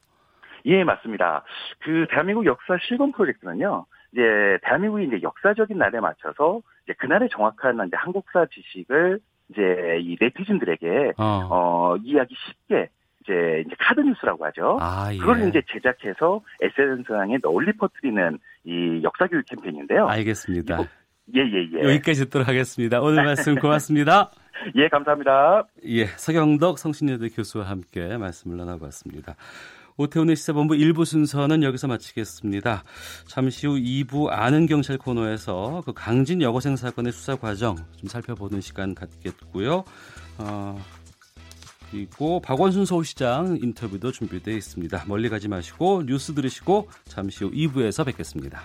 예, 0.66 0.84
맞습니다. 0.84 1.46
그 1.80 2.08
대한민국 2.10 2.46
역사 2.46 2.78
실검 2.86 3.14
프로젝트는요. 3.14 3.86
이제 4.12 4.22
대한민국이 4.64 5.06
이제 5.06 5.22
역사적인 5.22 5.78
날에 5.78 6.02
맞춰서 6.02 6.62
이제 6.84 6.94
그날의 6.98 7.30
정확한 7.32 7.88
이제 7.88 7.96
한국사 7.96 8.46
지식을 8.48 9.20
이제 9.50 9.62
이 10.02 10.18
네티즌들에게 10.20 11.14
어, 11.18 11.48
어 11.50 11.98
이해하기 12.04 12.36
쉽게 12.36 12.90
이제, 13.28 13.64
이제 13.66 13.76
카드 13.78 14.00
뉴스라고 14.00 14.46
하죠. 14.46 14.78
아, 14.80 15.10
예. 15.14 15.18
그걸 15.18 15.48
이제 15.50 15.62
제작해서 15.72 16.42
SNS상에 16.62 17.38
널리 17.40 17.74
퍼뜨리는 17.74 18.40
이 18.64 19.02
역사 19.04 19.28
교육 19.28 19.46
캠페인인데요. 19.46 20.08
알겠습니다. 20.08 20.80
예, 21.36 21.42
예, 21.42 21.70
예. 21.74 21.84
여기까지 21.94 22.26
듣도록 22.26 22.48
하겠습니다. 22.48 23.02
오늘 23.02 23.26
말씀 23.26 23.56
고맙습니다. 23.56 24.32
예, 24.76 24.88
감사합니다. 24.88 25.68
예, 25.86 26.06
서경덕 26.06 26.80
성신여대 26.80 27.30
교수와 27.30 27.66
함께 27.66 28.18
말씀을 28.18 28.58
나눠봤습니다. 28.58 29.36
오태훈의 29.98 30.36
시사본부 30.36 30.76
1부 30.76 31.06
순서는 31.06 31.64
여기서 31.64 31.88
마치겠습니다. 31.88 32.84
잠시 33.26 33.68
후 33.68 33.76
2부 33.76 34.30
아는 34.30 34.68
경찰 34.68 34.98
코너에서 34.98 35.82
그 35.86 35.94
강진 35.94 36.42
여고생 36.42 36.76
사건의 36.76 37.12
수사 37.12 37.36
과정 37.36 37.76
좀 37.98 38.08
살펴보는 38.08 38.62
시간 38.62 38.94
갖겠고요. 38.94 39.84
어, 40.38 40.80
그리고 41.92 42.40
박원순 42.42 42.86
서울시장 42.86 43.60
인터뷰도 43.62 44.12
준비되어 44.12 44.56
있습니다. 44.56 45.06
멀리 45.08 45.30
가지 45.30 45.48
마시고 45.48 46.04
뉴스 46.06 46.34
들으시고 46.34 46.90
잠시 47.08 47.44
후 47.44 47.52
2부에서 47.52 48.06
뵙겠습니다. 48.06 48.62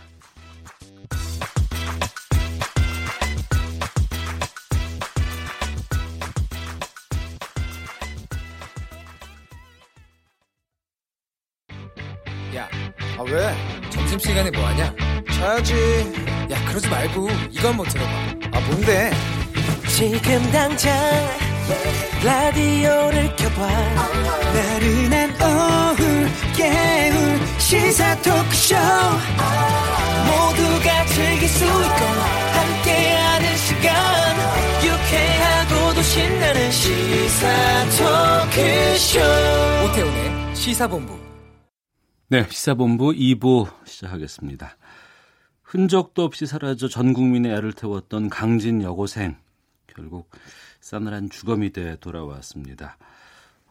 야, 12.55 12.69
아 13.19 13.23
왜? 13.23 13.91
점심시간에 13.91 14.51
뭐하냐? 14.51 14.95
자야지. 15.33 15.75
야, 16.51 16.65
그러지 16.69 16.89
말고 16.89 17.29
이거 17.51 17.69
한번 17.69 17.87
들어봐. 17.87 18.11
아, 18.53 18.61
뭔데? 18.69 19.11
지금 19.89 20.43
당장 20.51 21.52
라디오를 22.25 23.37
켜봐. 23.37 23.67
나른한 24.55 25.31
오후 25.31 26.03
깨울 26.57 27.41
시사 27.59 28.15
토크쇼. 28.23 28.77
모두가 30.27 31.07
즐길 31.07 31.49
수 31.49 31.65
있고 31.65 32.05
함께하는 32.53 33.57
시간. 33.57 34.37
유쾌하고도 34.85 36.03
신나는 36.03 36.71
시사 36.71 37.49
토크쇼. 37.91 39.21
오태훈의 39.85 40.55
시사본부. 40.55 41.19
네 42.29 42.47
시사본부 42.49 43.13
2부 43.13 43.67
시작하겠습니다. 43.85 44.77
흔적도 45.63 46.25
없이 46.25 46.47
사라져 46.47 46.89
전 46.89 47.13
국민의 47.13 47.53
애를 47.53 47.73
태웠던 47.73 48.29
강진 48.31 48.83
여고생. 48.83 49.37
결국 49.87 50.31
싸늘한 50.83 51.31
돼 51.73 51.97
돌아왔습니다. 52.01 52.99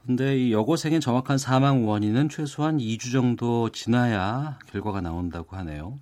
근데 0.06 0.40
이 0.40 0.54
여고생의 0.54 1.02
정확한 1.02 1.38
사망 1.38 1.88
원인은 1.88 2.30
최소한 2.30 2.78
2주 2.78 3.12
정도 3.12 3.70
지나야 3.70 4.58
결과가 4.72 5.02
나온다고 5.02 5.58
하네요. 5.58 6.00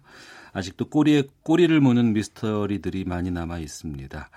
아직도 0.54 0.90
꼬리에 0.90 1.24
꼬리를 1.44 1.78
무는 1.82 2.14
미스터리들이 2.14 3.04
많이 3.06 3.32
남아 3.32 3.58
있습니다. 3.58 4.30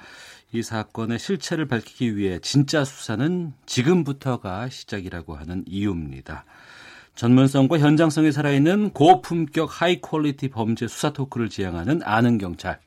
이 0.52 0.62
사건의 0.62 1.18
실체를 1.18 1.68
밝히기 1.68 2.16
위해 2.16 2.38
진짜 2.40 2.84
수사는 2.84 3.52
지금부터가 3.66 4.68
시작이라고 4.68 5.36
하는 5.36 5.64
이유입니다. 5.66 6.44
전문성과 7.14 7.78
현장성이 7.78 8.32
살아있는 8.32 8.90
고품격 8.90 9.82
high 9.82 10.00
quality 10.00 10.48
범죄 10.48 10.88
수사 10.88 11.12
토크를 11.12 11.50
지향하는 11.50 12.02
아는 12.02 12.38
경찰. 12.38 12.80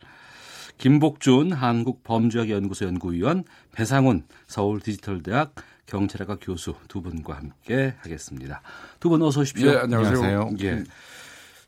김복준 0.78 1.51
한국범죄학연구소 1.53 2.86
연구위원, 2.86 3.43
배상훈 3.71 4.23
서울디지털대학 4.47 5.55
경찰학과 5.86 6.38
교수 6.41 6.73
두 6.88 7.01
분과 7.01 7.36
함께 7.36 7.93
하겠습니다. 7.99 8.61
두 8.99 9.09
분 9.09 9.21
어서 9.21 9.41
오십시오. 9.41 9.69
예, 9.71 9.78
안녕하세요. 9.78 10.51
예. 10.61 10.84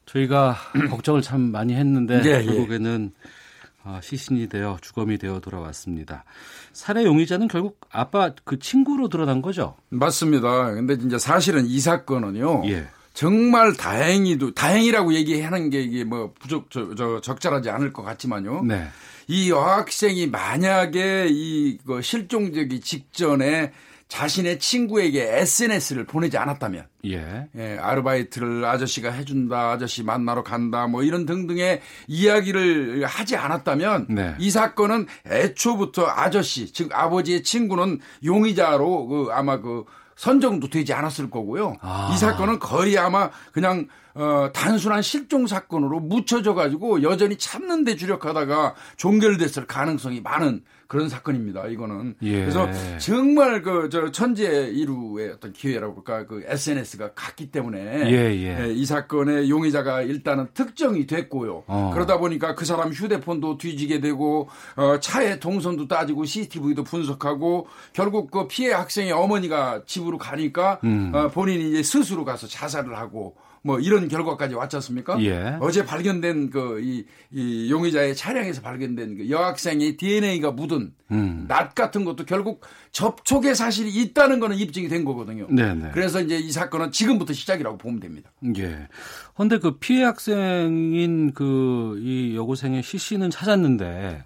저희가 0.05 0.55
걱정을 0.89 1.21
참 1.21 1.41
많이 1.41 1.73
했는데 1.75 2.21
예, 2.25 2.41
예. 2.41 2.45
결국에는 2.45 3.11
예. 3.15 4.01
시신이 4.01 4.49
되어 4.49 4.77
주검이 4.81 5.17
되어 5.17 5.39
돌아왔습니다. 5.39 6.25
살해 6.73 7.05
용의자는 7.05 7.47
결국 7.47 7.79
아빠 7.91 8.31
그 8.43 8.59
친구로 8.59 9.07
드러난 9.07 9.41
거죠? 9.41 9.75
맞습니다. 9.89 10.73
근데 10.73 10.95
이제 10.95 11.17
사실은 11.17 11.65
이 11.65 11.79
사건은요. 11.79 12.63
예. 12.69 12.87
정말 13.17 13.73
다행히도 13.73 14.53
다행이라고 14.53 15.15
얘기하는 15.15 15.71
게 15.71 15.81
이게 15.81 16.03
뭐 16.03 16.35
부족 16.39 16.69
저, 16.69 16.93
저 16.93 17.19
적절하지 17.19 17.71
않을 17.71 17.91
것 17.91 18.03
같지만요. 18.03 18.63
네. 18.63 18.89
이 19.27 19.49
여학생이 19.49 20.27
만약에 20.27 21.25
이 21.27 21.79
실종되기 21.99 22.79
직전에 22.79 23.71
자신의 24.07 24.59
친구에게 24.59 25.39
SNS를 25.39 26.05
보내지 26.05 26.37
않았다면 26.37 26.85
예. 27.05 27.47
예. 27.55 27.77
아르바이트를 27.81 28.63
아저씨가 28.63 29.09
해준다, 29.09 29.71
아저씨 29.71 30.03
만나러 30.03 30.43
간다, 30.43 30.85
뭐 30.85 31.01
이런 31.01 31.25
등등의 31.25 31.81
이야기를 32.05 33.03
하지 33.05 33.35
않았다면 33.35 34.05
네. 34.09 34.35
이 34.37 34.51
사건은 34.51 35.07
애초부터 35.25 36.05
아저씨, 36.05 36.71
즉 36.71 36.91
아버지의 36.93 37.41
친구는 37.41 37.99
용의자로 38.23 39.07
그 39.07 39.29
아마 39.31 39.59
그 39.59 39.85
선정도 40.17 40.67
되지 40.67 40.93
않았을 40.93 41.29
거고요. 41.29 41.77
아. 41.79 42.11
이 42.11 42.17
사건은 42.17 42.59
거의 42.59 42.97
아마 42.97 43.29
그냥 43.53 43.87
어, 44.15 44.49
단순한 44.51 45.03
실종 45.03 45.45
사건으로 45.45 45.99
묻혀져 45.99 46.55
가지고 46.55 47.03
여전히 47.03 47.37
참는 47.37 47.83
데 47.83 47.95
주력하다가 47.95 48.73
종결됐을 48.97 49.67
가능성이 49.67 50.19
많은 50.21 50.63
그런 50.87 51.09
사건입니다. 51.09 51.67
이거는 51.67 52.15
예. 52.21 52.41
그래서 52.41 52.69
정말 52.99 53.61
그 53.61 53.87
저 53.89 54.11
천재 54.11 54.67
이루의 54.67 55.31
어떤 55.31 55.53
기회라고 55.53 56.03
그럴까 56.03 56.27
그 56.27 56.43
SNS가 56.45 57.13
갔기 57.13 57.51
때문에 57.51 58.09
예, 58.11 58.35
예. 58.35 58.65
예, 58.65 58.73
이 58.73 58.85
사건의 58.85 59.49
용의자가 59.49 60.01
일단은 60.01 60.47
특정이 60.53 61.07
됐고요. 61.07 61.63
어. 61.67 61.91
그러다 61.93 62.17
보니까 62.17 62.55
그 62.55 62.65
사람 62.65 62.91
휴대폰도 62.91 63.57
뒤지게 63.57 63.99
되고 63.99 64.49
어, 64.75 64.99
차의 64.99 65.39
동선도 65.39 65.87
따지고 65.87 66.25
CCTV도 66.25 66.83
분석하고 66.83 67.67
결국 67.93 68.31
그 68.31 68.47
피해 68.47 68.73
학생의 68.73 69.11
어머니가 69.11 69.83
집으로 69.85 70.17
가니까 70.17 70.79
음. 70.83 71.11
어, 71.13 71.27
본인이 71.29 71.71
이제 71.71 71.83
스스로 71.83 72.25
가서 72.25 72.47
자살을 72.47 72.97
하고 72.97 73.35
뭐 73.67 73.79
이런 73.79 74.07
결과까지 74.07 74.55
왔지 74.55 74.77
않습니까? 74.77 75.21
예. 75.23 75.57
어제 75.59 75.85
발견된 75.85 76.49
그 76.49 76.79
이 76.81 77.05
이 77.33 77.69
용의자의 77.69 78.15
차량에서 78.15 78.61
발견된 78.61 79.17
그 79.17 79.29
여학생의 79.29 79.97
DNA가 79.97 80.51
묻은 80.51 80.93
음. 81.11 81.45
낫 81.47 81.75
같은 81.75 82.05
것도 82.05 82.23
결국 82.25 82.61
접촉의 82.93 83.53
사실이 83.53 83.89
있다는 83.93 84.39
거는 84.39 84.57
입증이 84.57 84.87
된 84.87 85.03
거거든요. 85.03 85.47
네네. 85.49 85.73
네. 85.73 85.89
그래서 85.93 86.21
이제 86.21 86.37
이 86.37 86.51
사건은 86.51 86.91
지금부터 86.91 87.33
시작이라고 87.33 87.77
보면 87.77 87.99
됩니다. 87.99 88.31
예. 88.57 88.87
그런데 89.35 89.59
그 89.59 89.77
피해 89.77 90.03
학생인 90.03 91.33
그 91.33 91.97
이 91.99 92.35
여고생의 92.35 92.83
시 92.83 92.97
씨는 92.97 93.29
찾았는데 93.29 94.23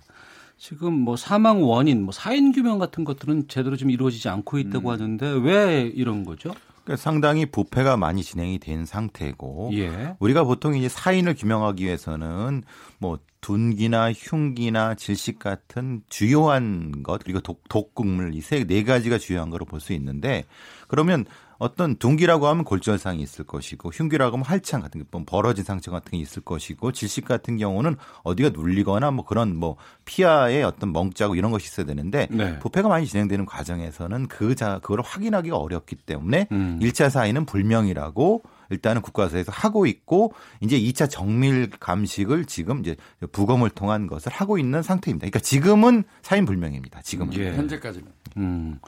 지금 0.57 0.93
뭐 0.93 1.15
사망 1.17 1.63
원인, 1.63 2.03
뭐 2.03 2.11
사인 2.11 2.51
규명 2.51 2.77
같은 2.77 3.03
것들은 3.03 3.47
제대로 3.47 3.75
좀 3.77 3.89
이루어지지 3.89 4.29
않고 4.29 4.59
있다고 4.59 4.89
음. 4.89 4.93
하는데 4.93 5.27
왜 5.43 5.81
이런 5.95 6.23
거죠? 6.23 6.53
그러니까 6.83 7.01
상당히 7.01 7.45
부패가 7.45 7.95
많이 7.97 8.23
진행이 8.23 8.59
된 8.59 8.85
상태고 8.85 9.71
예. 9.73 10.15
우리가 10.19 10.43
보통 10.43 10.75
이제 10.75 10.89
사인을 10.89 11.35
규명하기 11.35 11.83
위해서는 11.83 12.63
뭐 12.97 13.19
둔기나 13.41 14.11
흉기나 14.13 14.95
질식 14.95 15.39
같은 15.39 16.01
주요한 16.09 17.03
것 17.03 17.23
그리고 17.23 17.39
독, 17.39 17.61
독극물 17.69 18.33
이 18.35 18.39
세 18.41 18.65
네 18.65 18.83
가지가 18.83 19.17
주요한 19.17 19.49
거로 19.49 19.65
볼 19.65 19.79
수 19.79 19.93
있는데 19.93 20.45
그러면 20.87 21.25
어떤 21.61 21.95
둥기라고 21.95 22.47
하면 22.47 22.63
골절상이 22.63 23.21
있을 23.21 23.45
것이고 23.45 23.89
흉기라고 23.89 24.35
하면 24.35 24.43
할창 24.43 24.81
같은 24.81 25.05
게뭐 25.05 25.25
벌어진 25.27 25.63
상처 25.63 25.91
같은 25.91 26.09
게 26.09 26.17
있을 26.17 26.41
것이고 26.41 26.91
질식 26.91 27.23
같은 27.23 27.57
경우는 27.57 27.97
어디가 28.23 28.49
눌리거나 28.49 29.11
뭐 29.11 29.23
그런 29.23 29.55
뭐 29.55 29.75
피하의 30.05 30.63
어떤 30.63 30.91
멍자고 30.91 31.35
이런 31.35 31.51
것이 31.51 31.67
있어야 31.67 31.85
되는데 31.85 32.27
네. 32.31 32.57
부패가 32.57 32.89
많이 32.89 33.05
진행되는 33.05 33.45
과정에서는 33.45 34.27
그자 34.27 34.79
그걸 34.79 35.01
확인하기가 35.01 35.55
어렵기 35.55 35.97
때문에 35.97 36.47
음. 36.51 36.79
1차 36.81 37.11
사인은 37.11 37.45
불명이라고 37.45 38.41
일단은 38.71 39.03
국가에서 39.03 39.51
하고 39.51 39.85
있고 39.85 40.33
이제 40.61 40.79
2차 40.79 41.11
정밀 41.11 41.69
감식을 41.69 42.45
지금 42.45 42.79
이제 42.79 42.95
부검을 43.31 43.69
통한 43.69 44.07
것을 44.07 44.31
하고 44.31 44.57
있는 44.57 44.81
상태입니다. 44.81 45.25
그러니까 45.25 45.39
지금은 45.39 46.05
사인 46.23 46.45
불명입니다. 46.45 47.03
지금은 47.03 47.33
예. 47.35 47.53
현재까지는. 47.53 48.07
음. 48.37 48.79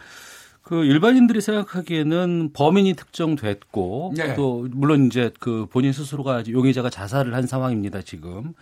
그 0.63 0.85
일반인들이 0.85 1.41
생각하기에는 1.41 2.51
범인이 2.53 2.93
특정됐고 2.93 4.13
네. 4.15 4.33
또 4.35 4.65
물론 4.71 5.07
이제 5.07 5.29
그 5.39 5.67
본인 5.69 5.91
스스로가 5.91 6.43
용의자가 6.47 6.89
자살을 6.89 7.35
한 7.35 7.45
상황입니다 7.45 8.01
지금 8.01 8.53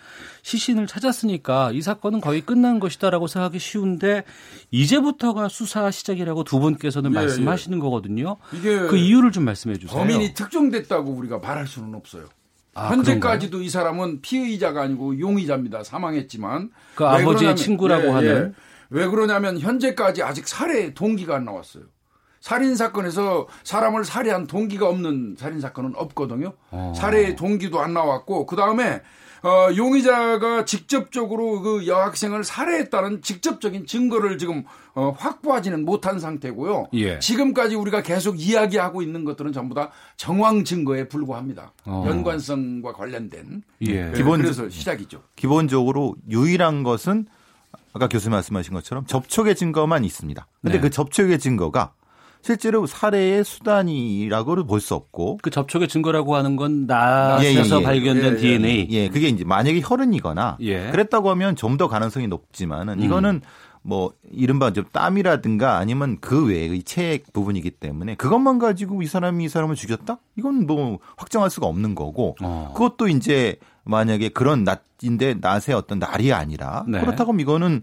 시신을 0.42 0.88
찾았으니까 0.88 1.72
이 1.74 1.82
사건은 1.82 2.20
거의 2.20 2.42
끝난 2.42 2.80
것이다라고 2.80 3.28
생각하기 3.28 3.60
쉬운데 3.60 4.24
이제부터가 4.72 5.48
수사 5.48 5.92
시작이라고 5.92 6.44
두 6.44 6.60
분께서는 6.60 7.12
예, 7.12 7.16
말씀하시는 7.16 7.78
예. 7.78 7.82
거거든요. 7.82 8.38
이게 8.52 8.80
그 8.88 8.98
이유를 8.98 9.32
좀 9.32 9.46
말씀해 9.46 9.78
주세요. 9.78 9.96
범인이 9.96 10.34
특정됐다고 10.34 11.12
우리가 11.12 11.38
말할 11.38 11.68
수는 11.68 11.94
없어요. 11.94 12.26
아, 12.74 12.90
현재까지도 12.90 13.52
그런가요? 13.52 13.62
이 13.62 13.70
사람은 13.70 14.22
피의자가 14.22 14.82
아니고 14.82 15.20
용의자입니다. 15.20 15.84
사망했지만 15.84 16.72
그 16.96 17.06
아버지의 17.06 17.26
그러냐면, 17.26 17.56
친구라고 17.58 18.04
예, 18.04 18.08
예. 18.08 18.12
하는 18.12 18.56
예. 18.58 18.71
왜 18.92 19.08
그러냐면 19.08 19.58
현재까지 19.58 20.22
아직 20.22 20.48
살해 20.48 20.94
동기가 20.94 21.36
안 21.36 21.46
나왔어요. 21.46 21.84
살인 22.42 22.76
사건에서 22.76 23.48
사람을 23.64 24.04
살해한 24.04 24.48
동기가 24.48 24.88
없는 24.90 25.36
살인 25.38 25.62
사건은 25.62 25.94
없거든요. 25.96 26.54
어. 26.72 26.94
살해의 26.96 27.36
동기도 27.36 27.80
안 27.80 27.94
나왔고 27.94 28.46
그 28.46 28.56
다음에 28.56 29.02
어, 29.44 29.76
용의자가 29.76 30.66
직접적으로 30.66 31.62
그 31.62 31.88
여학생을 31.88 32.44
살해했다는 32.44 33.22
직접적인 33.24 33.88
증거를 33.88 34.38
지금 34.38 34.66
어, 34.94 35.16
확보하지는 35.18 35.84
못한 35.84 36.20
상태고요. 36.20 36.90
예. 36.94 37.18
지금까지 37.18 37.76
우리가 37.76 38.04
계속 38.04 38.40
이야기하고 38.40 39.02
있는 39.02 39.24
것들은 39.24 39.52
전부 39.52 39.74
다 39.74 39.90
정황 40.16 40.64
증거에 40.64 41.08
불과합니다. 41.08 41.74
어. 41.86 42.06
연관성과 42.08 42.94
관련된. 42.94 43.64
예. 43.82 44.06
네, 44.06 44.12
기본 44.14 44.42
그래서 44.42 44.70
시작이죠. 44.70 45.24
기본적으로 45.36 46.16
유일한 46.30 46.84
것은 46.84 47.26
아까 47.94 48.08
교수님 48.08 48.34
말씀하신 48.34 48.74
것처럼 48.74 49.06
접촉의 49.06 49.56
증거만 49.56 50.04
있습니다. 50.04 50.48
근데 50.62 50.78
네. 50.78 50.82
그 50.82 50.90
접촉의 50.90 51.40
증거가 51.40 51.94
실제로 52.44 52.88
살해의 52.88 53.44
수단이라고는 53.44 54.66
볼수 54.66 54.96
없고 54.96 55.38
그 55.44 55.52
접촉의 55.52 55.88
증거라고 55.88 56.36
하는 56.36 56.56
건 56.56 56.88
나에서 56.88 57.44
예, 57.44 57.54
예, 57.54 57.80
예. 57.80 57.84
발견된 57.84 58.34
예, 58.34 58.38
DNA. 58.38 58.88
예, 58.90 59.10
그게 59.10 59.28
이제 59.28 59.44
만약에 59.44 59.80
혈흔이거나 59.84 60.58
예. 60.62 60.90
그랬다고 60.90 61.30
하면 61.32 61.56
좀 61.56 61.78
더 61.78 61.88
가능성이 61.88 62.28
높지만은 62.28 63.00
음. 63.00 63.04
이거는 63.04 63.42
뭐 63.84 64.14
이른바 64.32 64.72
좀 64.74 64.86
땀이라든가 64.92 65.78
아니면 65.78 66.18
그 66.22 66.48
외의 66.48 66.84
체액 66.84 67.34
부분이기 67.34 67.72
때문에 67.72 68.16
그것만 68.16 68.60
가지고 68.60 69.02
이 69.02 69.08
사람이 69.08 69.46
이 69.46 69.50
사람을 69.50 69.76
죽였다? 69.76 70.20
이건 70.36 70.68
뭐 70.68 71.00
확정할 71.18 71.50
수가 71.50 71.68
없는 71.68 71.96
거고 71.96 72.36
어. 72.42 72.74
그것도 72.76 73.08
이제 73.08 73.58
만약에 73.84 74.30
그런 74.30 74.64
낫인데 74.64 75.36
낫의 75.42 75.76
어떤 75.76 76.00
날이 76.00 76.32
아니라 76.32 76.86
네. 76.88 77.00
그렇다고 77.00 77.32
하면 77.32 77.40
이거는 77.40 77.82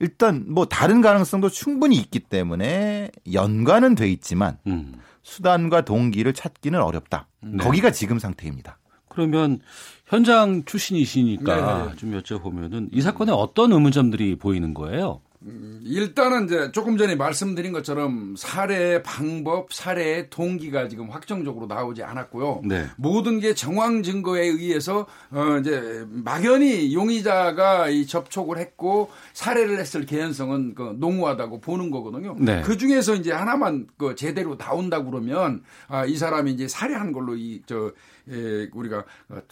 일단 0.00 0.44
뭐 0.48 0.66
다른 0.66 1.00
가능성도 1.00 1.48
충분히 1.48 1.96
있기 1.96 2.20
때문에 2.20 3.10
연관은 3.32 3.94
돼 3.94 4.10
있지만 4.10 4.58
음. 4.66 4.94
수단과 5.22 5.82
동기를 5.86 6.34
찾기는 6.34 6.78
어렵다. 6.80 7.28
네. 7.40 7.56
거기가 7.64 7.90
지금 7.90 8.18
상태입니다. 8.18 8.78
그러면 9.14 9.60
현장 10.06 10.64
출신이시니까 10.64 11.84
네네. 11.84 11.96
좀 11.96 12.20
여쭤보면은 12.20 12.88
이 12.92 13.00
사건에 13.00 13.32
어떤 13.32 13.72
의문점들이 13.72 14.36
보이는 14.36 14.74
거예요? 14.74 15.20
음, 15.46 15.80
일단은 15.84 16.46
이제 16.46 16.72
조금 16.72 16.96
전에 16.96 17.16
말씀드린 17.16 17.72
것처럼 17.72 18.34
살해 18.36 19.02
방법, 19.02 19.72
살해의 19.72 20.30
동기가 20.30 20.88
지금 20.88 21.10
확정적으로 21.10 21.66
나오지 21.66 22.02
않았고요. 22.02 22.62
네. 22.64 22.86
모든 22.96 23.40
게 23.40 23.54
정황 23.54 24.02
증거에 24.02 24.46
의해서 24.46 25.06
어 25.30 25.58
이제 25.60 26.06
막연히 26.08 26.94
용의자가 26.94 27.90
이 27.90 28.06
접촉을 28.06 28.56
했고 28.56 29.10
살해를 29.34 29.78
했을 29.78 30.06
개연성은 30.06 30.74
그 30.74 30.96
농후하다고 30.98 31.60
보는 31.60 31.90
거거든요. 31.90 32.36
네. 32.38 32.62
그 32.62 32.78
중에서 32.78 33.14
이제 33.14 33.30
하나만 33.30 33.86
그 33.98 34.14
제대로 34.14 34.56
나온다 34.56 35.02
그러면 35.04 35.62
아, 35.88 36.06
이 36.06 36.16
사람이 36.16 36.52
이제 36.52 36.68
살해한 36.68 37.12
걸로 37.12 37.36
이저 37.36 37.86
예, 37.86 37.90
우리가 38.72 39.04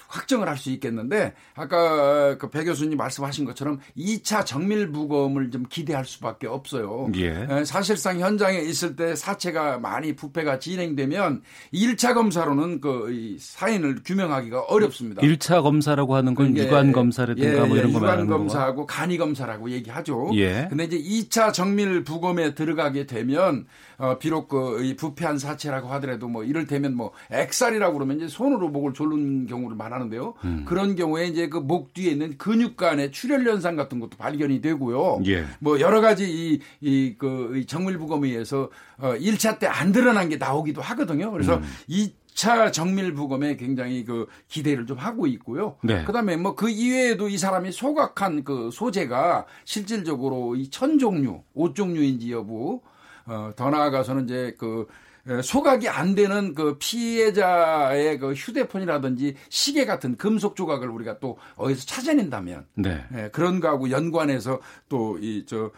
확정을 0.08 0.48
할 0.48 0.56
수 0.62 0.70
있겠는데 0.70 1.34
아까 1.54 2.36
그 2.38 2.52
배 2.52 2.64
교수님 2.64 2.98
말씀하신 2.98 3.44
것처럼 3.46 3.80
2차 3.96 4.44
정밀 4.44 4.92
부검을 4.92 5.50
좀 5.50 5.64
기대할 5.68 6.04
수밖에 6.04 6.46
없어요. 6.46 7.10
예. 7.16 7.46
예. 7.50 7.64
사실상 7.64 8.20
현장에 8.20 8.58
있을 8.58 8.94
때 8.94 9.16
사체가 9.16 9.78
많이 9.78 10.14
부패가 10.14 10.58
진행되면 10.58 11.42
1차 11.72 12.12
검사로는 12.14 12.80
그 12.82 13.36
사인을 13.40 14.02
규명하기가 14.04 14.60
어렵습니다. 14.64 15.22
1차 15.22 15.62
검사라고 15.62 16.14
하는 16.14 16.34
건 16.34 16.54
유관 16.56 16.92
검사라든가 16.92 17.64
예, 17.64 17.66
뭐 17.66 17.76
이런 17.76 17.88
예, 17.88 17.92
거 17.94 18.00
말하는 18.00 18.26
유관 18.26 18.38
검사하고 18.38 18.86
간이 18.86 19.16
검사라고 19.16 19.70
얘기하죠. 19.70 20.30
예. 20.34 20.66
근데 20.68 20.84
이제 20.84 20.98
2차 20.98 21.52
정밀 21.54 22.04
부검에 22.04 22.54
들어가게 22.54 23.06
되면 23.06 23.64
어, 23.96 24.18
비록 24.18 24.48
그이 24.48 24.96
부패한 24.96 25.38
사체라고 25.38 25.88
하더라도 25.92 26.28
뭐 26.28 26.44
이를 26.44 26.66
테면 26.66 26.94
뭐 26.94 27.12
액살이라고 27.30 27.94
그러면 27.94 28.16
이제 28.18 28.28
손으로 28.28 28.61
목을 28.68 28.92
졸는 28.94 29.46
경우를 29.46 29.76
말하는데요. 29.76 30.34
음. 30.44 30.64
그런 30.66 30.94
경우에 30.96 31.26
이제 31.26 31.48
그 31.48 31.60
목 31.60 31.94
뒤에 31.94 32.10
있는 32.12 32.36
근육간의 32.38 33.12
출혈 33.12 33.46
현상 33.46 33.76
같은 33.76 33.98
것도 34.00 34.16
발견이 34.18 34.60
되고요. 34.60 35.20
예. 35.26 35.44
뭐 35.60 35.80
여러 35.80 36.00
가지 36.00 36.24
이 36.30 36.60
이그 36.80 37.64
정밀 37.66 37.98
부검에 37.98 38.28
의해서 38.28 38.70
어 38.98 39.14
1차 39.14 39.58
때 39.58 39.66
안 39.66 39.92
드러난 39.92 40.28
게 40.28 40.36
나오기도 40.36 40.80
하거든요. 40.82 41.30
그래서 41.30 41.56
음. 41.56 41.62
이 41.88 42.12
2차 42.34 42.72
정밀 42.72 43.12
부검에 43.12 43.56
굉장히 43.56 44.04
그 44.06 44.26
기대를 44.48 44.86
좀 44.86 44.96
하고 44.96 45.26
있고요. 45.26 45.76
네. 45.82 46.02
그다음에 46.04 46.36
뭐 46.36 46.54
그 46.54 46.70
이외에도 46.70 47.28
이 47.28 47.36
사람이 47.36 47.72
소각한 47.72 48.42
그 48.44 48.70
소재가 48.72 49.44
실질적으로 49.66 50.56
이 50.56 50.70
천 50.70 50.98
종류, 50.98 51.42
옷 51.54 51.74
종류인지 51.74 52.32
여부 52.32 52.80
어, 53.26 53.50
더 53.54 53.68
나아가서는 53.70 54.24
이제 54.24 54.54
그 54.58 54.86
소각이 55.42 55.88
안 55.88 56.14
되는 56.14 56.54
그 56.54 56.76
피해자의 56.78 58.18
그 58.18 58.32
휴대폰이라든지 58.32 59.36
시계 59.48 59.86
같은 59.86 60.16
금속 60.16 60.56
조각을 60.56 60.88
우리가 60.88 61.18
또 61.20 61.38
어디서 61.56 61.86
찾아낸다면 61.86 62.66
네. 62.74 63.04
예, 63.14 63.28
그런 63.32 63.60
거하고 63.60 63.90
연관해서 63.90 64.60
또 64.88 65.18
이 65.20 65.44
저 65.46 65.70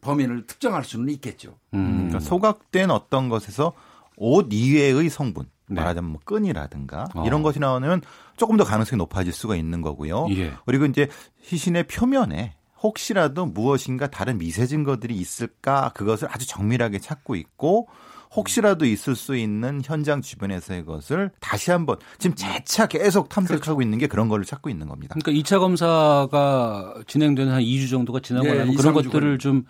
범인을 0.00 0.46
특정할 0.46 0.84
수는 0.84 1.08
있겠죠. 1.14 1.58
음. 1.74 2.08
그러니까 2.08 2.20
소각된 2.20 2.90
어떤 2.90 3.28
것에서 3.28 3.72
옷 4.16 4.48
이외의 4.52 5.08
성분 5.10 5.46
네. 5.68 5.80
말하자면 5.80 6.10
뭐 6.10 6.20
끈이라든가 6.24 7.08
어. 7.14 7.24
이런 7.26 7.42
것이 7.42 7.58
나오면 7.58 8.02
조금 8.36 8.56
더 8.56 8.64
가능성이 8.64 8.98
높아질 8.98 9.32
수가 9.32 9.56
있는 9.56 9.82
거고요. 9.82 10.28
예. 10.30 10.52
그리고 10.64 10.84
이제 10.86 11.08
시신의 11.42 11.88
표면에 11.88 12.54
혹시라도 12.82 13.46
무엇인가 13.46 14.08
다른 14.08 14.38
미세 14.38 14.66
증거들이 14.66 15.14
있을까 15.14 15.90
그것을 15.94 16.28
아주 16.30 16.46
정밀하게 16.46 17.00
찾고 17.00 17.34
있고 17.34 17.88
혹시라도 18.36 18.84
있을 18.84 19.16
수 19.16 19.34
있는 19.34 19.80
현장 19.82 20.20
주변에서의 20.20 20.84
것을 20.84 21.30
다시 21.40 21.70
한번 21.70 21.96
지금 22.18 22.36
재차 22.36 22.86
계속 22.86 23.28
탐색하고 23.30 23.76
그렇죠. 23.78 23.82
있는 23.82 23.98
게 23.98 24.06
그런 24.06 24.28
거를 24.28 24.44
찾고 24.44 24.68
있는 24.68 24.86
겁니다. 24.86 25.16
그러니까 25.18 25.42
2차 25.42 25.58
검사가 25.58 27.02
진행되는 27.06 27.52
한 27.52 27.62
2주 27.62 27.90
정도가 27.90 28.20
지나고 28.20 28.46
네, 28.46 28.58
나면 28.58 28.74
그런 28.76 28.92
것들을 28.94 29.38
좀 29.38 29.64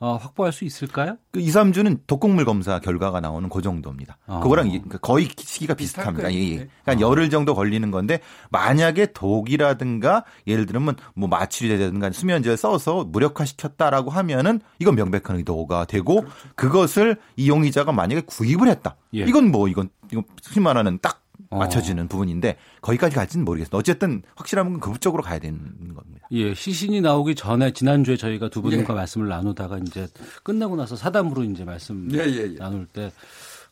어, 0.00 0.16
확보할 0.16 0.50
수 0.50 0.64
있을까요? 0.64 1.18
그 1.30 1.40
2, 1.40 1.48
3주는 1.48 2.00
독곡물 2.06 2.46
검사 2.46 2.80
결과가 2.80 3.20
나오는 3.20 3.50
그 3.50 3.60
정도입니다. 3.60 4.16
어. 4.26 4.40
그거랑 4.40 4.68
그러니까 4.68 4.96
거의 4.96 5.28
시기가 5.36 5.74
비슷합니다. 5.74 6.32
예, 6.32 6.38
예. 6.38 6.68
그러니까 6.84 7.06
어. 7.06 7.10
열흘 7.10 7.28
정도 7.28 7.54
걸리는 7.54 7.90
건데 7.90 8.20
만약에 8.50 9.12
독이라든가 9.12 10.24
예를 10.46 10.64
들면 10.64 10.96
뭐 11.14 11.28
마취제라든가 11.28 12.12
수면제를 12.12 12.56
써서 12.56 13.04
무력화시켰다라고 13.04 14.10
하면은 14.10 14.60
이건 14.78 14.94
명백한 14.94 15.36
의도가 15.36 15.84
되고 15.84 16.22
그렇죠. 16.22 16.36
그것을 16.56 17.16
이 17.36 17.50
용의자가 17.50 17.92
만약에 17.92 18.22
구입을 18.22 18.68
했다. 18.68 18.96
예. 19.14 19.24
이건 19.24 19.50
뭐 19.50 19.68
이건 19.68 19.90
이건 20.10 20.24
흔히 20.46 20.64
말하는 20.64 20.98
딱 21.02 21.16
어. 21.16 21.29
맞춰지는 21.50 22.04
어. 22.04 22.08
부분인데 22.08 22.56
거기까지 22.80 23.16
갈지는 23.16 23.44
모르겠어요. 23.44 23.78
어쨌든 23.78 24.22
확실한 24.36 24.78
건 24.78 24.80
그쪽으로 24.80 25.22
가야 25.22 25.38
되는 25.38 25.58
겁니다. 25.94 26.28
예, 26.32 26.54
시신이 26.54 27.00
나오기 27.00 27.34
전에 27.34 27.72
지난주에 27.72 28.16
저희가 28.16 28.50
두 28.50 28.62
분과 28.62 28.94
예. 28.94 28.96
말씀을 28.96 29.28
나누다가 29.28 29.78
이제 29.78 30.06
끝나고 30.42 30.76
나서 30.76 30.96
사담으로 30.96 31.44
이제 31.44 31.64
말씀 31.64 32.08
예, 32.12 32.18
예, 32.18 32.52
예. 32.52 32.54
나눌 32.56 32.86
때 32.86 33.10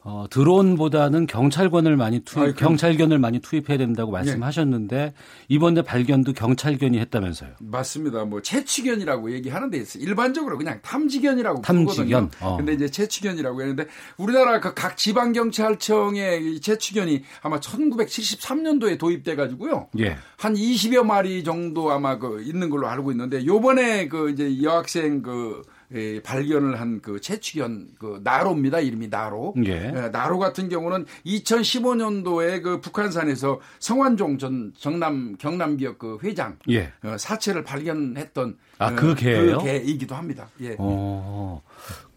어, 0.01 0.27
드론보다는 0.31 1.27
경찰관을 1.27 1.97
많이 1.97 2.21
투입, 2.21 2.49
아, 2.49 2.53
경찰견을 2.55 3.19
많이 3.19 3.41
투입해야 3.41 3.77
된다고 3.77 4.11
말씀하셨는데 4.13 4.97
예. 4.97 5.13
이번에 5.49 5.83
발견도 5.83 6.33
경찰견이 6.33 6.99
했다면서요? 6.99 7.51
맞습니다. 7.61 8.25
뭐 8.25 8.41
채취견이라고 8.41 9.33
얘기하는 9.33 9.71
데 9.71 9.77
있어요. 9.79 10.03
일반적으로 10.03 10.57
그냥 10.57 10.81
탐지견이라고 10.83 11.61
탐지견. 11.63 12.31
어. 12.41 12.57
근데 12.57 12.73
이제 12.73 12.89
채취견이라고 12.89 13.61
했는데 13.61 13.87
우리나라 14.17 14.61
그 14.61 14.69
각 14.79 14.97
지방 14.97 15.33
경찰청의 15.33 16.61
채취견이 16.61 17.25
아마 17.43 17.59
1973년도에 17.59 18.99
도입돼 18.99 19.35
가지고요. 19.37 19.89
예. 19.99 20.17
한 20.37 20.55
20여 20.55 21.03
마리 21.03 21.43
정도 21.43 21.91
아마 21.91 22.19
그 22.19 22.43
있는 22.43 22.71
걸로 22.71 22.87
알고 22.89 23.11
있는데 23.11 23.45
요번에 23.45 24.09
그 24.09 24.31
이제 24.31 24.63
여학생 24.63 25.23
그 25.23 25.63
예, 25.95 26.21
발견을 26.23 26.81
한 26.81 27.01
그 27.03 27.21
채취견 27.21 27.89
그 27.99 28.21
나로입니다. 28.23 28.81
이름이 28.81 29.09
나로. 29.09 29.55
예. 29.65 29.93
예, 29.95 30.09
나로 30.11 30.39
같은 30.39 30.69
경우는 30.69 31.07
2015년도에 31.25 32.63
그 32.63 32.81
북한산에서 32.81 33.61
성완종 33.79 34.39
전 34.39 34.73
정남 34.77 35.37
경남 35.39 35.77
기업 35.77 35.99
그 35.99 36.19
회장 36.23 36.59
예. 36.71 36.93
어, 37.05 37.17
사체를 37.19 37.65
발견했던 37.65 38.57
아그 38.79 39.13
어, 39.13 39.15
개예요? 39.15 39.59
그 39.59 39.65
개이기도 39.65 40.15
합니다. 40.15 40.49
예. 40.61 40.77
어. 40.79 41.63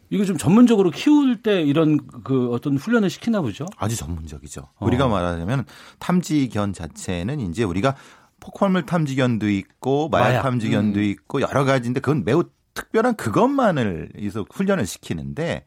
이거 0.10 0.26
좀 0.26 0.38
전문적으로 0.38 0.92
키울 0.92 1.42
때 1.42 1.62
이런 1.62 1.98
그 2.24 2.50
어떤 2.52 2.76
훈련을 2.78 3.10
시키나 3.10 3.40
보죠? 3.42 3.66
아주 3.78 3.96
전문적이죠. 3.96 4.62
어. 4.62 4.86
우리가 4.86 5.08
말하자면 5.08 5.66
탐지견 6.00 6.74
자체는 6.74 7.40
이제 7.40 7.64
우리가 7.64 7.96
폭발물 8.42 8.86
탐지견도 8.86 9.50
있고 9.50 10.10
마약, 10.10 10.24
마약. 10.30 10.42
탐지견도 10.42 11.00
음. 11.00 11.04
있고 11.04 11.40
여러 11.42 11.64
가지인데 11.64 12.02
그건 12.02 12.26
매우 12.26 12.44
특별한 12.74 13.16
그것만을 13.16 14.10
이서 14.18 14.46
훈련을 14.52 14.86
시키는데 14.86 15.66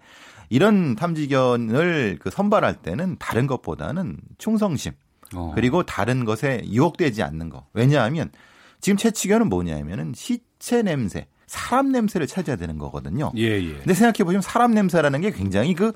이런 0.48 0.94
탐지견을 0.94 2.18
그 2.20 2.30
선발할 2.30 2.76
때는 2.82 3.16
다른 3.18 3.46
것보다는 3.46 4.18
충성심 4.38 4.92
어. 5.34 5.52
그리고 5.54 5.82
다른 5.82 6.24
것에 6.24 6.62
유혹되지 6.66 7.22
않는 7.22 7.48
거. 7.48 7.66
왜냐하면 7.72 8.30
지금 8.80 8.96
채취견은 8.96 9.48
뭐냐면은 9.48 10.12
시체 10.14 10.82
냄새, 10.82 11.26
사람 11.46 11.90
냄새를 11.90 12.26
찾아야 12.26 12.56
되는 12.56 12.78
거거든요. 12.78 13.32
예, 13.36 13.42
예. 13.42 13.72
근데 13.74 13.94
생각해 13.94 14.24
보시면 14.24 14.42
사람 14.42 14.72
냄새라는 14.72 15.20
게 15.20 15.30
굉장히 15.30 15.74
그 15.74 15.92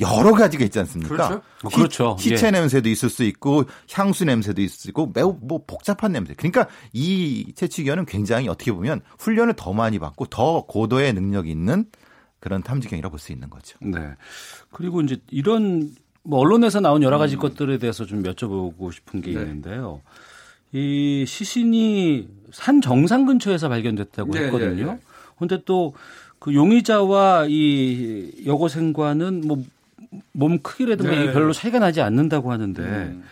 여러 0.00 0.32
가지가 0.32 0.64
있지 0.64 0.78
않습니까? 0.80 1.14
그렇죠. 1.14 1.42
어, 1.62 1.68
그렇죠. 1.68 2.16
시체 2.18 2.48
예. 2.48 2.50
냄새도 2.50 2.88
있을 2.88 3.08
수 3.08 3.22
있고 3.24 3.64
향수 3.92 4.24
냄새도 4.24 4.60
있을 4.60 4.76
수 4.76 4.88
있고 4.88 5.12
매우 5.14 5.38
뭐 5.40 5.62
복잡한 5.66 6.12
냄새. 6.12 6.34
그러니까 6.34 6.66
이 6.92 7.52
채취견은 7.54 8.06
굉장히 8.06 8.48
어떻게 8.48 8.72
보면 8.72 9.02
훈련을 9.18 9.54
더 9.56 9.72
많이 9.72 9.98
받고 9.98 10.26
더 10.26 10.64
고도의 10.66 11.12
능력이 11.12 11.50
있는 11.50 11.84
그런 12.40 12.62
탐지견이라고 12.62 13.12
볼 13.12 13.18
수 13.18 13.32
있는 13.32 13.48
거죠. 13.50 13.78
네. 13.80 13.98
그리고 14.72 15.00
이제 15.00 15.16
이런 15.30 15.92
뭐 16.24 16.40
언론에서 16.40 16.80
나온 16.80 17.02
여러 17.02 17.18
가지 17.18 17.36
음. 17.36 17.40
것들에 17.40 17.78
대해서 17.78 18.04
좀 18.04 18.22
여쭤보고 18.22 18.92
싶은 18.92 19.20
게 19.20 19.32
네. 19.32 19.40
있는데요. 19.40 20.00
이 20.72 21.24
시신이 21.26 22.28
산 22.52 22.80
정상 22.80 23.26
근처에서 23.26 23.68
발견됐다고 23.68 24.32
네, 24.32 24.44
했거든요. 24.46 24.86
네, 24.86 24.92
네. 24.92 24.98
근데 25.38 25.62
또그 25.64 26.52
용의자와 26.52 27.46
이 27.48 28.32
여고생과는 28.44 29.42
뭐 29.46 29.62
몸 30.32 30.58
크기라든가 30.58 31.10
네. 31.10 31.32
별로 31.32 31.52
차이가 31.52 31.78
나지 31.78 32.00
않는다고 32.00 32.52
하는데 32.52 32.82
음. 32.82 33.24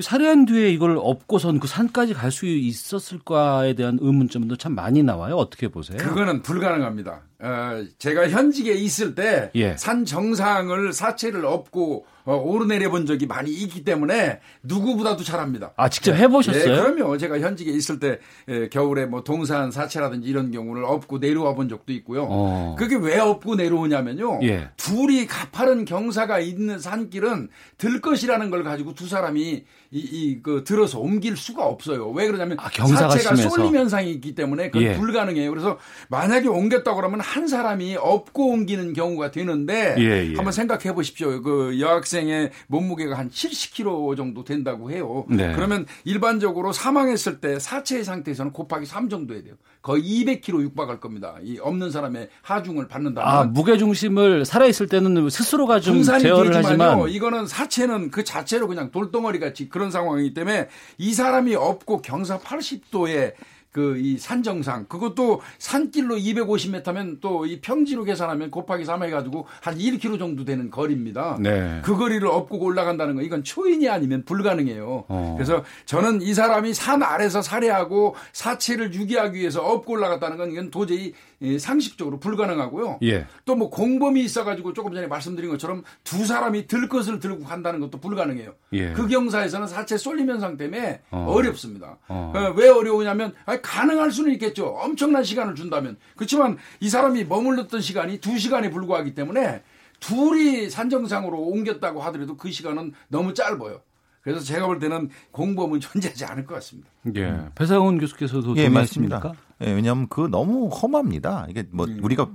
살해한 0.00 0.44
뒤에 0.44 0.70
이걸 0.70 0.96
업고선 1.00 1.60
그 1.60 1.68
산까지 1.68 2.14
갈 2.14 2.30
수 2.32 2.46
있었을까에 2.46 3.74
대한 3.74 3.98
의문점도 4.00 4.56
참 4.56 4.74
많이 4.74 5.02
나와요. 5.04 5.36
어떻게 5.36 5.68
보세요? 5.68 5.98
그거는 5.98 6.42
불가능합니다. 6.42 7.22
어, 7.40 7.84
제가 7.98 8.28
현직에 8.28 8.72
있을 8.72 9.14
때산 9.14 9.50
예. 9.54 9.76
정상을 10.04 10.92
사체를 10.92 11.44
업고 11.46 12.06
어, 12.06 12.13
오르내려 12.32 12.90
본 12.90 13.04
적이 13.06 13.26
많이 13.26 13.50
있기 13.50 13.84
때문에 13.84 14.40
누구보다도 14.62 15.24
잘합니다. 15.24 15.72
아 15.76 15.88
직접 15.88 16.14
해보셨어요? 16.14 16.64
네, 16.64 16.92
그럼요. 16.92 17.18
제가 17.18 17.38
현직에 17.40 17.70
있을 17.70 18.00
때 18.00 18.18
예, 18.48 18.68
겨울에 18.68 19.04
뭐 19.04 19.22
동산 19.22 19.70
사체라든지 19.70 20.26
이런 20.28 20.50
경우를 20.50 20.84
업고 20.84 21.18
내려와 21.18 21.54
본 21.54 21.68
적도 21.68 21.92
있고요. 21.92 22.26
어. 22.28 22.76
그게 22.78 22.96
왜 22.96 23.18
업고 23.18 23.56
내려오냐면요. 23.56 24.40
예. 24.44 24.70
둘이 24.76 25.26
가파른 25.26 25.84
경사가 25.84 26.38
있는 26.38 26.78
산길은 26.78 27.48
들 27.76 28.00
것이라는 28.00 28.50
걸 28.50 28.64
가지고 28.64 28.94
두 28.94 29.06
사람이 29.06 29.64
이, 29.90 29.98
이, 29.98 30.42
그, 30.42 30.64
들어서 30.64 30.98
옮길 30.98 31.36
수가 31.36 31.64
없어요. 31.64 32.08
왜 32.10 32.26
그러냐면 32.26 32.56
아, 32.58 32.68
사체가 32.68 33.18
심해서. 33.36 33.48
쏠림 33.50 33.76
현상이 33.76 34.10
있기 34.12 34.34
때문에 34.34 34.70
그건 34.70 34.82
예. 34.82 34.94
불가능해요. 34.96 35.50
그래서 35.50 35.78
만약에 36.08 36.48
옮겼다 36.48 36.94
그러면 36.94 37.20
한 37.20 37.46
사람이 37.46 37.96
업고 38.00 38.50
옮기는 38.50 38.92
경우가 38.92 39.30
되는데 39.30 39.94
예, 39.98 40.30
예. 40.30 40.34
한번 40.34 40.52
생각해 40.52 40.94
보십시오. 40.94 41.42
그 41.42 41.78
여학생 41.80 42.13
의 42.22 42.50
몸무게가 42.68 43.16
한 43.16 43.30
70kg 43.30 44.16
정도 44.16 44.44
된다고 44.44 44.90
해요. 44.90 45.24
네. 45.28 45.52
그러면 45.54 45.86
일반적으로 46.04 46.72
사망했을 46.72 47.40
때 47.40 47.58
사체의 47.58 48.04
상태에서는 48.04 48.52
곱하기 48.52 48.86
3 48.86 49.08
정도 49.08 49.34
해야 49.34 49.42
돼요. 49.42 49.54
거의 49.82 50.02
200kg 50.02 50.62
육박할 50.62 51.00
겁니다. 51.00 51.36
이 51.42 51.58
없는 51.58 51.90
사람의 51.90 52.28
하중을 52.42 52.88
받는다. 52.88 53.22
아 53.24 53.44
무게 53.44 53.76
중심을 53.76 54.44
살아 54.44 54.66
있을 54.66 54.88
때는 54.88 55.28
스스로가 55.28 55.80
좀 55.80 56.02
제어를 56.02 56.54
하지만 56.54 57.08
이거는 57.08 57.46
사체는 57.46 58.10
그 58.10 58.24
자체로 58.24 58.66
그냥 58.66 58.90
돌덩어리 58.90 59.38
같이 59.38 59.68
그런 59.68 59.90
상황이기 59.90 60.32
때문에 60.34 60.68
이 60.98 61.12
사람이 61.12 61.54
없고 61.54 62.00
경사 62.00 62.38
80도에 62.38 63.34
그 63.74 63.96
이 63.98 64.16
산정상 64.18 64.86
그것도 64.86 65.40
산길로 65.58 66.14
250m면 66.16 67.20
또 67.20 67.44
이 67.44 67.60
평지로 67.60 68.04
계산하면 68.04 68.50
곱하기 68.50 68.84
3 68.84 69.02
해가지고 69.02 69.46
한 69.60 69.76
1km 69.76 70.18
정도 70.18 70.44
되는 70.44 70.70
거리입니다. 70.70 71.36
네. 71.40 71.80
그 71.84 71.96
거리를 71.96 72.26
업고 72.26 72.58
올라간다는 72.58 73.16
건 73.16 73.24
이건 73.24 73.42
초인이 73.42 73.88
아니면 73.88 74.24
불가능해요. 74.24 75.04
어. 75.08 75.34
그래서 75.36 75.64
저는 75.86 76.22
이 76.22 76.32
사람이 76.32 76.72
산 76.72 77.02
아래서 77.02 77.42
살해하고 77.42 78.14
사체를 78.32 78.94
유기하기 78.94 79.38
위해서 79.38 79.60
업고 79.62 79.94
올라갔다는 79.94 80.36
건 80.36 80.52
이건 80.52 80.70
도저히 80.70 81.12
상식적으로 81.58 82.18
불가능하고요. 82.18 82.98
예. 83.02 83.26
또뭐 83.44 83.70
공범이 83.70 84.22
있어가지고 84.22 84.72
조금 84.72 84.94
전에 84.94 85.06
말씀드린 85.06 85.50
것처럼 85.50 85.82
두 86.02 86.24
사람이 86.24 86.66
들 86.66 86.88
것을 86.88 87.18
들고 87.18 87.44
간다는 87.44 87.80
것도 87.80 87.98
불가능해요. 87.98 88.54
예. 88.72 88.92
그 88.92 89.06
경사에서는 89.06 89.66
사체 89.66 89.96
쏠림 89.96 90.30
현상 90.30 90.56
때문에 90.56 91.02
어. 91.10 91.40
렵습니다 91.40 91.98
어. 92.08 92.32
어. 92.34 92.54
왜 92.56 92.68
어려우냐면 92.68 93.34
아니, 93.44 93.60
가능할 93.60 94.10
수는 94.10 94.32
있겠죠. 94.32 94.66
엄청난 94.66 95.24
시간을 95.24 95.54
준다면. 95.54 95.96
그렇지만 96.16 96.58
이 96.80 96.88
사람이 96.88 97.24
머물렀던 97.24 97.80
시간이 97.80 98.18
두 98.18 98.38
시간에 98.38 98.70
불과하기 98.70 99.14
때문에 99.14 99.62
둘이 100.00 100.68
산정상으로 100.68 101.38
옮겼다고 101.38 102.02
하더라도 102.02 102.36
그 102.36 102.50
시간은 102.50 102.92
너무 103.08 103.32
짧아요. 103.32 103.80
그래서 104.24 104.40
제가 104.40 104.66
볼 104.66 104.78
때는 104.78 105.10
공범은 105.30 105.78
존재하지 105.80 106.24
않을 106.24 106.46
것 106.46 106.54
같습니다. 106.54 106.88
예. 107.14 107.44
배상훈 107.54 107.98
교수께서도 107.98 108.56
예, 108.56 108.68
맞습니다. 108.68 109.34
예, 109.60 109.72
왜냐하면 109.72 110.08
그 110.08 110.22
너무 110.22 110.68
험합니다. 110.68 111.46
이게 111.50 111.64
뭐 111.70 111.86
음. 111.86 112.00
우리가 112.02 112.30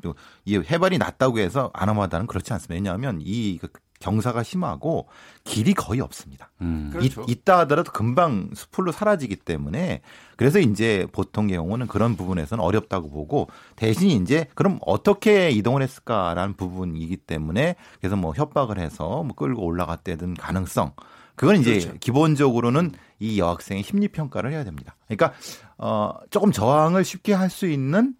이 0.45 0.57
해발이 0.57 0.99
낮다고 0.99 1.39
해서 1.39 1.71
안 1.73 1.89
험하다는 1.89 2.27
그렇지 2.27 2.53
않습니다. 2.53 2.75
왜냐하면 2.75 3.19
이그 3.21 3.67
경사가 3.99 4.43
심하고 4.43 5.07
길이 5.43 5.73
거의 5.73 5.99
없습니다. 5.99 6.51
음. 6.61 6.89
그렇죠. 6.93 7.25
이, 7.27 7.31
있다 7.31 7.59
하더라도 7.59 7.91
금방 7.91 8.51
수풀로 8.53 8.91
사라지기 8.91 9.37
때문에 9.37 10.01
그래서 10.37 10.59
이제 10.59 11.05
보통 11.11 11.47
경우는 11.47 11.87
그런 11.87 12.15
부분에서는 12.15 12.63
어렵다고 12.63 13.09
보고 13.09 13.49
대신 13.75 14.09
이제 14.21 14.47
그럼 14.55 14.79
어떻게 14.85 15.49
이동을 15.49 15.81
했을까라는 15.81 16.53
부분이기 16.53 17.17
때문에 17.17 17.75
그래서 17.99 18.15
뭐 18.15 18.33
협박을 18.33 18.79
해서 18.79 19.23
뭐 19.23 19.35
끌고 19.35 19.65
올라갔다든 19.65 20.35
가능성 20.35 20.93
그건 21.39 21.55
이제 21.61 21.79
그렇죠. 21.79 21.93
기본적으로는 22.01 22.91
이 23.19 23.39
여학생의 23.39 23.83
심리 23.83 24.09
평가를 24.09 24.51
해야 24.51 24.65
됩니다. 24.65 24.97
그러니까 25.07 25.31
어 25.77 26.11
조금 26.31 26.51
저항을 26.51 27.05
쉽게 27.05 27.31
할 27.33 27.49
수 27.49 27.65
있는 27.65 28.13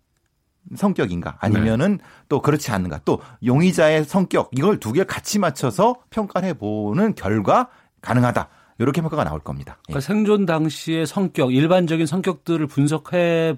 성격인가 0.76 1.38
아니면은 1.42 1.98
네. 1.98 2.04
또 2.30 2.42
그렇지 2.42 2.72
않는가 2.72 3.02
또 3.04 3.22
용의자의 3.44 4.06
성격 4.06 4.52
이걸 4.54 4.80
두 4.80 4.94
개 4.94 5.04
같이 5.04 5.38
맞춰서 5.38 5.96
평가를 6.12 6.48
해보는 6.50 7.16
결과 7.16 7.70
가능하다 8.02 8.48
이렇게 8.78 9.02
평가가 9.02 9.26
나올 9.26 9.40
겁니다. 9.42 9.80
그러니까 9.86 9.98
예. 9.98 10.02
생존 10.02 10.46
당시의 10.46 11.06
성격 11.06 11.54
일반적인 11.54 12.06
성격들을 12.06 12.68
분석해 12.68 13.58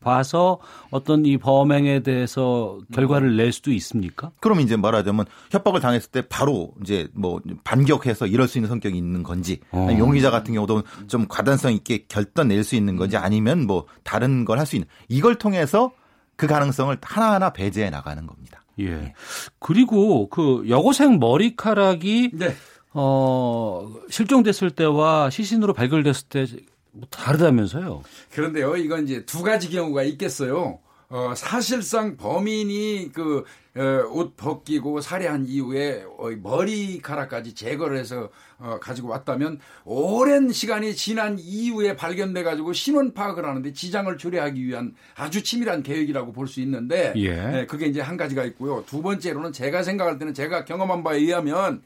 봐서 0.00 0.58
어떤 0.90 1.24
이 1.26 1.36
범행에 1.36 2.00
대해서 2.00 2.78
결과를 2.92 3.36
낼 3.36 3.52
수도 3.52 3.70
있습니까? 3.72 4.30
그럼 4.40 4.60
이제 4.60 4.76
말하자면 4.76 5.26
협박을 5.50 5.80
당했을 5.80 6.10
때 6.10 6.22
바로 6.22 6.72
이제 6.82 7.08
뭐 7.12 7.40
반격해서 7.64 8.26
이럴 8.26 8.48
수 8.48 8.58
있는 8.58 8.68
성격이 8.68 8.96
있는 8.96 9.22
건지 9.22 9.60
어. 9.70 9.88
용의자 9.98 10.30
같은 10.30 10.54
경우도 10.54 10.82
좀 11.06 11.26
과단성 11.28 11.72
있게 11.74 12.06
결단 12.08 12.48
낼 12.48 12.64
수 12.64 12.74
있는 12.76 12.96
건지 12.96 13.16
아니면 13.16 13.66
뭐 13.66 13.86
다른 14.02 14.44
걸 14.44 14.58
할 14.58 14.66
수 14.66 14.76
있는 14.76 14.88
이걸 15.08 15.36
통해서 15.36 15.92
그 16.36 16.46
가능성을 16.46 16.96
하나하나 17.02 17.50
배제해 17.52 17.90
나가는 17.90 18.26
겁니다. 18.26 18.62
예. 18.80 19.12
그리고 19.58 20.28
그 20.30 20.64
여고생 20.68 21.18
머리카락이 21.18 22.30
네. 22.34 22.54
어 22.92 23.88
실종됐을 24.08 24.70
때와 24.70 25.30
시신으로 25.30 25.74
발견됐을 25.74 26.28
때 26.28 26.46
뭐 26.92 27.06
다르다면서요? 27.10 28.02
그런데요, 28.32 28.76
이건 28.76 29.04
이제 29.04 29.24
두 29.24 29.42
가지 29.42 29.70
경우가 29.70 30.02
있겠어요. 30.04 30.80
어, 31.08 31.32
사실상 31.36 32.16
범인이 32.16 33.10
그, 33.12 33.44
어, 33.76 33.82
옷 34.12 34.36
벗기고 34.36 35.00
살해한 35.00 35.44
이후에 35.46 36.04
어, 36.18 36.28
머리카락까지 36.40 37.54
제거를 37.54 37.98
해서 37.98 38.28
어, 38.58 38.78
가지고 38.80 39.08
왔다면 39.08 39.58
오랜 39.84 40.52
시간이 40.52 40.94
지난 40.94 41.36
이후에 41.40 41.96
발견돼 41.96 42.44
가지고 42.44 42.72
신원 42.72 43.12
파악을 43.12 43.44
하는데 43.44 43.72
지장을 43.72 44.16
초래하기 44.18 44.64
위한 44.64 44.94
아주 45.16 45.42
치밀한 45.42 45.82
계획이라고 45.82 46.32
볼 46.32 46.46
수 46.46 46.60
있는데 46.60 47.12
예. 47.16 47.34
네, 47.34 47.66
그게 47.66 47.86
이제 47.86 48.00
한 48.00 48.16
가지가 48.16 48.44
있고요. 48.44 48.84
두 48.86 49.02
번째로는 49.02 49.52
제가 49.52 49.82
생각할 49.82 50.18
때는 50.18 50.32
제가 50.34 50.64
경험한 50.64 51.02
바에 51.02 51.18
의하면 51.18 51.56
어, 51.74 51.80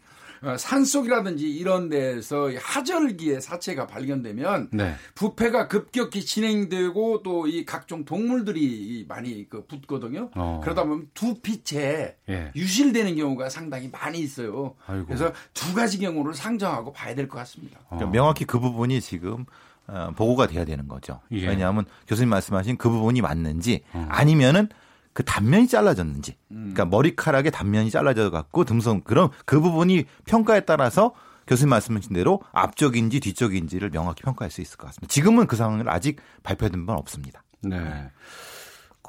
산속이라든지 0.58 1.48
이런 1.50 1.88
데서 1.88 2.50
하절기에 2.60 3.40
사체가 3.40 3.86
발견되면 3.86 4.68
네. 4.72 4.94
부패가 5.14 5.68
급격히 5.68 6.24
진행되고 6.24 7.22
또 7.22 7.44
이 7.46 7.64
각종 7.64 8.04
동물들이 8.04 9.04
많이 9.08 9.48
그 9.48 9.64
붙거든요. 9.66 10.30
어. 10.34 10.60
그러다 10.62 10.84
보면 10.84 11.08
두피채 11.14 12.16
예. 12.28 12.52
유실되는 12.56 13.16
경우가 13.16 13.48
상당히 13.50 13.88
많이 13.88 14.18
있어요. 14.20 14.74
아이고. 14.86 15.06
그래서 15.06 15.32
두 15.52 15.74
가지 15.74 15.98
경우를 15.98 16.34
상정하고 16.34 16.92
봐야 16.92 17.14
될 17.14 17.28
것 17.28 17.38
같습니다. 17.38 17.78
어. 17.84 17.96
그러니까 17.96 18.10
명확히 18.10 18.44
그 18.44 18.58
부분이 18.58 19.00
지금 19.00 19.44
어, 19.86 20.10
보고가 20.16 20.46
돼야 20.46 20.64
되는 20.64 20.88
거죠. 20.88 21.20
예. 21.32 21.46
왜냐하면 21.46 21.84
교수님 22.06 22.30
말씀하신 22.30 22.76
그 22.78 22.88
부분이 22.88 23.20
맞는지 23.20 23.82
어. 23.92 24.06
아니면은 24.10 24.68
그 25.14 25.24
단면이 25.24 25.68
잘라졌는지, 25.68 26.36
그러니까 26.48 26.82
음. 26.84 26.90
머리카락의 26.90 27.50
단면이 27.52 27.90
잘라져 27.90 28.30
갖고 28.30 28.64
듬성 28.64 29.02
그런 29.02 29.30
그 29.46 29.60
부분이 29.60 30.04
평가에 30.26 30.60
따라서 30.60 31.14
교수님 31.46 31.70
말씀하신 31.70 32.12
대로 32.14 32.42
앞쪽인지 32.52 33.20
뒤쪽인지를 33.20 33.90
명확히 33.90 34.22
평가할 34.22 34.50
수 34.50 34.60
있을 34.60 34.76
것 34.76 34.88
같습니다. 34.88 35.10
지금은 35.10 35.46
그 35.46 35.56
상황을 35.56 35.88
아직 35.88 36.20
발표된 36.42 36.84
바는 36.84 36.98
없습니다. 36.98 37.42
네. 37.62 38.10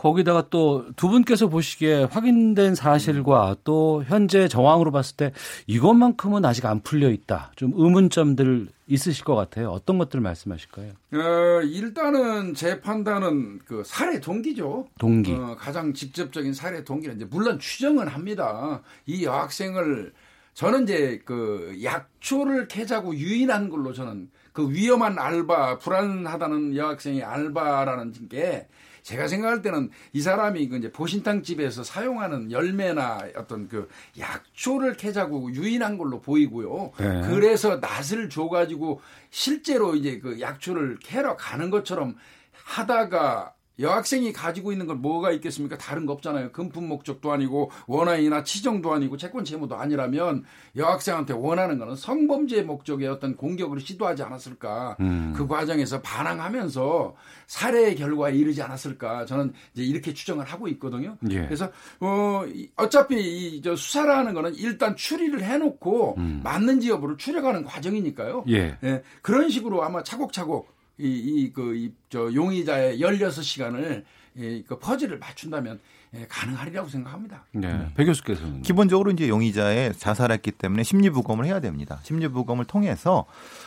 거기다가 0.06 0.50
또 0.50 0.86
두 0.96 1.10
분께서 1.10 1.48
보시기에 1.48 2.04
확인된 2.04 2.76
사실과 2.76 3.56
또 3.64 4.04
현재 4.06 4.48
정황으로 4.48 4.92
봤을 4.92 5.16
때 5.16 5.32
이것만큼은 5.68 6.46
아직 6.46 6.66
안 6.66 6.82
풀려 6.82 7.10
있다. 7.10 7.52
좀 7.56 7.72
의문점들 7.76 8.68
있으실 8.88 9.26
것 9.26 9.36
같아요. 9.36 9.72
어떤 9.72 9.98
것들 9.98 10.18
을 10.18 10.22
말씀하실까요? 10.22 10.92
어, 11.14 11.62
일단은 11.64 12.54
제 12.54 12.82
판단은 12.82 13.60
그 13.66 13.82
살해 13.84 14.20
동기죠. 14.20 14.88
동기. 15.00 15.34
어, 15.34 15.56
가장 15.58 15.94
직접적인 15.94 16.54
살해 16.54 16.84
동기는 16.84 17.16
이제 17.16 17.26
물론 17.26 17.58
추정은 17.58 18.08
합니다. 18.08 18.84
이 19.08 19.26
여학생을 19.26 20.14
저는 20.54 20.84
이제 20.84 21.22
그 21.26 21.80
약초를 21.84 22.68
캐자고 22.68 23.16
유인한 23.16 23.70
걸로 23.70 23.92
저는 23.92 24.30
그 24.54 24.70
위험한 24.72 25.20
알바, 25.20 25.80
불안하다는 25.80 26.76
여학생의 26.78 27.24
알바라는 27.24 28.14
게 28.30 28.68
제가 29.06 29.28
생각할 29.28 29.62
때는 29.62 29.92
이 30.14 30.22
사람이 30.22 30.68
그 30.68 30.78
이제 30.78 30.92
보신탕 30.92 31.44
집에서 31.44 31.84
사용하는 31.84 32.52
열매나 32.52 33.20
어떤 33.36 33.68
그 33.68 33.88
약초를 34.18 34.98
캐자고 34.98 35.54
유인한 35.54 36.00
걸로 36.00 36.20
보이고요. 36.22 36.92
네. 36.98 37.22
그래서 37.28 37.78
낫을 37.78 38.30
줘 38.30 38.50
가지고 38.50 39.02
실제로 39.30 39.96
이제 39.96 40.18
그 40.18 40.42
약초를 40.42 40.98
캐러 41.04 41.38
가는 41.38 41.70
것처럼 41.70 42.16
하다가 42.52 43.54
여학생이 43.80 44.32
가지고 44.32 44.72
있는 44.72 44.88
건 44.88 45.02
뭐가 45.02 45.32
있겠습니까? 45.32 45.78
다른 45.78 46.06
거 46.06 46.14
없잖아요. 46.14 46.52
금품 46.54 46.88
목적도 46.88 47.32
아니고 47.34 47.72
원한이나 47.88 48.44
치정도 48.44 48.94
아니고 48.94 49.18
채권 49.18 49.44
채무도 49.44 49.76
아니라면 49.76 50.46
여학생한테 50.78 51.34
원하는 51.34 51.78
거는 51.78 51.96
성범죄 51.98 52.62
목적의 52.62 53.10
어떤 53.10 53.36
공격을 53.36 53.82
시도하지 53.82 54.24
않았을까? 54.24 54.96
음. 55.02 55.34
그 55.36 55.48
과정에서 55.48 56.02
반항하면서 56.02 57.16
살해의 57.48 57.96
결과에 57.98 58.34
이르지 58.36 58.62
않았을까? 58.62 59.26
저는 59.26 59.52
이제 59.74 59.84
이렇게 59.84 60.14
추정을 60.14 60.46
하고 60.46 60.68
있거든요. 60.70 61.18
예. 61.30 61.42
그래서 61.46 61.70
어 62.00 62.44
어차피 62.78 63.16
이 63.18 63.62
저 63.66 63.76
수사를 63.76 64.16
하는 64.16 64.36
거는 64.36 64.54
일단 64.56 64.96
추리를 64.96 65.42
해놓고 65.42 66.16
음. 66.20 66.42
맞는지 66.44 66.90
여부를 66.92 67.18
추려가는 67.18 67.64
과정이니까요. 67.64 68.46
예. 68.50 68.78
예. 68.84 69.04
그런 69.24 69.50
식으로 69.50 69.84
아마 69.84 70.04
차곡차곡 70.04 70.75
이, 70.98 71.08
이, 71.08 71.54
그, 71.54 71.76
이, 71.76 71.92
저, 72.10 72.34
용의자의 72.34 73.00
16시간을 73.00 74.04
이, 74.38 74.64
그 74.68 74.80
퍼즐을 74.80 75.18
맞춘다면 75.20 75.80
예, 76.18 76.26
가능하리라고 76.30 76.88
생각합니다. 76.88 77.44
네. 77.52 77.68
네. 77.68 77.88
배 77.96 78.06
교수께서는. 78.06 78.62
기본적으로 78.62 79.12
이제 79.12 79.28
용의자의 79.28 79.96
자살했기 79.96 80.52
때문에 80.52 80.84
심리부검을 80.84 81.46
해야 81.46 81.60
됩니다. 81.60 82.00
심리부검을 82.04 82.66
통해서 82.66 83.26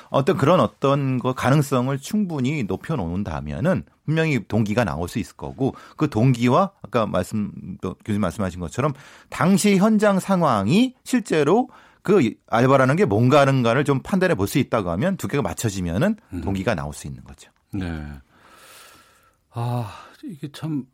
어떤 0.09 0.37
그런 0.37 0.61
어떤 0.61 1.19
그 1.19 1.35
가능성을 1.35 1.97
충분히 1.99 2.63
높여놓는다면은 2.63 3.85
분명히 4.07 4.43
동기가 4.47 4.85
나올 4.85 5.09
수 5.09 5.19
있을 5.19 5.37
거고 5.37 5.75
그 5.97 6.09
동기와 6.09 6.71
아까 6.81 7.07
말씀, 7.07 7.53
교수님 7.83 8.23
말씀하신 8.23 8.61
것처럼 8.61 8.95
당시 9.29 9.77
현장 9.77 10.19
상황이 10.19 10.95
실제로 11.05 11.69
그 12.09 12.33
알바라는 12.47 12.97
게 12.97 13.05
뭔가 13.05 13.41
하는가를 13.43 13.85
좀 13.85 14.01
판단해 14.01 14.35
볼 14.35 14.47
수 14.49 14.59
있다고 14.59 14.89
하면 14.93 15.19
두 15.19 15.29
개가 15.29 15.43
맞춰지면은 15.43 16.17
음. 16.33 16.41
동기가 16.41 16.75
나올 16.75 16.95
수 16.95 17.07
있는 17.07 17.23
거죠. 17.23 17.51
네. 17.71 18.03
아, 19.51 19.93
이게 20.25 20.51
참 20.53 20.87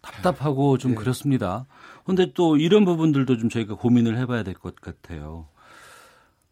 답답하고 0.00 0.78
좀 0.78 0.92
네. 0.92 0.96
그렇습니다. 0.96 1.66
근데 2.06 2.32
또 2.32 2.56
이런 2.56 2.86
부분들도 2.86 3.36
좀 3.36 3.50
저희가 3.50 3.74
고민을 3.74 4.16
해봐야 4.16 4.42
될 4.42 4.54
것 4.54 4.74
같아요. 4.76 5.48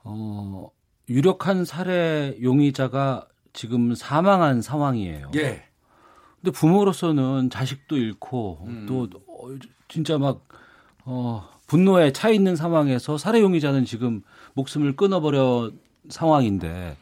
어, 0.04 0.68
유력한 1.08 1.64
살해 1.64 2.36
용의자가 2.42 3.26
지금 3.54 3.94
사망한 3.94 4.60
상황이에요. 4.60 5.30
예. 5.36 5.64
근데 6.42 6.50
부모로서는 6.50 7.48
자식도 7.48 7.96
잃고 7.96 8.58
음. 8.66 8.84
또 8.86 9.08
어, 9.26 9.56
진짜 9.88 10.18
막 10.18 10.46
어, 11.06 11.48
분노에 11.66 12.12
차 12.12 12.30
있는 12.30 12.56
상황에서 12.56 13.18
살해 13.18 13.40
용의자는 13.40 13.84
지금 13.84 14.22
목숨을 14.54 14.96
끊어버려 14.96 15.70
상황인데 16.08 16.96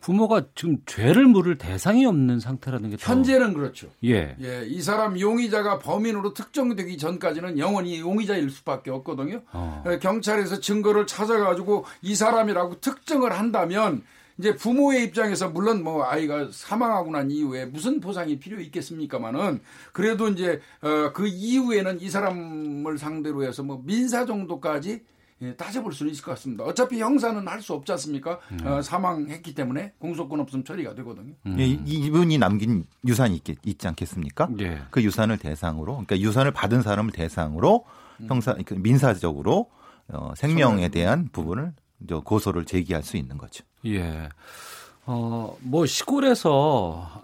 부모가 0.00 0.42
지금 0.54 0.78
죄를 0.86 1.26
물을 1.26 1.58
대상이 1.58 2.06
없는 2.06 2.40
상태라는 2.40 2.90
게 2.90 2.96
현재는 2.98 3.52
그렇죠. 3.52 3.88
예. 4.04 4.36
예. 4.40 4.64
이 4.66 4.80
사람 4.80 5.18
용의자가 5.18 5.80
범인으로 5.80 6.32
특정되기 6.34 6.96
전까지는 6.96 7.58
영원히 7.58 7.98
용의자일 7.98 8.48
수밖에 8.50 8.90
없거든요. 8.90 9.42
어. 9.52 9.84
예, 9.86 9.98
경찰에서 9.98 10.60
증거를 10.60 11.06
찾아가지고 11.06 11.84
이 12.02 12.14
사람이라고 12.14 12.80
특정을 12.80 13.32
한다면 13.32 14.02
이제 14.38 14.54
부모의 14.54 15.04
입장에서 15.04 15.48
물론 15.50 15.82
뭐 15.82 16.04
아이가 16.04 16.48
사망하고 16.52 17.10
난 17.10 17.30
이후에 17.30 17.66
무슨 17.66 18.00
보상이 18.00 18.38
필요 18.38 18.60
있겠습니까마는 18.60 19.60
그래도 19.92 20.28
이제 20.28 20.60
어 20.82 21.12
그 21.12 21.26
이후에는 21.26 22.00
이 22.00 22.08
사람을 22.10 22.98
상대로 22.98 23.42
해서 23.42 23.62
뭐 23.62 23.82
민사 23.84 24.24
정도까지 24.24 25.02
예, 25.40 25.54
따져볼 25.54 25.92
수는 25.92 26.10
있을 26.12 26.24
것 26.24 26.32
같습니다. 26.32 26.64
어차피 26.64 27.00
형사는 27.00 27.46
할 27.46 27.62
수 27.62 27.72
없지 27.72 27.92
않습니까? 27.92 28.40
음. 28.50 28.66
어, 28.66 28.82
사망했기 28.82 29.54
때문에 29.54 29.92
공소권 29.98 30.40
없으면 30.40 30.64
처리가 30.64 30.94
되거든요. 30.96 31.32
음. 31.46 31.56
예, 31.60 31.64
이분이 31.66 32.38
남긴 32.38 32.84
유산이 33.06 33.36
있, 33.36 33.42
있지 33.64 33.86
않겠습니까? 33.86 34.48
예. 34.60 34.80
그 34.90 35.00
유산을 35.02 35.38
대상으로, 35.38 35.92
그러니까 35.92 36.18
유산을 36.18 36.50
받은 36.52 36.82
사람을 36.82 37.12
대상으로 37.12 37.84
음. 38.20 38.26
형사, 38.28 38.56
그 38.66 38.74
민사적으로 38.74 39.70
어, 40.08 40.32
생명에 40.36 40.88
대한 40.88 41.28
부분을 41.30 41.72
고소를 42.24 42.64
제기할 42.64 43.04
수 43.04 43.16
있는 43.16 43.38
거죠. 43.38 43.64
예. 43.86 44.28
어, 45.06 45.56
뭐 45.60 45.86
시골에서 45.86 47.22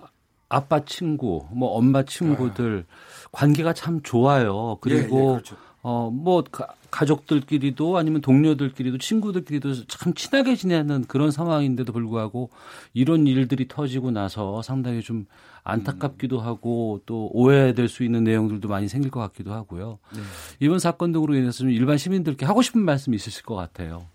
아빠 0.49 0.85
친구, 0.85 1.47
뭐 1.51 1.71
엄마 1.71 2.05
친구들 2.05 2.87
아. 2.89 3.29
관계가 3.33 3.73
참 3.73 4.01
좋아요. 4.03 4.79
그리고 4.81 5.17
예, 5.17 5.23
예, 5.23 5.27
그렇죠. 5.33 5.57
어, 5.83 6.11
뭐, 6.11 6.43
가, 6.43 6.69
가족들끼리도 6.91 7.99
아니면 7.99 8.21
동료들끼리도 8.23 8.99
친구들끼리도 8.99 9.87
참 9.87 10.15
친하게 10.15 10.55
지내는 10.57 11.05
그런 11.05 11.31
상황인데도 11.31 11.93
불구하고 11.93 12.51
이런 12.95 13.27
일들이 13.27 13.69
터지고 13.69 14.11
나서 14.11 14.63
상당히 14.63 15.03
좀 15.03 15.27
안타깝기도 15.65 16.41
하고 16.41 17.01
또 17.05 17.29
오해될 17.33 17.89
수 17.89 18.05
있는 18.05 18.25
내용들도 18.25 18.69
많이 18.69 18.89
생길 18.89 19.11
것 19.11 19.21
같기도 19.21 19.53
하고요. 19.53 19.99
네. 20.15 20.21
이번 20.61 20.79
사건 20.79 21.13
등으로 21.13 21.35
인해서 21.35 21.59
좀 21.59 21.71
일반 21.71 21.99
시민들께 21.99 22.47
하고 22.47 22.63
싶은 22.63 22.81
말씀이 22.81 23.17
있으실 23.17 23.43
것 23.43 23.55
같아요. 23.55 24.07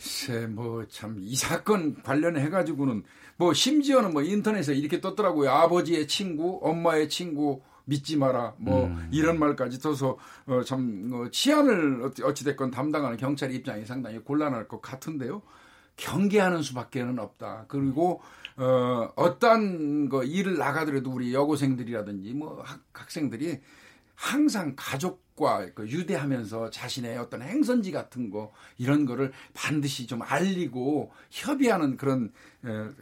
글쎄, 0.00 0.46
뭐, 0.46 0.86
참, 0.88 1.18
이 1.20 1.36
사건 1.36 2.02
관련해 2.02 2.48
가지고는 2.48 3.04
뭐, 3.36 3.52
심지어는 3.52 4.14
뭐, 4.14 4.22
인터넷에 4.22 4.74
이렇게 4.74 4.98
떴더라고요. 4.98 5.50
아버지의 5.50 6.08
친구, 6.08 6.58
엄마의 6.62 7.10
친구, 7.10 7.60
믿지 7.84 8.16
마라 8.16 8.54
뭐 8.58 8.86
음. 8.86 9.08
이런 9.10 9.40
말까지 9.40 9.80
떠서 9.80 10.16
어, 10.46 10.62
참 10.62 11.10
어, 11.12 11.28
치안을 11.28 12.12
어찌 12.22 12.44
됐건 12.44 12.70
담당하는 12.70 13.16
경찰 13.16 13.52
입장이 13.52 13.84
상당히 13.84 14.20
곤란할 14.20 14.68
것 14.68 14.80
같은데요. 14.80 15.42
경계하는 15.96 16.62
수밖에는 16.62 17.18
없다. 17.18 17.64
그리고 17.66 18.22
어, 18.56 19.10
어떤 19.16 20.08
거 20.08 20.22
일을 20.22 20.58
나가더라도 20.58 21.10
우리 21.10 21.34
여고생들이라든지 21.34 22.32
뭐 22.34 22.62
학, 22.64 22.80
학생들이 22.92 23.58
항상 24.14 24.74
가족 24.76 25.24
과그 25.40 25.88
유대하면서 25.88 26.70
자신의 26.70 27.18
어떤 27.18 27.42
행선지 27.42 27.90
같은 27.90 28.30
거 28.30 28.52
이런 28.78 29.06
거를 29.06 29.32
반드시 29.54 30.06
좀 30.06 30.20
알리고 30.22 31.10
협의하는 31.30 31.96
그런 31.96 32.30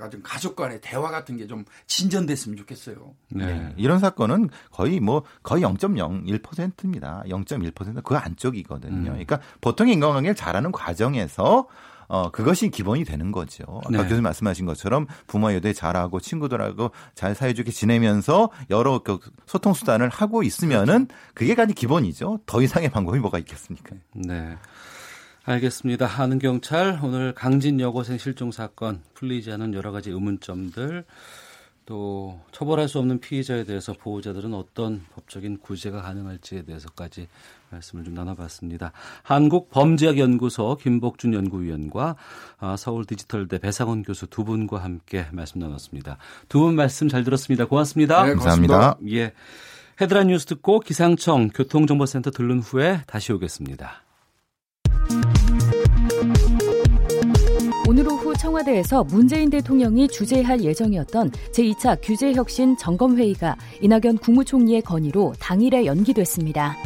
아주 0.00 0.20
가족 0.22 0.54
간의 0.54 0.80
대화 0.80 1.10
같은 1.10 1.36
게 1.36 1.48
좀 1.48 1.64
진전됐으면 1.86 2.56
좋겠어요. 2.58 3.14
네. 3.30 3.46
네. 3.46 3.74
이런 3.76 3.98
사건은 3.98 4.50
거의 4.70 5.00
뭐 5.00 5.24
거의 5.42 5.62
0.01%입니다. 5.64 7.24
0.1%그 7.26 8.14
안쪽이거든요. 8.16 8.96
음. 8.96 9.04
그러니까 9.04 9.40
보통 9.60 9.88
인간관계를 9.88 10.36
잘하는 10.36 10.70
과정에서 10.70 11.66
어, 12.08 12.30
그것이 12.30 12.70
기본이 12.70 13.04
되는 13.04 13.30
거죠. 13.30 13.64
아까 13.84 13.90
네. 13.90 13.98
교수님 13.98 14.22
말씀하신 14.22 14.66
것처럼 14.66 15.06
부모와 15.26 15.54
유대 15.54 15.72
잘하고 15.72 16.20
친구들하고 16.20 16.90
잘 17.14 17.34
사이좋게 17.34 17.70
지내면서 17.70 18.50
여러 18.70 19.00
그 19.00 19.18
소통 19.46 19.74
수단을 19.74 20.08
하고 20.08 20.42
있으면은 20.42 21.08
그게 21.34 21.54
가장 21.54 21.74
기본이죠. 21.74 22.40
더 22.46 22.62
이상의 22.62 22.90
방법이 22.90 23.18
뭐가 23.18 23.38
있겠습니까? 23.38 23.94
네. 24.14 24.56
알겠습니다. 25.44 26.04
하는 26.04 26.38
경찰 26.38 26.98
오늘 27.02 27.32
강진 27.32 27.80
여고생 27.80 28.18
실종 28.18 28.52
사건 28.52 29.02
풀리지 29.14 29.50
않은 29.52 29.72
여러 29.72 29.92
가지 29.92 30.10
의문점들 30.10 31.04
또 31.86 32.38
처벌할 32.52 32.86
수 32.86 32.98
없는 32.98 33.20
피의자에 33.20 33.64
대해서 33.64 33.94
보호자들은 33.94 34.52
어떤 34.52 35.06
법적인 35.14 35.60
구제가 35.60 36.02
가능할지에 36.02 36.62
대해서까지 36.64 37.28
말씀을 37.70 38.04
좀 38.04 38.14
나눠봤습니다. 38.14 38.92
한국범죄학연구소 39.22 40.76
김복준 40.80 41.34
연구위원과 41.34 42.16
아, 42.58 42.76
서울 42.76 43.04
디지털대 43.04 43.58
배상원 43.58 44.02
교수 44.02 44.26
두 44.26 44.44
분과 44.44 44.78
함께 44.78 45.26
말씀 45.32 45.60
나눴습니다. 45.60 46.18
두 46.48 46.60
분 46.60 46.74
말씀 46.74 47.08
잘 47.08 47.24
들었습니다. 47.24 47.66
고맙습니다. 47.66 48.24
네, 48.24 48.30
감사합니다. 48.34 48.96
예. 49.10 49.32
헤드라인 50.00 50.28
뉴스 50.28 50.46
듣고 50.46 50.80
기상청 50.80 51.48
교통정보센터 51.48 52.30
들른 52.30 52.60
후에 52.60 53.00
다시 53.06 53.32
오겠습니다. 53.32 54.02
오늘 57.88 58.06
오후 58.06 58.34
청와대에서 58.36 59.02
문재인 59.04 59.48
대통령이 59.50 60.08
주재할 60.08 60.62
예정이었던 60.62 61.30
제2차 61.30 61.98
규제혁신 62.02 62.76
점검회의가 62.76 63.56
이낙연 63.80 64.18
국무총리의 64.18 64.82
건의로 64.82 65.32
당일에 65.40 65.86
연기됐습니다. 65.86 66.76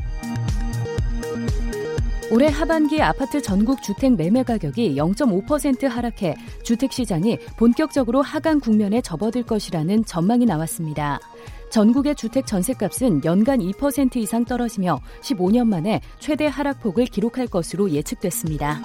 올해 2.33 2.47
하반기 2.47 3.03
아파트 3.03 3.43
전국 3.43 3.83
주택 3.83 4.17
매매 4.17 4.43
가격이 4.43 4.95
0.5% 4.95 5.87
하락해 5.87 6.35
주택 6.63 6.91
시장이 6.91 7.37
본격적으로 7.59 8.23
하강 8.23 8.59
국면에 8.59 9.03
접어들 9.03 9.43
것이라는 9.43 10.07
전망이 10.07 10.47
나왔습니다. 10.47 11.21
전국의 11.69 12.15
주택 12.15 12.47
전세값은 12.47 13.27
연간 13.27 13.59
2% 13.59 14.17
이상 14.17 14.47
떨어지며 14.47 14.99
15년 15.21 15.67
만에 15.67 16.01
최대 16.21 16.47
하락폭을 16.47 17.05
기록할 17.05 17.49
것으로 17.49 17.91
예측됐습니다. 17.91 18.81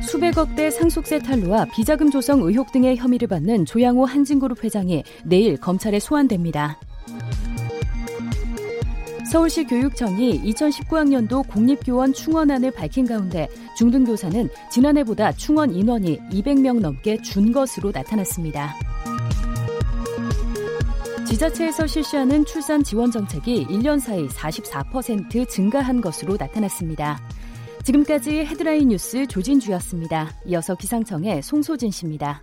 수백억 0.00 0.54
대 0.54 0.70
상속세 0.70 1.18
탈루와 1.18 1.64
비자금 1.74 2.12
조성 2.12 2.42
의혹 2.42 2.70
등의 2.70 2.96
혐의를 2.96 3.26
받는 3.26 3.64
조양호 3.64 4.04
한진그룹 4.04 4.62
회장이 4.62 5.02
내일 5.24 5.56
검찰에 5.56 5.98
소환됩니다. 5.98 6.78
서울시 9.30 9.64
교육청이 9.64 10.42
2019학년도 10.42 11.46
공립교원 11.48 12.14
충원안을 12.14 12.70
밝힌 12.70 13.06
가운데 13.06 13.46
중등교사는 13.76 14.48
지난해보다 14.70 15.32
충원 15.32 15.74
인원이 15.74 16.18
200명 16.30 16.80
넘게 16.80 17.20
준 17.20 17.52
것으로 17.52 17.90
나타났습니다. 17.92 18.74
지자체에서 21.26 21.86
실시하는 21.86 22.46
출산 22.46 22.82
지원 22.82 23.10
정책이 23.10 23.66
1년 23.66 24.00
사이 24.00 24.26
44% 24.28 25.46
증가한 25.46 26.00
것으로 26.00 26.38
나타났습니다. 26.38 27.20
지금까지 27.84 28.46
헤드라인 28.46 28.88
뉴스 28.88 29.26
조진주였습니다. 29.26 30.30
이어서 30.46 30.74
기상청의 30.74 31.42
송소진 31.42 31.90
씨입니다. 31.90 32.42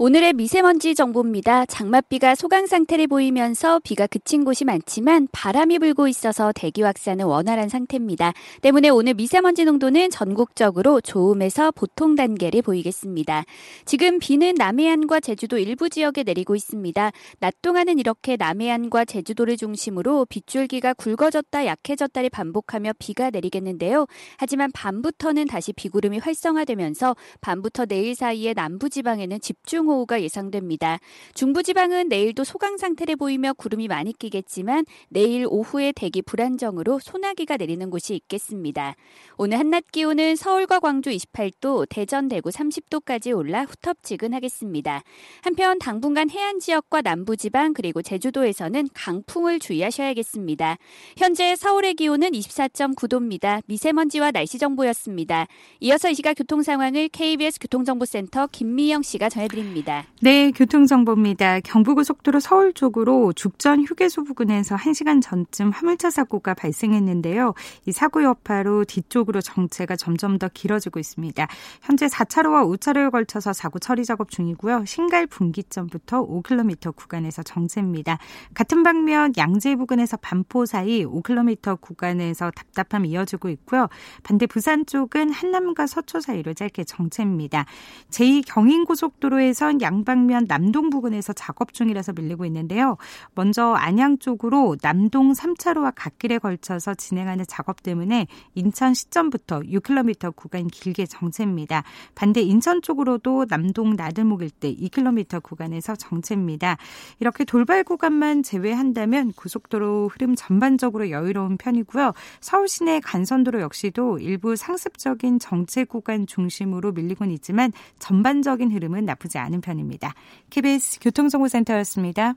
오늘의 0.00 0.34
미세먼지 0.34 0.94
정보입니다. 0.94 1.66
장맛비가 1.66 2.36
소강 2.36 2.68
상태를 2.68 3.08
보이면서 3.08 3.80
비가 3.80 4.06
그친 4.06 4.44
곳이 4.44 4.64
많지만 4.64 5.26
바람이 5.32 5.80
불고 5.80 6.06
있어서 6.06 6.52
대기 6.54 6.82
확산은 6.82 7.24
원활한 7.24 7.68
상태입니다. 7.68 8.32
때문에 8.62 8.90
오늘 8.90 9.14
미세먼지 9.14 9.64
농도는 9.64 10.10
전국적으로 10.10 11.00
좋음에서 11.00 11.72
보통 11.72 12.14
단계를 12.14 12.62
보이겠습니다. 12.62 13.42
지금 13.86 14.20
비는 14.20 14.54
남해안과 14.54 15.18
제주도 15.18 15.58
일부 15.58 15.90
지역에 15.90 16.22
내리고 16.22 16.54
있습니다. 16.54 17.10
낮 17.40 17.54
동안은 17.60 17.98
이렇게 17.98 18.36
남해안과 18.36 19.04
제주도를 19.04 19.56
중심으로 19.56 20.26
빗줄기가 20.26 20.94
굵어졌다 20.94 21.66
약해졌다를 21.66 22.30
반복하며 22.30 22.92
비가 23.00 23.30
내리겠는데요. 23.30 24.06
하지만 24.36 24.70
밤부터는 24.72 25.46
다시 25.48 25.72
비구름이 25.72 26.18
활성화되면서 26.18 27.16
밤부터 27.40 27.86
내일 27.86 28.14
사이에 28.14 28.54
남부 28.54 28.88
지방에는 28.88 29.40
집중 29.40 29.87
호우가 29.88 30.22
예상됩니다. 30.22 30.98
중부지방은 31.34 32.08
내일도 32.08 32.44
소강 32.44 32.76
상태를 32.76 33.16
보이며 33.16 33.52
구름이 33.54 33.88
많이 33.88 34.12
끼겠지만 34.12 34.84
내일 35.08 35.46
오후에 35.48 35.92
대기 35.92 36.22
불안정으로 36.22 36.98
소나기가 37.00 37.56
내리는 37.56 37.90
곳이 37.90 38.14
있겠습니다. 38.14 38.94
오늘 39.36 39.58
한낮 39.58 39.84
기온은 39.90 40.36
서울과 40.36 40.80
광주 40.80 41.10
28도, 41.10 41.86
대전, 41.88 42.28
대구 42.28 42.50
30도까지 42.50 43.36
올라 43.36 43.64
후텁지근하겠습니다. 43.64 45.02
한편 45.42 45.78
당분간 45.78 46.30
해안 46.30 46.60
지역과 46.60 47.02
남부지방 47.02 47.72
그리고 47.72 48.02
제주도에서는 48.02 48.88
강풍을 48.92 49.58
주의하셔야겠습니다. 49.58 50.76
현재 51.16 51.56
서울의 51.56 51.94
기온은 51.94 52.30
24.9도입니다. 52.30 53.62
미세먼지와 53.66 54.32
날씨 54.32 54.58
정보였습니다. 54.58 55.46
이어서 55.80 56.10
이 56.10 56.14
시각 56.14 56.34
교통 56.34 56.62
상황을 56.62 57.08
KBS 57.08 57.58
교통정보센터 57.60 58.48
김미영 58.48 59.02
씨가 59.02 59.28
전해드립니다. 59.28 59.77
전해드립니다. 59.78 60.04
네, 60.20 60.50
교통정보입니다. 60.50 61.60
경부고속도로 61.60 62.40
서울 62.40 62.72
쪽으로 62.72 63.32
죽전 63.32 63.84
휴게소 63.84 64.24
부근에서 64.24 64.76
1시간 64.76 65.22
전쯤 65.22 65.70
화물차 65.70 66.10
사고가 66.10 66.54
발생했는데요. 66.54 67.54
이 67.86 67.92
사고 67.92 68.22
여파로 68.22 68.84
뒤쪽으로 68.84 69.40
정체가 69.40 69.96
점점 69.96 70.38
더 70.38 70.48
길어지고 70.48 70.98
있습니다. 70.98 71.46
현재 71.82 72.06
4차로와 72.06 72.78
5차로에 72.78 73.10
걸쳐서 73.10 73.52
사고 73.52 73.78
처리 73.78 74.04
작업 74.04 74.30
중이고요. 74.30 74.84
신갈 74.86 75.26
분기점부터 75.26 76.26
5km 76.26 76.94
구간에서 76.94 77.42
정체입니다. 77.42 78.18
같은 78.54 78.82
방면 78.82 79.32
양재 79.36 79.76
부근에서 79.76 80.16
반포 80.16 80.66
사이 80.66 81.04
5km 81.04 81.80
구간에서 81.80 82.50
답답함이 82.50 83.08
이어지고 83.10 83.48
있고요. 83.50 83.88
반대 84.22 84.46
부산 84.46 84.86
쪽은 84.86 85.30
한남과 85.30 85.86
서초 85.86 86.20
사이로 86.20 86.54
짧게 86.54 86.84
정체입니다. 86.84 87.66
제2 88.10 88.44
경인고속도로에서 88.46 89.67
예선 89.68 89.82
양방면 89.82 90.46
남동 90.46 90.88
부근에서 90.88 91.34
작업 91.34 91.74
중이라서 91.74 92.14
밀리고 92.14 92.46
있는데요. 92.46 92.96
먼저 93.34 93.74
안양 93.74 94.18
쪽으로 94.18 94.76
남동 94.80 95.32
3차로와 95.32 95.92
갓길에 95.94 96.38
걸쳐서 96.38 96.94
진행하는 96.94 97.44
작업 97.46 97.82
때문에 97.82 98.26
인천 98.54 98.94
시점부터 98.94 99.60
6km 99.60 100.34
구간 100.34 100.68
길게 100.68 101.04
정체입니다. 101.04 101.84
반대 102.14 102.40
인천 102.40 102.80
쪽으로도 102.80 103.44
남동 103.46 103.94
나들목 103.94 104.40
일대 104.40 104.74
2km 104.74 105.42
구간에서 105.42 105.94
정체입니다. 105.96 106.78
이렇게 107.20 107.44
돌발 107.44 107.84
구간만 107.84 108.42
제외한다면 108.42 109.32
고속도로 109.32 110.08
흐름 110.08 110.34
전반적으로 110.34 111.10
여유로운 111.10 111.58
편이고요. 111.58 112.14
서울 112.40 112.68
시내 112.68 113.00
간선도로 113.00 113.60
역시도 113.60 114.18
일부 114.20 114.56
상습적인 114.56 115.38
정체 115.38 115.84
구간 115.84 116.26
중심으로 116.26 116.92
밀리곤 116.92 117.30
있지만 117.32 117.72
전반적인 117.98 118.72
흐름은 118.72 119.04
나쁘지 119.04 119.36
않은 119.36 119.57
편입니다. 119.60 120.14
KBS 120.50 121.00
교통정보센터였습니다. 121.00 122.34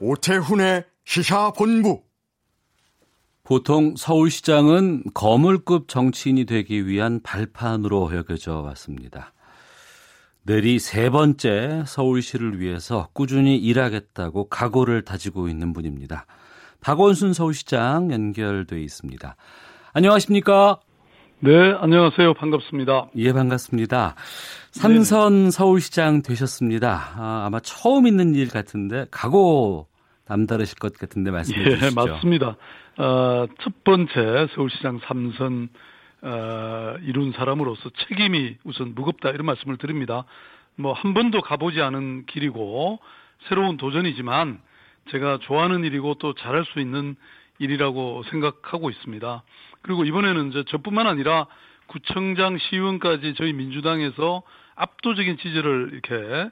오태훈의 0.00 0.84
시사본부 1.04 2.02
보통 3.44 3.96
서울시장은 3.96 5.04
거물급 5.12 5.88
정치인이 5.88 6.44
되기 6.46 6.86
위한 6.86 7.20
발판으로 7.22 8.14
여겨져 8.14 8.60
왔습니다. 8.60 9.32
내리 10.42 10.78
세 10.78 11.10
번째 11.10 11.84
서울시를 11.86 12.60
위해서 12.60 13.08
꾸준히 13.12 13.56
일하겠다고 13.58 14.48
각오를 14.48 15.04
다지고 15.04 15.48
있는 15.48 15.72
분입니다. 15.72 16.26
박원순 16.80 17.32
서울시장 17.34 18.10
연결돼 18.10 18.80
있습니다. 18.80 19.36
안녕하십니까? 19.92 20.78
네, 21.40 21.72
안녕하세요. 21.78 22.34
반갑습니다. 22.34 23.08
예, 23.16 23.32
반갑습니다. 23.32 24.14
삼선 24.72 25.44
네. 25.44 25.50
서울시장 25.50 26.22
되셨습니다. 26.22 27.12
아, 27.16 27.44
아마 27.46 27.60
처음 27.60 28.06
있는 28.06 28.34
일 28.34 28.48
같은데 28.48 29.06
각오 29.10 29.86
남다르실 30.28 30.78
것 30.78 30.94
같은데 30.96 31.30
말씀해 31.30 31.64
예, 31.64 31.78
주시죠. 31.78 31.94
맞습니다. 31.94 32.56
어, 32.98 33.46
첫 33.62 33.84
번째 33.84 34.48
서울시장 34.54 35.00
삼선 35.06 35.68
어, 36.22 36.94
이룬 37.02 37.32
사람으로서 37.32 37.90
책임이 38.08 38.56
우선 38.64 38.94
무겁다 38.94 39.30
이런 39.30 39.46
말씀을 39.46 39.78
드립니다. 39.78 40.24
뭐 40.76 40.92
한 40.92 41.14
번도 41.14 41.40
가보지 41.42 41.80
않은 41.80 42.26
길이고 42.26 43.00
새로운 43.48 43.76
도전이지만 43.78 44.60
제가 45.10 45.38
좋아하는 45.42 45.84
일이고 45.84 46.14
또 46.14 46.34
잘할 46.34 46.64
수 46.66 46.80
있는 46.80 47.16
일이라고 47.58 48.22
생각하고 48.30 48.90
있습니다. 48.90 49.42
그리고 49.82 50.04
이번에는 50.04 50.50
이제 50.50 50.64
저뿐만 50.68 51.06
아니라 51.06 51.46
구청장 51.86 52.58
시의원까지 52.58 53.34
저희 53.34 53.52
민주당에서 53.52 54.42
압도적인 54.76 55.38
지지를 55.38 55.90
이렇게 55.92 56.50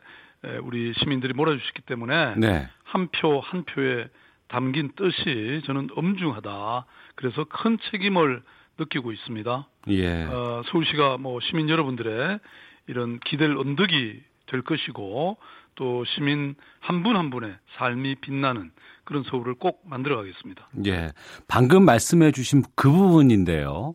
우리 0.63 0.93
시민들이 0.95 1.33
몰아주셨기 1.33 1.83
때문에 1.83 2.35
네. 2.37 2.69
한표 2.85 3.41
한 3.41 3.65
표에 3.65 4.09
담긴 4.49 4.93
뜻이 4.97 5.63
저는 5.67 5.89
엄중하다. 5.95 6.87
그래서 7.15 7.45
큰 7.45 7.79
책임을 7.91 8.43
느끼고 8.79 9.13
있습니다. 9.13 9.67
예. 9.89 10.25
어, 10.25 10.63
서울시가 10.67 11.19
뭐 11.19 11.41
시민 11.41 11.69
여러분들의 11.69 12.39
이런 12.87 13.19
기댈 13.21 13.57
언덕이 13.57 14.23
될 14.47 14.63
것이고 14.63 15.37
또 15.79 16.05
시민 16.05 16.57
한 16.81 17.05
분한 17.05 17.19
한 17.19 17.31
분의 17.31 17.55
삶이 17.79 18.17
빛나는 18.17 18.73
그런 19.05 19.23
서울을 19.23 19.55
꼭 19.55 19.81
만들어 19.87 20.17
가겠습니다. 20.17 20.69
예. 20.87 21.13
방금 21.47 21.85
말씀해 21.85 22.33
주신 22.33 22.65
그 22.75 22.91
부분인데요. 22.91 23.95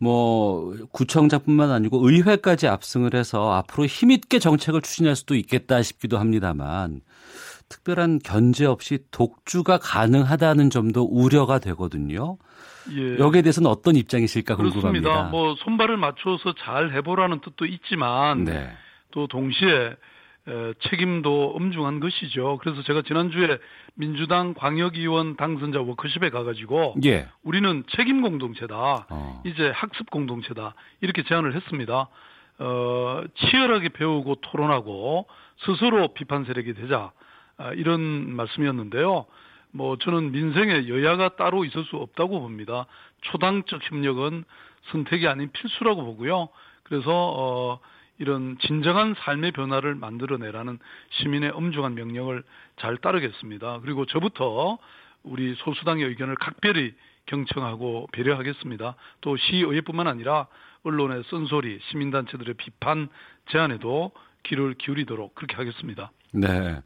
뭐 0.00 0.74
구청장뿐만 0.92 1.70
아니고 1.70 2.06
의회까지 2.08 2.66
압승을 2.66 3.14
해서 3.14 3.52
앞으로 3.52 3.86
힘있게 3.86 4.40
정책을 4.40 4.82
추진할 4.82 5.14
수도 5.14 5.36
있겠다 5.36 5.82
싶기도 5.82 6.18
합니다만 6.18 7.00
특별한 7.68 8.18
견제 8.24 8.66
없이 8.66 8.98
독주가 9.12 9.78
가능하다는 9.78 10.68
점도 10.70 11.04
우려가 11.04 11.60
되거든요. 11.60 12.38
예. 12.90 13.18
여기에 13.18 13.42
대해서는 13.42 13.70
어떤 13.70 13.94
입장이실까 13.94 14.56
궁금합니다. 14.56 15.08
그렇습니다. 15.08 15.30
뭐 15.30 15.54
손발을 15.60 15.96
맞춰서 15.96 16.54
잘 16.58 16.92
해보라는 16.92 17.40
뜻도 17.40 17.66
있지만 17.66 18.42
네. 18.44 18.72
또 19.12 19.28
동시에 19.28 19.94
책임도 20.90 21.54
엄중한 21.56 22.00
것이죠. 22.00 22.58
그래서 22.60 22.82
제가 22.82 23.02
지난주에 23.02 23.58
민주당 23.94 24.52
광역의원 24.54 25.36
당선자 25.36 25.80
워크숍에 25.80 26.30
가가지고 26.30 26.96
예. 27.04 27.28
우리는 27.42 27.82
책임 27.96 28.20
공동체다. 28.20 29.06
어. 29.08 29.42
이제 29.46 29.70
학습 29.70 30.10
공동체다. 30.10 30.74
이렇게 31.00 31.22
제안을 31.22 31.54
했습니다. 31.54 32.08
어, 32.58 33.22
치열하게 33.34 33.88
배우고 33.90 34.36
토론하고 34.36 35.26
스스로 35.64 36.08
비판 36.14 36.44
세력이 36.44 36.74
되자. 36.74 37.12
아, 37.56 37.72
이런 37.72 38.00
말씀이었는데요. 38.34 39.26
뭐 39.70 39.96
저는 39.98 40.30
민생에 40.32 40.88
여야가 40.88 41.36
따로 41.36 41.64
있을 41.64 41.84
수 41.84 41.96
없다고 41.96 42.40
봅니다. 42.40 42.86
초당적 43.22 43.80
협력은 43.90 44.44
선택이 44.92 45.26
아닌 45.26 45.50
필수라고 45.52 46.04
보고요. 46.04 46.48
그래서 46.84 47.10
어 47.10 47.80
이런 48.18 48.56
진정한 48.58 49.14
삶의 49.18 49.52
변화를 49.52 49.94
만들어내라는 49.94 50.78
시민의 51.10 51.50
엄중한 51.50 51.94
명령을 51.94 52.42
잘 52.76 52.96
따르겠습니다. 52.96 53.80
그리고 53.80 54.06
저부터 54.06 54.78
우리 55.22 55.54
소수당의 55.56 56.04
의견을 56.06 56.36
각별히 56.36 56.94
경청하고 57.26 58.08
배려하겠습니다. 58.12 58.94
또 59.20 59.36
시의회뿐만 59.36 60.06
아니라 60.06 60.46
언론의 60.84 61.24
쓴소리, 61.24 61.80
시민단체들의 61.90 62.54
비판 62.54 63.08
제안에도 63.50 64.12
귀를 64.44 64.74
기울이도록 64.74 65.34
그렇게 65.34 65.56
하겠습니다. 65.56 66.10
네. 66.34 66.80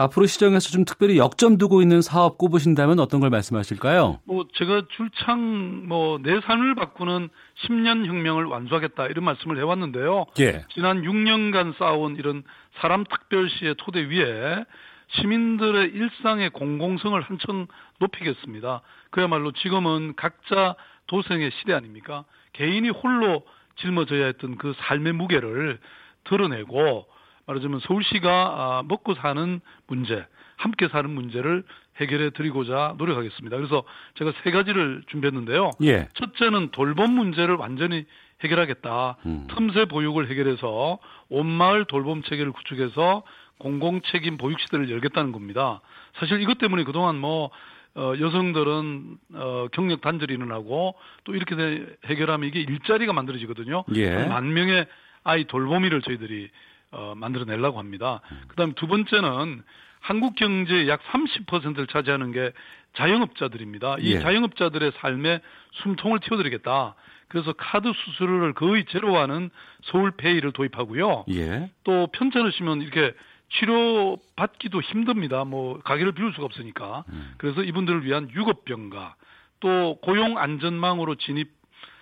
앞으로 0.00 0.26
시정에서 0.26 0.70
좀 0.70 0.84
특별히 0.84 1.18
역점 1.18 1.58
두고 1.58 1.82
있는 1.82 2.02
사업 2.02 2.38
꼽으신다면 2.38 3.00
어떤 3.00 3.18
걸 3.18 3.30
말씀하실까요? 3.30 4.20
뭐 4.24 4.46
제가 4.54 4.82
줄창 4.96 5.88
뭐 5.88 6.18
내 6.22 6.40
삶을 6.40 6.76
바꾸는 6.76 7.28
10년 7.66 8.06
혁명을 8.06 8.44
완수하겠다 8.44 9.06
이런 9.08 9.24
말씀을 9.24 9.58
해왔는데요. 9.58 10.26
예. 10.38 10.64
지난 10.72 11.02
6년간 11.02 11.76
쌓아온 11.78 12.14
이런 12.16 12.44
사람 12.80 13.02
특별시의 13.04 13.74
토대 13.78 14.08
위에 14.08 14.64
시민들의 15.08 15.90
일상의 15.94 16.50
공공성을 16.50 17.20
한층 17.20 17.66
높이겠습니다. 17.98 18.82
그야말로 19.10 19.50
지금은 19.52 20.14
각자 20.16 20.76
도생의 21.08 21.50
시대 21.58 21.72
아닙니까? 21.72 22.24
개인이 22.52 22.88
홀로 22.90 23.42
짊어져야 23.76 24.26
했던 24.26 24.58
그 24.58 24.74
삶의 24.78 25.14
무게를 25.14 25.78
드러내고 26.24 27.06
말하자면 27.48 27.80
서울시가 27.80 28.30
아, 28.30 28.82
먹고 28.86 29.14
사는 29.14 29.60
문제, 29.86 30.24
함께 30.56 30.88
사는 30.88 31.08
문제를 31.08 31.64
해결해 31.96 32.30
드리고자 32.30 32.94
노력하겠습니다. 32.98 33.56
그래서 33.56 33.82
제가 34.14 34.32
세 34.44 34.50
가지를 34.50 35.02
준비했는데요. 35.08 35.70
예. 35.82 36.08
첫째는 36.14 36.70
돌봄 36.70 37.14
문제를 37.14 37.56
완전히 37.56 38.04
해결하겠다. 38.42 39.16
음. 39.26 39.46
틈새 39.50 39.86
보육을 39.86 40.30
해결해서 40.30 40.98
온 41.28 41.46
마을 41.46 41.86
돌봄 41.86 42.22
체계를 42.22 42.52
구축해서 42.52 43.24
공공 43.58 44.02
책임 44.12 44.36
보육 44.36 44.60
시대를 44.60 44.90
열겠다는 44.90 45.32
겁니다. 45.32 45.80
사실 46.20 46.40
이것 46.40 46.58
때문에 46.58 46.84
그동안 46.84 47.16
뭐 47.16 47.50
어, 47.96 48.12
여성들은 48.20 49.18
어, 49.34 49.66
경력 49.72 50.02
단절이 50.02 50.34
일어나고 50.34 50.94
또 51.24 51.34
이렇게 51.34 51.84
해결하면 52.06 52.48
이게 52.48 52.60
일자리가 52.60 53.12
만들어지거든요. 53.12 53.84
예. 53.96 54.26
만 54.26 54.52
명의 54.52 54.86
아이 55.24 55.44
돌보미를 55.44 56.02
저희들이 56.02 56.48
어, 56.90 57.14
만들어내려고 57.16 57.78
합니다. 57.78 58.20
그다음 58.48 58.72
두 58.74 58.86
번째는 58.86 59.62
한국 60.00 60.36
경제의 60.36 60.88
약 60.88 61.00
30%를 61.02 61.86
차지하는 61.86 62.32
게 62.32 62.52
자영업자들입니다. 62.94 63.96
이 64.00 64.14
예. 64.14 64.20
자영업자들의 64.20 64.92
삶에 64.96 65.40
숨통을 65.82 66.20
틔워드리겠다. 66.20 66.94
그래서 67.28 67.52
카드 67.52 67.92
수수료를 67.94 68.54
거의 68.54 68.86
제로하는 68.86 69.50
서울페이를 69.84 70.52
도입하고요. 70.52 71.26
예. 71.30 71.70
또 71.84 72.06
편찮으시면 72.12 72.80
이렇게 72.80 73.12
치료 73.50 74.18
받기도 74.36 74.80
힘듭니다. 74.80 75.44
뭐 75.44 75.78
가게를 75.80 76.12
비울 76.12 76.32
수가 76.32 76.46
없으니까. 76.46 77.04
음. 77.08 77.34
그래서 77.38 77.62
이분들을 77.62 78.04
위한 78.04 78.30
유급병가 78.30 79.14
또 79.60 79.98
고용 80.02 80.38
안전망으로 80.38 81.16
진입 81.16 81.57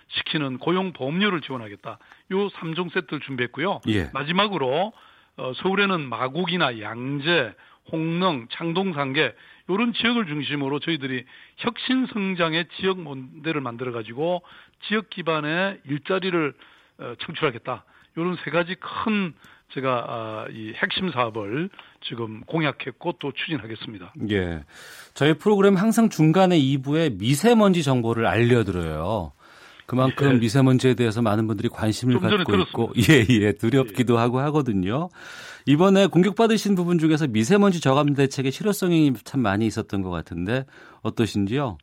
시키는 0.09 0.57
고용 0.57 0.93
보험료를 0.93 1.41
지원하겠다. 1.41 1.99
요 2.31 2.47
3종 2.49 2.93
세트를 2.93 3.19
준비했고요. 3.21 3.81
예. 3.87 4.09
마지막으로 4.13 4.93
어, 5.37 5.53
서울에는 5.57 6.09
마곡이나 6.09 6.79
양재, 6.79 7.53
홍릉, 7.91 8.47
창동 8.51 8.93
상계 8.93 9.33
이런 9.69 9.93
지역을 9.93 10.27
중심으로 10.27 10.79
저희들이 10.79 11.25
혁신 11.57 12.07
성장의 12.07 12.65
지역 12.79 12.99
모델을 12.99 13.61
만들어 13.61 13.91
가지고 13.91 14.41
지역 14.87 15.09
기반의 15.09 15.81
일자리를 15.85 16.53
어, 16.99 17.13
창출하겠다. 17.21 17.83
이런 18.15 18.37
세 18.43 18.51
가지 18.51 18.75
큰 18.75 19.33
제가 19.73 20.05
아, 20.07 20.45
이 20.49 20.73
핵심 20.75 21.11
사업을 21.11 21.69
지금 22.01 22.41
공약했고 22.41 23.13
또 23.19 23.31
추진하겠습니다. 23.33 24.13
예. 24.31 24.63
저희 25.13 25.33
프로그램 25.33 25.75
항상 25.75 26.09
중간에 26.09 26.57
2부에 26.57 27.17
미세먼지 27.17 27.83
정보를 27.83 28.25
알려드려요. 28.25 29.33
그만큼 29.87 30.33
예. 30.33 30.37
미세먼지에 30.37 30.93
대해서 30.93 31.21
많은 31.21 31.47
분들이 31.47 31.69
관심을 31.69 32.19
갖고 32.19 32.55
있고 32.55 32.93
예, 33.09 33.25
예, 33.29 33.53
두렵기도 33.53 34.15
예. 34.15 34.17
하고 34.19 34.39
하거든요. 34.41 35.09
이번에 35.65 36.07
공격받으신 36.07 36.75
부분 36.75 36.99
중에서 36.99 37.27
미세먼지 37.27 37.79
저감 37.79 38.13
대책의 38.13 38.51
실효성이 38.51 39.13
참 39.23 39.41
많이 39.41 39.65
있었던 39.65 40.01
것 40.01 40.09
같은데 40.09 40.65
어떠신지요? 41.03 41.77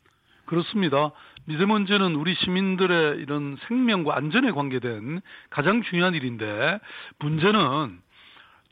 그렇습니다. 0.45 1.13
미세먼지는 1.47 2.15
우리 2.15 2.35
시민들의 2.35 3.21
이런 3.21 3.57
생명과 3.69 4.17
안전에 4.17 4.53
관계된 4.53 5.23
가장 5.49 5.83
중요한 5.83 6.15
일인데 6.15 6.79
문제는 7.19 8.04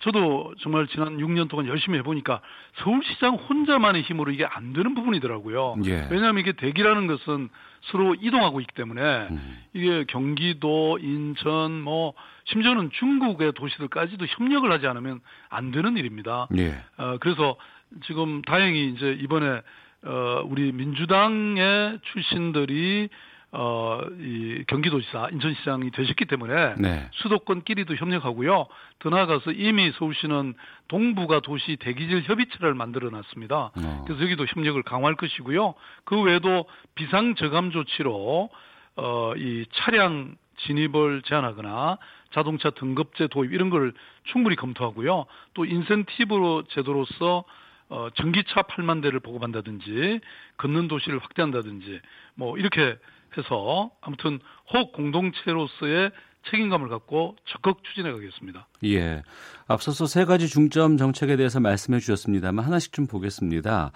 저도 0.03 0.55
정말 0.61 0.89
지난 0.89 1.19
6년 1.19 1.49
동안 1.49 1.69
열심히 1.69 1.99
해보니까 1.99 2.41
서울시장 2.83 3.35
혼자만의 3.35 4.03
힘으로 4.03 4.33
이게 4.33 4.45
안 4.45 4.73
되는 4.73 4.95
부분이더라고요. 4.95 5.77
예. 5.87 6.09
왜냐하면 6.11 6.39
이게 6.39 6.53
대기라는 6.53 7.07
것은 7.07 7.49
서로 7.83 8.15
이동하고 8.21 8.61
있기 8.61 8.75
때문에 8.75 9.01
음. 9.31 9.59
이게 9.75 10.05
경기도, 10.09 10.99
인천, 11.01 11.81
뭐 11.81 12.15
심지어는 12.45 12.91
중국의 12.91 13.53
도시들까지도 13.53 14.27
협력을 14.27 14.71
하지 14.71 14.87
않으면 14.89 15.21
안 15.49 15.71
되는 15.71 15.97
일입니다. 15.97 16.49
예. 16.59 16.81
어, 16.97 17.19
그래서 17.21 17.57
지금 18.05 18.43
다행히 18.43 18.89
이제 18.91 19.17
이번에 19.21 19.63
어, 20.05 20.43
우리 20.47 20.73
민주당의 20.73 22.01
출신들이 22.03 23.09
어, 23.55 24.01
이 24.19 24.65
경기도지사, 24.67 25.29
인천시장이 25.31 25.91
되셨기 25.91 26.25
때문에 26.25 26.75
네. 26.79 27.09
수도권끼리도 27.13 27.97
협력하고요. 27.97 28.67
더 28.99 29.11
나아가서 29.11 29.53
이미 29.53 29.93
서울시는 29.93 30.55
동부가 30.89 31.41
도시 31.41 31.77
대기질 31.77 32.23
협의체를 32.23 32.73
만들어 32.73 33.11
놨습니다. 33.11 33.73
어. 33.75 34.05
그래서 34.07 34.23
여기도 34.23 34.47
협력을 34.47 34.83
강화할 34.83 35.17
것이고요. 35.17 35.75
그 36.05 36.23
외에도 36.23 36.65
비상 36.95 37.35
저감 37.35 37.71
조치로 37.73 38.49
어, 38.97 39.33
이 39.37 39.67
차량 39.75 40.35
진입을 40.67 41.23
제한하거나 41.23 41.99
자동차 42.33 42.71
등급제 42.71 43.27
도입 43.29 43.53
이런 43.53 43.69
걸 43.69 43.93
충분히 44.25 44.57
검토하고요. 44.57 45.27
또 45.53 45.65
인센티브 45.67 46.65
제도로서 46.71 47.45
어, 47.91 48.09
전기차 48.15 48.63
8만 48.63 49.03
대를 49.03 49.21
보급한다든지 49.21 50.21
걷는 50.57 50.89
도시를 50.89 51.19
확대한다든지 51.19 52.01
뭐 52.35 52.57
이렇게 52.57 52.97
해서 53.37 53.91
아무튼 54.01 54.41
호흡 54.73 54.93
공동체로서의 54.93 56.11
책임감을 56.51 56.89
갖고 56.89 57.37
적극 57.47 57.85
추진해 57.85 58.11
가겠습니다. 58.13 58.67
예. 58.85 59.23
앞서서 59.69 60.07
세 60.07 60.25
가지 60.25 60.49
중점 60.49 60.97
정책에 60.97 61.37
대해서 61.37 61.61
말씀해 61.61 62.01
주셨습니다만 62.01 62.65
하나씩 62.65 62.93
좀 62.93 63.07
보겠습니다. 63.07 63.93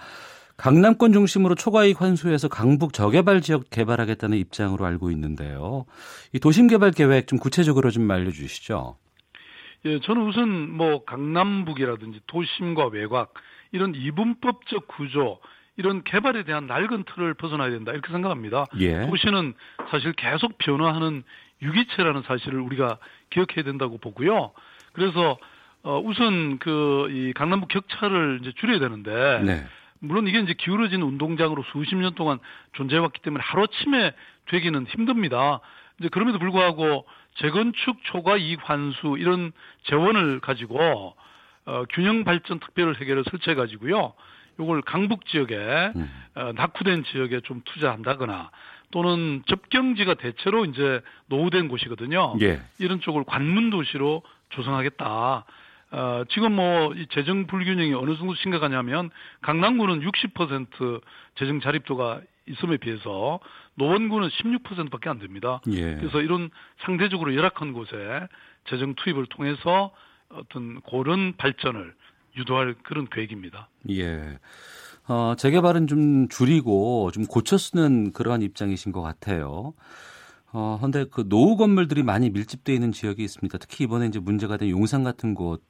강남권 0.55 1.13
중심으로 1.13 1.55
초과이익 1.55 2.01
환수해서 2.01 2.47
강북 2.47 2.93
저개발 2.93 3.41
지역 3.41 3.69
개발하겠다는 3.69 4.37
입장으로 4.39 4.85
알고 4.85 5.11
있는데요. 5.11 5.85
이 6.33 6.39
도심 6.39 6.67
개발 6.67 6.91
계획 6.91 7.27
좀 7.27 7.37
구체적으로 7.37 7.91
좀 7.91 8.09
알려 8.09 8.31
주시죠. 8.31 8.97
예, 9.85 9.99
저는 9.99 10.27
우선 10.27 10.71
뭐 10.71 11.03
강남북이라든지 11.05 12.21
도심과 12.25 12.87
외곽 12.87 13.33
이런 13.71 13.93
이분법적 13.93 14.87
구조 14.87 15.39
이런 15.77 16.03
개발에 16.03 16.43
대한 16.43 16.67
낡은 16.67 17.03
틀을 17.03 17.35
벗어나야 17.35 17.69
된다 17.69 17.91
이렇게 17.91 18.11
생각합니다. 18.11 18.65
예. 18.79 19.05
도시는 19.07 19.53
사실 19.91 20.11
계속 20.13 20.57
변화하는 20.57 21.23
유기체라는 21.61 22.23
사실을 22.23 22.59
우리가 22.59 22.97
기억해야 23.29 23.63
된다고 23.63 23.97
보고요. 23.97 24.51
그래서 24.93 25.37
어 25.83 25.99
우선 25.99 26.57
그 26.57 27.07
이 27.11 27.33
강남북 27.33 27.69
격차를 27.69 28.39
이제 28.41 28.51
줄여야 28.57 28.79
되는데 28.79 29.41
네. 29.43 29.65
물론 29.99 30.27
이게 30.27 30.39
이제 30.39 30.53
기울어진 30.53 31.01
운동장으로 31.01 31.63
수십 31.71 31.95
년 31.95 32.13
동안 32.15 32.39
존재해왔기 32.73 33.21
때문에 33.21 33.43
하루아침에 33.43 34.13
되기는 34.49 34.85
힘듭니다. 34.87 35.59
이제 35.99 36.09
그럼에도 36.09 36.39
불구하고 36.39 37.05
재건축 37.35 38.03
초과 38.03 38.37
이익 38.37 38.59
환수 38.63 39.15
이런 39.19 39.51
재원을 39.83 40.39
가지고 40.39 41.15
어, 41.65 41.83
균형 41.89 42.23
발전 42.23 42.59
특별 42.59 42.95
회계를 42.95 43.23
설치해 43.29 43.55
가지고요. 43.55 44.13
요걸 44.59 44.81
강북 44.83 45.25
지역에 45.27 45.55
음. 45.95 46.09
어, 46.35 46.51
낙후된 46.53 47.03
지역에 47.05 47.41
좀 47.41 47.61
투자한다거나 47.65 48.51
또는 48.91 49.43
접경지가 49.47 50.15
대체로 50.15 50.65
이제 50.65 51.01
노후된 51.27 51.67
곳이거든요. 51.67 52.35
예. 52.41 52.61
이런 52.79 53.01
쪽을 53.01 53.23
관문 53.25 53.69
도시로 53.69 54.23
조성하겠다. 54.49 55.45
어, 55.89 56.23
지금 56.29 56.53
뭐 56.53 56.93
이 56.93 57.05
재정 57.11 57.47
불균형이 57.47 57.93
어느 57.93 58.15
정도 58.17 58.35
심각하냐면 58.35 59.09
강남구는 59.41 60.01
60% 60.01 61.01
재정 61.35 61.59
자립도가 61.59 62.21
있음에 62.47 62.77
비해서 62.77 63.39
노원구는 63.75 64.29
16%밖에 64.29 65.09
안 65.09 65.19
됩니다. 65.19 65.61
예. 65.71 65.95
그래서 65.95 66.21
이런 66.21 66.49
상대적으로 66.85 67.35
열악한 67.35 67.73
곳에 67.73 68.27
재정 68.69 68.95
투입을 68.95 69.27
통해서 69.27 69.91
어떤 70.29 70.81
그런 70.81 71.35
발전을 71.37 71.93
유도할 72.37 72.75
그런 72.83 73.07
계획입니다. 73.09 73.69
예. 73.89 74.39
어, 75.07 75.35
재개발은 75.37 75.87
좀 75.87 76.27
줄이고 76.27 77.11
좀 77.11 77.25
고쳐 77.25 77.57
쓰는 77.57 78.11
그러한 78.11 78.41
입장이신 78.41 78.91
것 78.91 79.01
같아요. 79.01 79.73
어, 80.51 80.79
근데 80.81 81.05
그 81.09 81.27
노후 81.27 81.55
건물들이 81.57 82.03
많이 82.03 82.29
밀집되어 82.29 82.75
있는 82.75 82.91
지역이 82.91 83.23
있습니다. 83.23 83.57
특히 83.57 83.85
이번에 83.85 84.07
이제 84.07 84.19
문제가 84.19 84.57
된 84.57 84.69
용산 84.69 85.03
같은 85.03 85.33
곳 85.33 85.61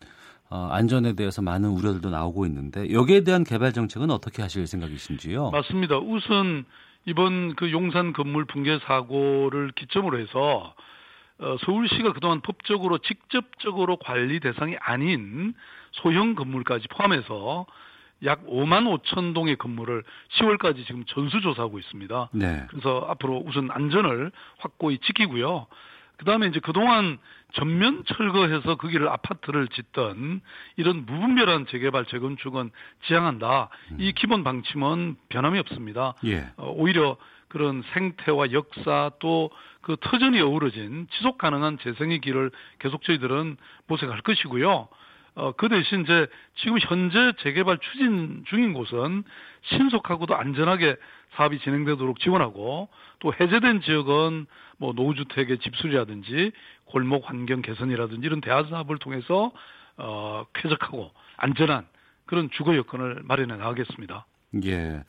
어, 0.50 0.70
안전에 0.72 1.14
대해서 1.14 1.42
많은 1.42 1.70
우려들도 1.70 2.10
나오고 2.10 2.46
있는데 2.46 2.92
여기에 2.92 3.24
대한 3.24 3.44
개발 3.44 3.74
정책은 3.74 4.10
어떻게 4.12 4.42
하실 4.42 4.66
생각이신지요? 4.66 5.52
맞습니다. 5.52 5.98
우선 5.98 6.66
이번 7.06 7.56
그 7.56 7.72
용산 7.72 8.14
건물 8.14 8.46
붕괴 8.46 8.80
사고를 8.86 9.72
기점으로 9.76 10.20
해서 10.20 10.40
어, 10.40 10.74
서울시가 11.66 12.14
그동안 12.14 12.42
법적으로 12.42 12.98
직접적으로 13.00 13.98
관리 13.98 14.40
대상이 14.40 14.76
아닌 14.80 15.54
소형 15.92 16.36
건물까지 16.36 16.88
포함해서 16.90 17.66
약 18.26 18.46
5만 18.48 19.02
5천 19.04 19.34
동의 19.34 19.56
건물을 19.56 20.04
10월까지 20.40 20.86
지금 20.88 21.04
전수조사하고 21.06 21.78
있습니다. 21.78 22.30
네. 22.34 22.66
그래서 22.70 23.06
앞으로 23.10 23.44
우선 23.46 23.70
안전을 23.70 24.32
확고히 24.58 24.98
지키고요. 25.00 25.68
그 26.18 26.26
다음에 26.26 26.48
이제 26.48 26.60
그동안 26.60 27.20
전면 27.54 28.04
철거해서 28.08 28.76
거기를 28.76 29.08
아파트를 29.08 29.68
짓던 29.68 30.42
이런 30.76 31.06
무분별한 31.06 31.68
재개발 31.68 32.06
재건축은 32.06 32.72
지향한다. 33.06 33.70
음. 33.92 33.98
이 34.00 34.12
기본 34.14 34.44
방침은 34.44 35.16
변함이 35.30 35.60
없습니다. 35.60 36.16
예. 36.26 36.50
어, 36.58 36.74
오히려 36.76 37.18
그런 37.48 37.84
생태와 37.94 38.52
역사 38.52 39.12
또 39.20 39.50
그 39.88 39.96
터전이 40.02 40.42
어우러진 40.42 41.08
지속 41.14 41.38
가능한 41.38 41.78
재생의 41.80 42.20
길을 42.20 42.52
계속 42.80 43.04
저희들은 43.04 43.56
모색할 43.88 44.20
것이고요. 44.20 44.90
어, 45.36 45.52
그 45.54 45.70
대신 45.70 46.02
이제 46.02 46.28
지금 46.58 46.78
현재 46.78 47.32
재개발 47.40 47.78
추진 47.78 48.44
중인 48.50 48.74
곳은 48.74 49.24
신속하고도 49.62 50.36
안전하게 50.36 50.98
사업이 51.38 51.60
진행되도록 51.60 52.20
지원하고 52.20 52.90
또 53.20 53.34
해제된 53.34 53.80
지역은 53.80 54.46
뭐 54.78 54.92
노후주택의 54.92 55.60
집수리라든지 55.60 56.52
골목 56.84 57.30
환경 57.30 57.62
개선이라든지 57.62 58.26
이런 58.26 58.42
대화 58.42 58.66
사업을 58.66 58.98
통해서 58.98 59.54
어, 59.96 60.46
쾌적하고 60.54 61.12
안전한 61.38 61.88
그런 62.26 62.50
주거 62.52 62.76
여건을 62.76 63.22
마련해 63.24 63.56
나가겠습니다. 63.56 64.26
예. 64.66 65.04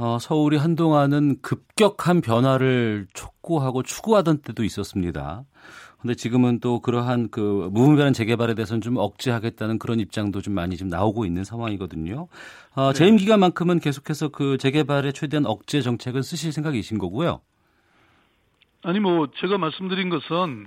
어, 0.00 0.18
서울이 0.18 0.56
한동안은 0.56 1.42
급격한 1.42 2.22
변화를 2.22 3.06
촉구하고 3.12 3.82
추구하던 3.82 4.40
때도 4.40 4.64
있었습니다. 4.64 5.44
근데 6.00 6.14
지금은 6.14 6.60
또 6.60 6.80
그러한 6.80 7.28
그 7.30 7.68
무분별한 7.70 8.14
재개발에 8.14 8.54
대해서는 8.54 8.80
좀 8.80 8.96
억제하겠다는 8.96 9.78
그런 9.78 10.00
입장도 10.00 10.40
좀 10.40 10.54
많이 10.54 10.78
좀 10.78 10.88
나오고 10.88 11.26
있는 11.26 11.44
상황이거든요. 11.44 12.28
어, 12.74 12.86
네. 12.86 12.92
재임 12.94 13.16
기간만큼은 13.16 13.80
계속해서 13.80 14.28
그 14.28 14.56
재개발에 14.56 15.12
최대한 15.12 15.44
억제 15.44 15.82
정책은 15.82 16.22
쓰실 16.22 16.52
생각이신 16.52 16.96
거고요. 16.96 17.42
아니 18.82 19.00
뭐 19.00 19.28
제가 19.42 19.58
말씀드린 19.58 20.08
것은 20.08 20.66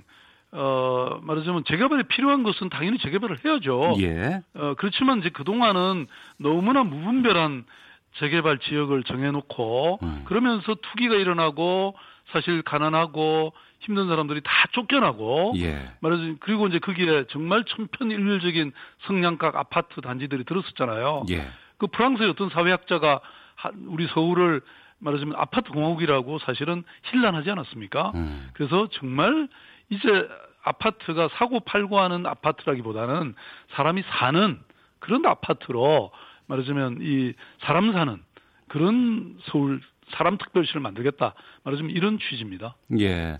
어 0.52 1.18
말하자면 1.22 1.64
재개발이 1.66 2.04
필요한 2.04 2.44
것은 2.44 2.68
당연히 2.68 2.98
재개발을 2.98 3.44
해야죠. 3.44 3.96
예. 3.98 4.42
어 4.54 4.74
그렇지만 4.78 5.18
이제 5.18 5.30
그 5.34 5.42
동안은 5.42 6.06
너무나 6.38 6.84
무분별한 6.84 7.64
재개발 8.18 8.58
지역을 8.58 9.04
정해놓고 9.04 9.98
음. 10.02 10.22
그러면서 10.24 10.74
투기가 10.74 11.14
일어나고 11.16 11.96
사실 12.32 12.62
가난하고 12.62 13.52
힘든 13.80 14.08
사람들이 14.08 14.40
다 14.42 14.50
쫓겨나고 14.72 15.54
예. 15.56 15.90
말하자면 16.00 16.38
그리고 16.40 16.66
이제 16.66 16.78
거기에 16.78 17.24
정말 17.28 17.64
천편일률적인 17.64 18.72
성냥각 19.06 19.56
아파트 19.56 20.00
단지들이 20.00 20.44
들었었잖아요. 20.44 21.26
예. 21.30 21.46
그 21.76 21.86
프랑스의 21.88 22.30
어떤 22.30 22.48
사회학자가 22.48 23.20
우리 23.88 24.06
서울을 24.08 24.62
말하자면 25.00 25.34
아파트 25.36 25.70
공화국이라고 25.70 26.38
사실은 26.38 26.82
힐난하지 27.04 27.50
않았습니까? 27.50 28.12
음. 28.14 28.48
그래서 28.54 28.88
정말 28.92 29.48
이제 29.90 30.28
아파트가 30.62 31.28
사고 31.34 31.60
팔고 31.60 32.00
하는 32.00 32.24
아파트라기보다는 32.24 33.34
사람이 33.74 34.02
사는 34.08 34.58
그런 34.98 35.26
아파트로 35.26 36.10
말하자면 36.46 36.98
이 37.00 37.32
사람 37.60 37.92
사는 37.92 38.20
그런 38.68 39.36
서울 39.44 39.80
사람 40.16 40.38
특별시를 40.38 40.80
만들겠다. 40.80 41.34
말하자면 41.64 41.92
이런 41.94 42.18
취지입니다. 42.18 42.76
예. 42.98 43.38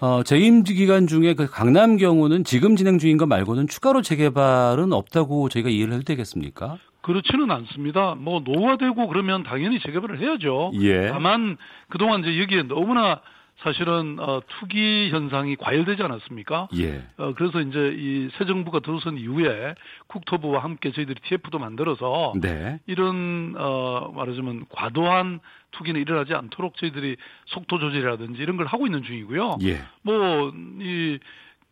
어, 0.00 0.22
재임 0.22 0.62
기간 0.62 1.06
중에 1.06 1.34
그 1.34 1.46
강남 1.46 1.96
경우는 1.98 2.44
지금 2.44 2.74
진행 2.76 2.98
중인 2.98 3.18
것 3.18 3.26
말고는 3.26 3.68
추가로 3.68 4.00
재개발은 4.00 4.92
없다고 4.92 5.50
저희가 5.50 5.68
이해를 5.68 5.92
해도 5.94 6.04
되겠습니까? 6.04 6.78
그렇지는 7.02 7.50
않습니다. 7.50 8.14
뭐 8.14 8.40
노후화되고 8.40 9.08
그러면 9.08 9.42
당연히 9.42 9.78
재개발을 9.80 10.20
해야죠. 10.20 10.72
예. 10.80 11.08
다만 11.08 11.58
그동안 11.88 12.20
이제 12.20 12.38
여기에 12.40 12.64
너무나 12.64 13.20
사실은 13.62 14.16
어, 14.18 14.40
투기 14.46 15.10
현상이 15.10 15.56
과열되지 15.56 16.02
않았습니까? 16.02 16.68
예. 16.78 17.04
어, 17.18 17.34
그래서 17.36 17.60
이제 17.60 17.94
이 17.96 18.28
새 18.38 18.46
정부가 18.46 18.80
들어선 18.80 19.18
이후에 19.18 19.74
국토부와 20.06 20.62
함께 20.64 20.92
저희들이 20.92 21.20
TF도 21.22 21.58
만들어서 21.58 22.32
네. 22.40 22.80
이런 22.86 23.54
어, 23.58 24.12
말하자면 24.14 24.66
과도한 24.70 25.40
투기는 25.72 26.00
일어나지 26.00 26.32
않도록 26.34 26.76
저희들이 26.78 27.16
속도 27.46 27.78
조절이라든지 27.78 28.40
이런 28.42 28.56
걸 28.56 28.66
하고 28.66 28.86
있는 28.86 29.02
중이고요. 29.02 29.58
예. 29.62 29.82
뭐이 30.02 31.18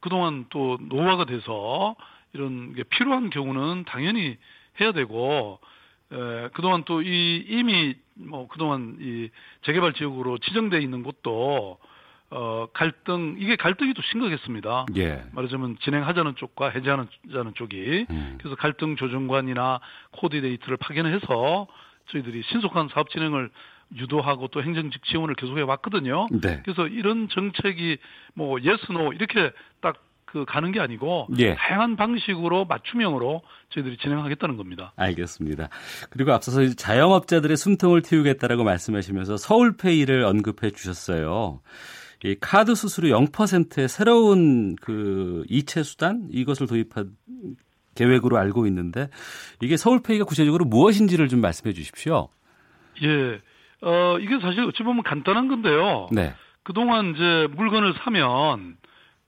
그동안 0.00 0.44
또 0.50 0.78
노화가 0.88 1.24
돼서 1.24 1.96
이런 2.32 2.74
게 2.74 2.82
필요한 2.84 3.30
경우는 3.30 3.84
당연히 3.84 4.36
해야 4.80 4.92
되고 4.92 5.58
에, 6.12 6.48
그동안 6.52 6.84
또 6.84 7.00
이 7.02 7.44
이미 7.48 7.94
뭐 8.18 8.48
그동안 8.48 8.96
이 9.00 9.30
재개발 9.62 9.94
지역으로 9.94 10.38
지정돼 10.38 10.80
있는 10.80 11.02
곳도 11.02 11.78
어 12.30 12.66
갈등 12.74 13.36
이게 13.38 13.56
갈등이 13.56 13.94
또 13.94 14.02
심각했습니다. 14.02 14.86
예. 14.96 15.24
말하자면 15.32 15.78
진행하자는 15.80 16.34
쪽과 16.36 16.70
해제하는 16.70 17.06
쪽이 17.54 18.06
음. 18.10 18.38
그래서 18.38 18.54
갈등 18.56 18.96
조정관이나 18.96 19.80
코디네이터를 20.12 20.76
파견해서 20.76 21.66
저희들이 22.10 22.42
신속한 22.42 22.88
사업 22.92 23.08
진행을 23.10 23.50
유도하고 23.96 24.48
또 24.48 24.62
행정직 24.62 25.02
지원을 25.04 25.34
계속해 25.34 25.62
왔거든요. 25.62 26.26
네. 26.30 26.60
그래서 26.64 26.86
이런 26.86 27.28
정책이 27.30 27.96
뭐 28.34 28.60
yes 28.60 28.92
no 28.92 29.12
이렇게 29.14 29.50
딱 29.80 29.96
그 30.30 30.44
가는 30.46 30.72
게 30.72 30.80
아니고 30.80 31.28
예. 31.38 31.54
다양한 31.54 31.96
방식으로 31.96 32.66
맞춤형으로 32.66 33.40
저희들이 33.70 33.96
진행하겠다는 33.96 34.58
겁니다. 34.58 34.92
알겠습니다. 34.96 35.70
그리고 36.10 36.32
앞서서 36.32 36.66
자영업자들의 36.68 37.56
숨통을 37.56 38.02
틔우겠다라고 38.02 38.62
말씀하시면서 38.62 39.38
서울페이를 39.38 40.24
언급해 40.24 40.70
주셨어요. 40.70 41.62
이 42.24 42.36
카드 42.40 42.74
수수료 42.74 43.18
0%의 43.18 43.88
새로운 43.88 44.76
그 44.76 45.44
이체 45.48 45.82
수단 45.82 46.28
이것을 46.30 46.66
도입한 46.66 47.10
계획으로 47.94 48.36
알고 48.36 48.66
있는데 48.66 49.08
이게 49.62 49.78
서울페이가 49.78 50.24
구체적으로 50.24 50.66
무엇인지를 50.66 51.28
좀 51.28 51.40
말씀해 51.40 51.72
주십시오. 51.72 52.28
예. 53.02 53.40
어, 53.80 54.18
이게 54.20 54.38
사실 54.40 54.62
어찌 54.64 54.82
보면 54.82 55.04
간단한 55.04 55.48
건데요. 55.48 56.08
네. 56.12 56.34
그동안 56.64 57.14
이제 57.14 57.48
물건을 57.56 57.94
사면 58.04 58.76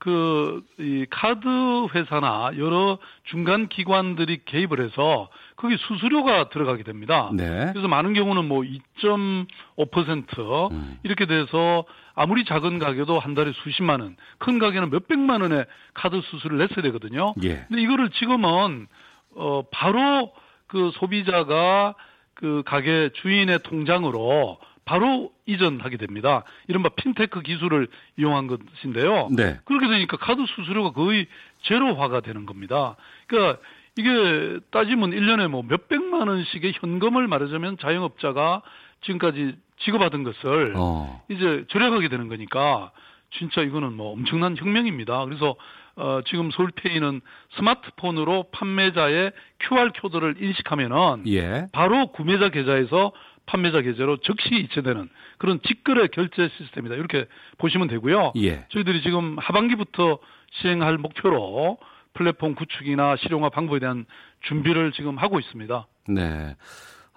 그, 0.01 0.63
이 0.79 1.05
카드 1.11 1.47
회사나 1.93 2.53
여러 2.57 2.97
중간 3.25 3.67
기관들이 3.67 4.41
개입을 4.45 4.83
해서 4.83 5.29
거기 5.55 5.77
수수료가 5.77 6.49
들어가게 6.49 6.81
됩니다. 6.81 7.29
네. 7.31 7.69
그래서 7.71 7.87
많은 7.87 8.13
경우는 8.13 8.47
뭐 8.47 8.63
2.5% 8.63 10.71
음. 10.71 10.97
이렇게 11.03 11.27
돼서 11.27 11.85
아무리 12.15 12.45
작은 12.45 12.79
가게도 12.79 13.19
한 13.19 13.35
달에 13.35 13.53
수십만 13.63 14.01
원, 14.01 14.15
큰 14.39 14.57
가게는 14.57 14.89
몇 14.89 15.07
백만 15.07 15.41
원의 15.41 15.67
카드 15.93 16.19
수수료를 16.19 16.57
냈어야 16.57 16.81
되거든요. 16.81 17.35
예. 17.43 17.65
근데 17.67 17.83
이거를 17.83 18.09
지금은 18.09 18.87
어 19.35 19.61
바로 19.69 20.33
그 20.65 20.89
소비자가 20.95 21.93
그 22.33 22.63
가게 22.65 23.11
주인의 23.21 23.59
통장으로 23.61 24.57
바로 24.85 25.31
이전하게 25.45 25.97
됩니다. 25.97 26.43
이른바 26.67 26.89
핀테크 26.89 27.41
기술을 27.41 27.87
이용한 28.17 28.47
것인데요. 28.47 29.29
네. 29.35 29.59
그렇게 29.65 29.87
되니까 29.87 30.17
카드 30.17 30.43
수수료가 30.45 30.91
거의 30.91 31.27
제로화가 31.63 32.21
되는 32.21 32.45
겁니다. 32.45 32.95
그러니까 33.27 33.59
이게 33.97 34.59
따지면 34.71 35.11
1년에 35.11 35.47
뭐 35.47 35.63
몇백만 35.63 36.27
원씩의 36.27 36.73
현금을 36.75 37.27
말하자면 37.27 37.77
자영업자가 37.79 38.61
지금까지 39.01 39.55
지급하던 39.79 40.23
것을 40.23 40.73
어. 40.77 41.23
이제 41.29 41.65
절약하게 41.69 42.07
되는 42.07 42.27
거니까 42.27 42.91
진짜 43.37 43.61
이거는 43.61 43.93
뭐 43.93 44.11
엄청난 44.13 44.55
혁명입니다. 44.57 45.25
그래서 45.25 45.55
어, 45.95 46.21
지금 46.25 46.51
서울페이는 46.51 47.21
스마트폰으로 47.57 48.45
판매자의 48.51 49.31
QR 49.59 49.91
코드를 50.01 50.35
인식하면은 50.41 51.27
예. 51.27 51.67
바로 51.73 52.07
구매자 52.07 52.49
계좌에서 52.49 53.11
판매자 53.45 53.81
계좌로 53.81 54.17
즉시 54.17 54.55
이체되는 54.55 55.09
그런 55.37 55.59
직거래 55.61 56.07
결제 56.07 56.49
시스템이다. 56.57 56.95
이렇게 56.95 57.25
보시면 57.57 57.87
되고요. 57.87 58.33
예. 58.37 58.65
저희들이 58.69 59.01
지금 59.01 59.37
하반기부터 59.39 60.19
시행할 60.51 60.97
목표로 60.97 61.77
플랫폼 62.13 62.55
구축이나 62.55 63.15
실용화 63.17 63.49
방법에 63.49 63.79
대한 63.79 64.05
준비를 64.41 64.91
지금 64.91 65.17
하고 65.17 65.39
있습니다. 65.39 65.87
네. 66.09 66.55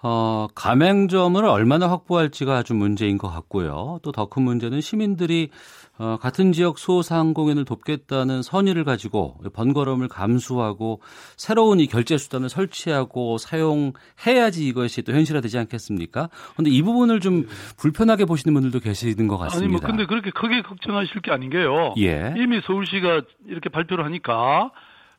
어, 0.07 0.45
가맹점을 0.53 1.43
얼마나 1.43 1.89
확보할지가 1.89 2.57
아주 2.57 2.75
문제인 2.75 3.17
것 3.17 3.27
같고요. 3.27 3.97
또 4.03 4.11
더 4.11 4.27
큰 4.27 4.43
문제는 4.43 4.79
시민들이 4.79 5.49
어, 5.97 6.17
같은 6.21 6.51
지역 6.51 6.77
소상공인을 6.77 7.65
돕겠다는 7.65 8.43
선의를 8.43 8.83
가지고 8.83 9.39
번거로움을 9.53 10.07
감수하고 10.07 11.01
새로운 11.37 11.79
이 11.79 11.87
결제 11.87 12.19
수단을 12.19 12.49
설치하고 12.49 13.39
사용해야지 13.39 14.67
이것이 14.67 15.01
또 15.01 15.11
현실화되지 15.13 15.57
않겠습니까? 15.57 16.29
그런데 16.53 16.69
이 16.69 16.83
부분을 16.83 17.19
좀 17.19 17.47
불편하게 17.77 18.25
보시는 18.25 18.53
분들도 18.53 18.81
계시는 18.81 19.27
것 19.27 19.37
같습니다. 19.39 19.65
아니 19.65 19.71
뭐 19.71 19.79
근데 19.81 20.05
그렇게 20.05 20.29
크게 20.29 20.61
걱정하실 20.61 21.21
게 21.21 21.31
아닌 21.31 21.49
게요. 21.49 21.95
예. 21.97 22.31
이미 22.37 22.61
서울시가 22.67 23.21
이렇게 23.47 23.69
발표를 23.69 24.05
하니까 24.05 24.69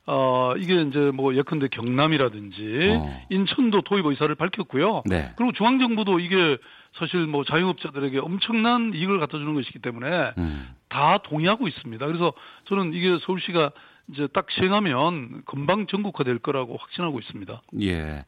어, 0.07 0.55
이게 0.57 0.81
이제 0.83 1.11
뭐 1.13 1.35
예컨대 1.35 1.69
경남이라든지 1.69 2.97
어. 2.97 3.27
인천도 3.29 3.83
도입 3.83 4.07
의사를 4.07 4.33
밝혔고요. 4.35 5.03
네. 5.07 5.33
그리고 5.37 5.53
중앙정부도 5.53 6.21
이게 6.21 6.59
사실 6.97 7.27
뭐 7.27 7.45
자영업자들에게 7.45 8.19
엄청난 8.21 8.93
이익을 8.95 9.19
갖다 9.19 9.37
주는 9.37 9.55
것이기 9.55 9.81
때문에 9.81 10.33
음. 10.39 10.75
다 10.89 11.19
동의하고 11.19 11.67
있습니다. 11.67 12.07
그래서 12.07 12.33
저는 12.69 12.95
이게 12.95 13.19
서울시가 13.21 13.73
이제 14.13 14.29
딱 14.33 14.47
시행하면 14.51 15.43
금방 15.45 15.89
전국화될 15.89 16.39
거라고 16.39 16.77
확신하고 16.77 17.19
있습니다. 17.19 17.63
예. 17.83 18.25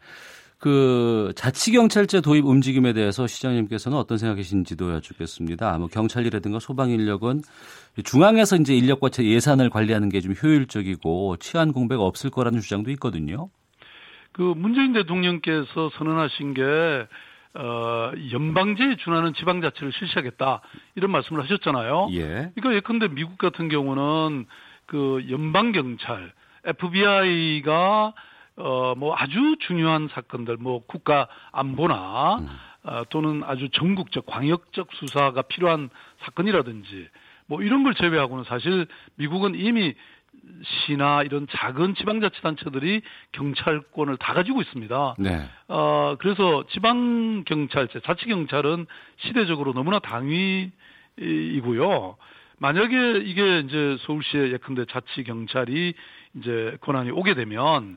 그 0.58 1.32
자치경찰제 1.36 2.20
도입 2.20 2.44
움직임에 2.44 2.92
대해서 2.92 3.26
시장님께서는 3.26 3.96
어떤 3.96 4.18
생각이신지도 4.18 4.92
여쭙겠습니다. 4.94 5.78
뭐 5.78 5.86
경찰이라든가 5.88 6.58
소방 6.58 6.90
인력은 6.90 7.42
중앙에서 8.04 8.56
이제 8.56 8.76
인력과 8.76 9.10
예산을 9.18 9.70
관리하는 9.70 10.08
게 10.08 10.18
좀 10.20 10.34
효율적이고 10.40 11.36
치안 11.38 11.72
공백 11.72 12.00
없을 12.00 12.30
거라는 12.30 12.60
주장도 12.60 12.90
있거든요. 12.92 13.50
그 14.32 14.42
문재인 14.42 14.92
대통령께서 14.92 15.90
선언하신 15.96 16.54
게 16.54 16.62
어, 17.54 18.12
연방제에 18.30 18.96
준하는 18.96 19.32
지방자치를 19.34 19.92
실시하겠다 19.92 20.60
이런 20.96 21.10
말씀을 21.10 21.42
하셨잖아요. 21.42 22.08
예. 22.12 22.50
그러니까 22.54 22.74
예컨대 22.74 23.08
미국 23.08 23.38
같은 23.38 23.68
경우는 23.68 24.46
그 24.86 25.24
연방 25.30 25.72
경찰 25.72 26.32
FBI가 26.64 28.12
어, 28.58 28.94
뭐 28.96 29.14
아주 29.16 29.56
중요한 29.60 30.08
사건들, 30.08 30.56
뭐 30.58 30.84
국가 30.86 31.28
안보나 31.52 32.38
음. 32.38 32.48
어, 32.82 33.02
또는 33.08 33.42
아주 33.44 33.68
전국적 33.70 34.26
광역적 34.26 34.88
수사가 34.92 35.42
필요한 35.42 35.90
사건이라든지 36.20 37.08
뭐 37.46 37.62
이런 37.62 37.84
걸 37.84 37.94
제외하고는 37.94 38.44
사실 38.44 38.86
미국은 39.16 39.54
이미 39.54 39.94
시나 40.62 41.22
이런 41.22 41.46
작은 41.50 41.94
지방자치단체들이 41.94 43.02
경찰권을 43.32 44.16
다 44.16 44.34
가지고 44.34 44.60
있습니다. 44.60 45.16
네. 45.18 45.48
어, 45.68 46.16
그래서 46.18 46.64
지방경찰제, 46.70 48.00
자치경찰은 48.00 48.86
시대적으로 49.18 49.72
너무나 49.72 49.98
당위이고요. 49.98 50.72
만약에 52.58 53.18
이게 53.24 53.60
이제 53.60 53.96
서울시의 54.00 54.52
예컨대 54.52 54.84
자치경찰이 54.86 55.94
이제 56.34 56.76
권한이 56.80 57.10
오게 57.10 57.34
되면 57.34 57.96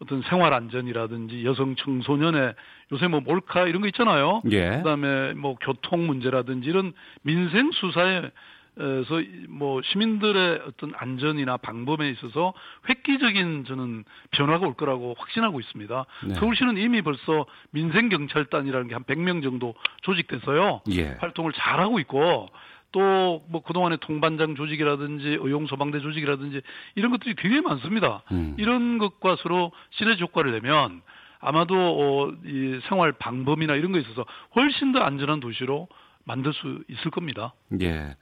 어떤 0.00 0.22
생활 0.22 0.52
안전이라든지 0.54 1.44
여성 1.44 1.76
청소년의 1.76 2.54
요새 2.92 3.06
뭐 3.06 3.20
몰카 3.20 3.66
이런 3.66 3.82
거 3.82 3.88
있잖아요. 3.88 4.42
예. 4.50 4.78
그다음에 4.78 5.34
뭐 5.34 5.56
교통 5.60 6.06
문제라든지 6.06 6.68
이런 6.68 6.92
민생 7.22 7.70
수사에 7.72 8.30
에서 8.78 9.20
뭐 9.48 9.82
시민들의 9.82 10.62
어떤 10.66 10.92
안전이나 10.96 11.56
방범에 11.58 12.08
있어서 12.10 12.54
획기적인 12.88 13.64
저는 13.66 14.04
변화가 14.30 14.66
올 14.66 14.74
거라고 14.74 15.14
확신하고 15.18 15.60
있습니다. 15.60 16.06
네. 16.28 16.34
서울시는 16.34 16.78
이미 16.78 17.02
벌써 17.02 17.46
민생 17.72 18.08
경찰단이라는 18.08 18.88
게 18.88 18.94
한 18.94 19.04
100명 19.04 19.42
정도 19.42 19.74
조직돼서요. 20.02 20.82
예. 20.92 21.16
활동을 21.20 21.52
잘 21.52 21.80
하고 21.80 21.98
있고 21.98 22.48
또 22.92 23.30
뭐 23.48 23.62
그동안의 23.62 23.98
통반장 24.00 24.54
조직이라든지 24.54 25.38
의용 25.40 25.66
소방대 25.66 26.00
조직이라든지 26.00 26.60
이런 26.94 27.10
것들이 27.10 27.34
굉장히 27.36 27.62
많습니다. 27.62 28.22
음. 28.32 28.54
이런 28.58 28.98
것과 28.98 29.36
서로 29.42 29.72
시너지 29.90 30.22
효과를 30.22 30.52
내면 30.52 31.02
아마도 31.40 31.74
어, 31.74 32.32
이 32.44 32.80
생활 32.88 33.12
방범이나 33.12 33.74
이런 33.74 33.92
거에 33.92 34.02
있어서 34.02 34.24
훨씬 34.54 34.92
더 34.92 35.00
안전한 35.00 35.40
도시로 35.40 35.88
만들 36.24 36.52
수 36.52 36.82
있을 36.88 37.10
겁니다. 37.10 37.54
예. 37.80 38.16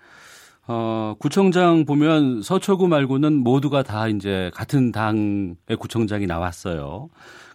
어, 0.67 1.15
구청장 1.19 1.85
보면 1.85 2.43
서초구 2.43 2.89
말고는 2.89 3.33
모두가 3.33 3.83
다 3.83 4.09
이제 4.09 4.51
같은 4.55 4.93
당의 4.93 5.57
구청장이 5.79 6.27
나왔어요. 6.27 7.09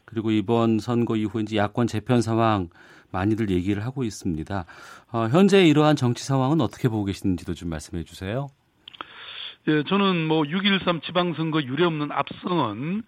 그리고 0.05 0.31
이번 0.31 0.79
선거 0.79 1.15
이후 1.15 1.41
이제 1.41 1.57
야권 1.57 1.87
재편 1.87 2.21
상황 2.21 2.69
많이들 3.13 3.49
얘기를 3.49 3.85
하고 3.85 4.03
있습니다. 4.03 4.65
어, 5.13 5.27
현재 5.31 5.65
이러한 5.65 5.95
정치 5.95 6.25
상황은 6.25 6.59
어떻게 6.59 6.89
보고 6.89 7.05
계시는지도 7.05 7.53
좀 7.53 7.69
말씀해 7.69 8.03
주세요. 8.03 8.49
예, 9.69 9.83
저는 9.83 10.27
뭐 10.27 10.43
6.13 10.43 11.01
지방선거 11.03 11.63
유례 11.63 11.85
없는 11.85 12.11
압승은 12.11 13.03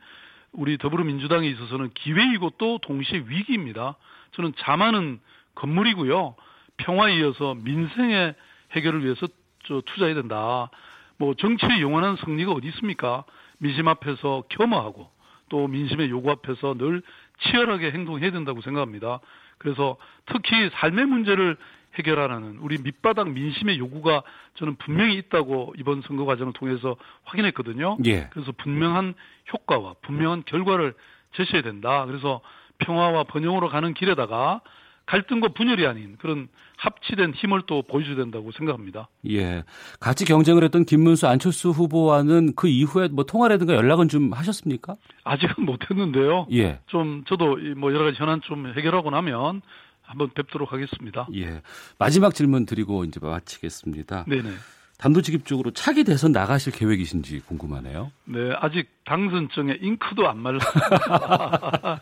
우리 0.53 0.77
더불어민주당에 0.77 1.49
있어서는 1.49 1.90
기회이고 1.94 2.52
또 2.57 2.77
동시에 2.77 3.26
위기입니다. 3.27 3.98
저는 4.32 4.53
자만은 4.60 5.19
건물이고요. 5.56 6.36
평화에 6.77 7.18
이어서 7.18 7.56
민생의 7.56 8.36
해결을 8.72 9.03
위해서 9.03 9.27
저 9.68 9.82
투자해야 9.86 10.15
된다. 10.15 10.69
뭐 11.18 11.34
정치의 11.34 11.82
영원한 11.82 12.18
승리가 12.23 12.52
어디 12.52 12.68
있습니까? 12.69 13.26
민심 13.57 13.88
앞에서 13.88 14.44
겸허하고 14.49 15.10
또 15.49 15.68
민심의 15.68 16.10
요구 16.10 16.32
앞에서 16.32 16.76
늘 16.77 17.02
치열하게 17.41 17.91
행동해야 17.91 18.32
된다고 18.32 18.61
생각합니다. 18.61 19.19
그래서 19.57 19.98
특히 20.26 20.69
삶의 20.73 21.06
문제를 21.06 21.57
해결하라는 21.98 22.57
우리 22.60 22.77
밑바닥 22.77 23.30
민심의 23.30 23.80
요구가 23.80 24.22
저는 24.56 24.76
분명히 24.76 25.15
있다고 25.15 25.73
이번 25.77 26.02
선거 26.02 26.26
과정을 26.26 26.53
통해서 26.53 26.95
확인했거든요. 27.23 27.98
예. 28.06 28.27
그래서 28.32 28.52
분명한 28.52 29.14
효과와 29.53 29.95
분명한 30.02 30.44
결과를 30.45 30.94
제시해야 31.36 31.64
된다. 31.64 32.06
그래서 32.06 32.41
평화와 32.80 33.23
번영으로 33.23 33.69
가는 33.69 33.94
길에다가 33.94 34.61
갈등과 35.06 35.49
분열이 35.49 35.86
아닌 35.86 36.18
그런 36.18 36.48
합치된 36.77 37.34
힘을 37.34 37.64
또 37.68 37.84
보여줘야 37.84 38.15
된다고 38.15 38.52
생각합니다. 38.52 39.07
예. 39.30 39.64
같이 39.99 40.26
경쟁을 40.26 40.64
했던 40.64 40.86
김문수 40.86 41.27
안철수 41.27 41.69
후보와는 41.69 42.53
그 42.56 42.68
이후에 42.68 43.07
뭐 43.10 43.26
통화라든가 43.26 43.76
연락은 43.76 44.10
좀 44.10 44.34
하셨습니까? 44.34 44.95
아직은 45.23 45.64
못 45.65 45.90
했는데요. 45.90 46.48
예. 46.53 46.80
좀 46.88 47.23
저도 47.27 47.57
뭐 47.77 47.94
여러 47.94 48.06
가지 48.06 48.18
현안 48.18 48.41
좀 48.41 48.68
해결하고 48.76 49.10
나면 49.11 49.61
한번 50.02 50.30
뵙도록 50.34 50.73
하겠습니다. 50.73 51.27
예. 51.36 51.61
마지막 51.98 52.34
질문 52.34 52.65
드리고 52.65 53.06
이제 53.06 53.19
마치겠습니다. 53.22 54.26
네네. 54.27 54.49
단도직입적으로 54.98 55.72
차기 55.72 56.03
대선 56.06 56.32
나가실 56.32 56.72
계획이신지 56.72 57.41
궁금하네요. 57.41 58.11
네, 58.26 58.53
아직 58.60 58.88
당선증에 59.03 59.80
잉크도 59.82 60.27
안 60.27 60.40
말라. 60.40 60.60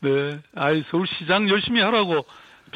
네, 0.00 0.40
아이 0.54 0.84
서울시장 0.90 1.48
열심히 1.48 1.80
하라고 1.80 2.26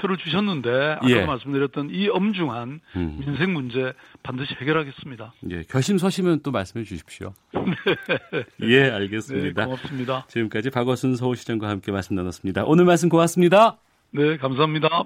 표를 0.01 0.17
주셨는데 0.17 0.71
아까 0.99 1.11
예. 1.11 1.25
말씀드렸던 1.25 1.91
이 1.91 2.09
엄중한 2.09 2.81
음. 2.97 3.17
민생 3.21 3.53
문제 3.53 3.93
반드시 4.23 4.55
해결하겠습니다. 4.61 5.35
예, 5.51 5.63
결심 5.69 5.99
서시면 5.99 6.41
또 6.43 6.51
말씀해 6.51 6.85
주십시오. 6.85 7.35
네. 7.53 8.45
예, 8.63 8.91
알겠습니다. 8.91 9.63
네, 9.63 9.67
고맙습니다. 9.67 10.27
지금까지 10.29 10.71
박원순 10.71 11.17
서울시장과 11.17 11.69
함께 11.69 11.93
말씀 11.93 12.17
나눴습니다. 12.17 12.65
오늘 12.65 12.85
말씀 12.85 13.09
고맙습니다. 13.09 13.79
네, 14.11 14.37
감사합니다. 14.37 15.05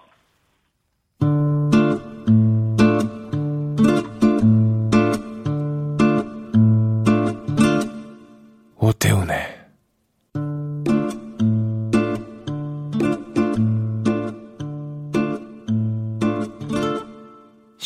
오태훈의 8.77 9.62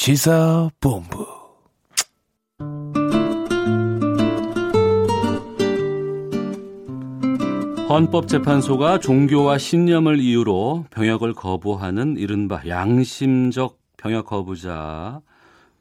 시사본부 0.07 1.27
헌법재판소가 7.89 9.01
종교와 9.01 9.59
신념을 9.59 10.21
이유로 10.21 10.85
병역을 10.93 11.35
거부하는 11.35 12.19
이른바 12.19 12.63
양심적 12.69 13.81
병역 13.97 14.27
거부자가 14.27 15.23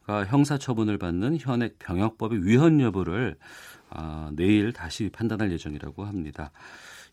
형사처분을 0.08 0.98
받는 0.98 1.38
현행 1.40 1.70
병역법의 1.78 2.48
위헌 2.48 2.82
여부를 2.82 3.36
아, 3.92 4.32
내일 4.34 4.74
다시 4.74 5.10
판단할 5.10 5.52
예정이라고 5.52 6.04
합니다. 6.04 6.50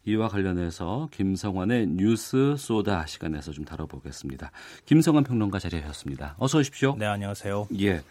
이와 0.05 0.29
관련해서 0.29 1.09
김성환의 1.12 1.87
뉴스 1.89 2.57
소다 2.59 3.07
시간에서 3.07 3.53
좀 3.53 3.65
다뤄보겠습니다. 3.65 4.51
김성환 4.85 5.24
평론가 5.24 5.59
자리하셨습니다. 5.59 6.37
어서 6.39 6.59
오십시오. 6.59 6.97
네, 6.99 7.07
안녕하세요. 7.07 7.69
예. 7.81 8.03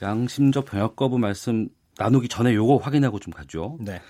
양심적 0.00 0.64
병역 0.64 0.96
거부 0.96 1.18
말씀 1.18 1.68
나누기 1.98 2.28
전에 2.28 2.54
요거 2.54 2.78
확인하고 2.78 3.18
좀 3.18 3.32
가죠. 3.32 3.76
네. 3.80 4.00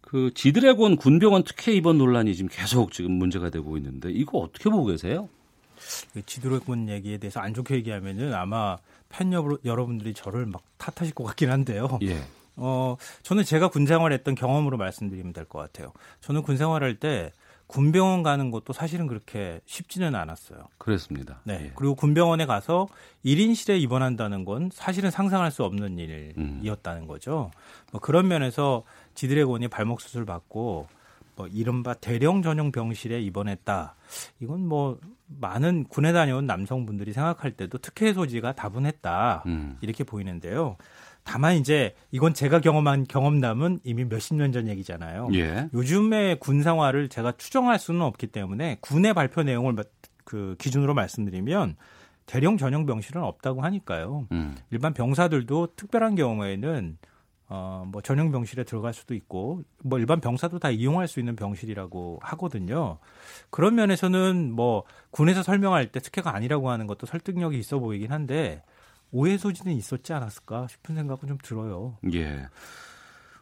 그 0.00 0.30
지드래곤 0.34 0.96
군병원 0.96 1.44
특혜 1.44 1.72
입원 1.72 1.98
논란이 1.98 2.34
지금 2.34 2.48
계속 2.50 2.92
지금 2.92 3.12
문제가 3.12 3.50
되고 3.50 3.76
있는데 3.76 4.10
이거 4.10 4.38
어떻게 4.38 4.70
보고 4.70 4.86
계세요? 4.86 5.28
그 6.14 6.24
지드래곤 6.24 6.88
얘기에 6.88 7.18
대해서 7.18 7.40
안 7.40 7.52
좋게 7.52 7.74
얘기하면은 7.74 8.32
아마 8.32 8.78
팬 9.10 9.32
여러분들이 9.32 10.14
저를 10.14 10.46
막 10.46 10.62
탓하실 10.78 11.14
것 11.14 11.24
같긴 11.24 11.50
한데요. 11.50 11.98
예. 12.02 12.22
어, 12.56 12.96
저는 13.22 13.44
제가 13.44 13.68
군 13.68 13.86
생활했던 13.86 14.34
경험으로 14.34 14.76
말씀드리면 14.76 15.32
될 15.32 15.44
것 15.44 15.58
같아요. 15.58 15.92
저는 16.20 16.42
군 16.42 16.56
생활할 16.56 16.96
때 17.00 17.32
군병원 17.66 18.22
가는 18.22 18.50
것도 18.50 18.72
사실은 18.72 19.06
그렇게 19.06 19.60
쉽지는 19.64 20.14
않았어요. 20.14 20.68
그렇습니다. 20.78 21.40
네. 21.44 21.60
예. 21.66 21.72
그리고 21.74 21.94
군병원에 21.94 22.44
가서 22.46 22.88
1인실에 23.24 23.80
입원한다는 23.80 24.44
건 24.44 24.70
사실은 24.72 25.10
상상할 25.10 25.50
수 25.50 25.64
없는 25.64 25.98
일이었다는 25.98 27.06
거죠. 27.06 27.50
뭐 27.90 28.00
그런 28.00 28.28
면에서 28.28 28.84
지드래곤이 29.14 29.68
발목 29.68 30.00
수술 30.02 30.24
받고 30.26 30.86
뭐 31.36 31.46
이른바 31.48 31.94
대령 31.94 32.42
전용 32.42 32.70
병실에 32.70 33.20
입원했다. 33.22 33.94
이건 34.40 34.66
뭐 34.68 34.98
많은 35.26 35.84
군에 35.84 36.12
다녀온 36.12 36.46
남성분들이 36.46 37.12
생각할 37.12 37.52
때도 37.52 37.78
특혜 37.78 38.12
소지가 38.12 38.52
다분했다. 38.52 39.42
음. 39.46 39.78
이렇게 39.80 40.04
보이는데요. 40.04 40.76
다만 41.24 41.56
이제 41.56 41.94
이건 42.10 42.34
제가 42.34 42.60
경험한 42.60 43.04
경험담은 43.08 43.80
이미 43.82 44.04
몇십 44.04 44.36
년 44.36 44.52
전 44.52 44.68
얘기잖아요. 44.68 45.28
예. 45.34 45.68
요즘의 45.72 46.38
군 46.38 46.62
생활을 46.62 47.08
제가 47.08 47.32
추정할 47.38 47.78
수는 47.78 48.02
없기 48.02 48.28
때문에 48.28 48.78
군의 48.80 49.14
발표 49.14 49.42
내용을 49.42 49.74
그 50.24 50.54
기준으로 50.58 50.94
말씀드리면 50.94 51.76
대령 52.26 52.56
전용 52.56 52.86
병실은 52.86 53.22
없다고 53.22 53.62
하니까요. 53.62 54.26
음. 54.32 54.54
일반 54.70 54.94
병사들도 54.94 55.74
특별한 55.76 56.14
경우에는 56.14 56.98
어, 57.48 57.84
뭐 57.86 58.00
전용 58.00 58.30
병실에 58.32 58.64
들어갈 58.64 58.94
수도 58.94 59.14
있고 59.14 59.62
뭐 59.82 59.98
일반 59.98 60.20
병사도 60.20 60.58
다 60.58 60.70
이용할 60.70 61.08
수 61.08 61.20
있는 61.20 61.36
병실이라고 61.36 62.20
하거든요. 62.22 62.98
그런 63.50 63.74
면에서는 63.74 64.52
뭐 64.52 64.84
군에서 65.10 65.42
설명할 65.42 65.88
때 65.92 66.00
특혜가 66.00 66.34
아니라고 66.34 66.70
하는 66.70 66.86
것도 66.86 67.06
설득력이 67.06 67.58
있어 67.58 67.78
보이긴 67.78 68.12
한데 68.12 68.62
오해 69.12 69.38
소지는 69.38 69.74
있었지 69.74 70.12
않았을까 70.12 70.66
싶은 70.68 70.94
생각은 70.94 71.28
좀 71.28 71.38
들어요. 71.42 71.98
예. 72.12 72.46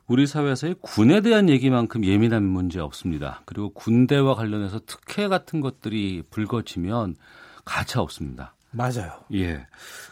우리 0.07 0.27
사회에서의 0.27 0.77
군에 0.81 1.21
대한 1.21 1.49
얘기만큼 1.49 2.05
예민한 2.05 2.43
문제 2.43 2.81
없습니다. 2.81 3.43
그리고 3.47 3.71
군대와 3.71 4.35
관련해서 4.35 4.81
특혜 4.85 5.29
같은 5.29 5.61
것들이 5.61 6.23
불거지면 6.31 7.17
가차 7.65 8.01
없습니다. 8.03 8.55
맞아요. 8.73 9.13
예. 9.33 9.67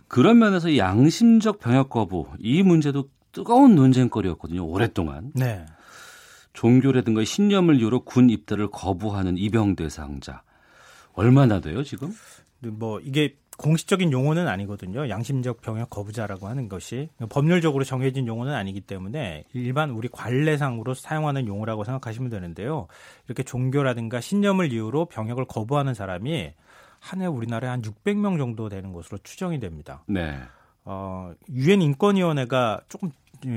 그런 0.09 0.39
면에서 0.39 0.77
양심적 0.77 1.61
병역 1.61 1.91
거부 1.91 2.29
이 2.39 2.63
문제도 2.63 3.09
뜨거운 3.33 3.75
논쟁거리였거든요. 3.75 4.67
오랫동안. 4.67 5.33
네. 5.35 5.67
종교라든가 6.53 7.25
신념을 7.25 7.77
이유로 7.81 8.05
군 8.05 8.29
입대를 8.29 8.71
거부하는 8.71 9.39
입영 9.39 9.77
대상자 9.77 10.43
얼마나 11.13 11.61
돼요 11.61 11.83
지금? 11.83 12.13
뭐 12.61 13.01
이게 13.01 13.37
공식적인 13.61 14.11
용어는 14.11 14.49
아니거든요. 14.49 15.09
양심적 15.09 15.61
병역 15.61 15.91
거부자라고 15.91 16.49
하는 16.49 16.69
것이 16.69 17.09
법률적으로 17.29 17.85
정해진 17.85 18.27
용어는 18.27 18.55
아니기 18.55 18.81
때문에 18.81 19.45
일반 19.53 19.91
우리 19.91 20.09
관례상으로 20.09 20.95
사용하는 20.95 21.47
용어라고 21.47 21.85
생각하시면 21.85 22.31
되는데요. 22.31 22.87
이렇게 23.27 23.43
종교라든가 23.43 24.21
신념을 24.21 24.73
이유로 24.73 25.07
병역을 25.07 25.45
거부하는 25.45 25.95
사람이 25.95 26.53
한 27.01 27.23
해 27.23 27.27
우리나라에 27.27 27.71
한 27.71 27.83
600명 27.83 28.39
정도 28.39 28.69
되는 28.69 28.93
것으로 28.93 29.19
추정이 29.23 29.59
됩니다. 29.59 30.05
네. 30.07 30.39
어, 30.85 31.33
유엔 31.51 31.83
인권위원회가 31.83 32.83
조금 32.89 33.11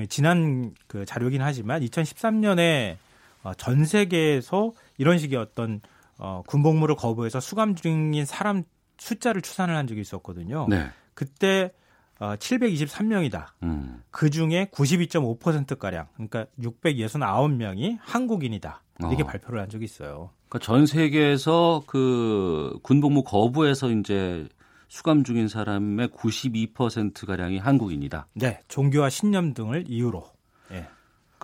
지난 0.08 0.74
그 0.88 1.06
자료긴 1.06 1.42
하지만 1.42 1.82
2013년에 1.82 2.98
어, 3.44 3.54
전 3.56 3.86
세계에서 3.86 4.72
이런 4.98 5.18
식의 5.18 5.38
어떤 5.38 5.82
어, 6.18 6.42
군복무를 6.48 6.96
거부해서 6.96 7.40
수감 7.42 7.76
중인 7.76 8.26
사람 8.26 8.64
숫자를 8.98 9.42
추산을 9.42 9.76
한 9.76 9.88
적이 9.88 10.02
있었거든요. 10.02 10.68
네. 10.70 10.90
그때 11.14 11.72
어, 12.20 12.36
723명이다. 12.36 13.48
음. 13.64 14.04
그 14.12 14.30
중에 14.30 14.70
92.5%가량, 14.72 16.08
그러니까 16.14 16.46
669명이 16.60 17.98
한국인이다. 18.02 18.84
이렇게 19.00 19.24
어. 19.24 19.26
발표를 19.26 19.60
한 19.60 19.70
적이 19.70 19.86
있어요. 19.86 20.30
그러니까 20.48 20.66
전 20.66 20.86
세계에서 20.86 21.84
그 21.88 22.78
군복무 22.84 23.24
거부해서 23.24 23.90
이제 23.90 24.48
수감 24.88 25.24
중인 25.24 25.48
사람의 25.48 26.10
92%가량이 26.10 27.58
한국인이다. 27.58 28.28
네. 28.36 28.60
종교와 28.68 29.10
신념 29.10 29.54
등을 29.56 29.86
이유로. 29.88 30.24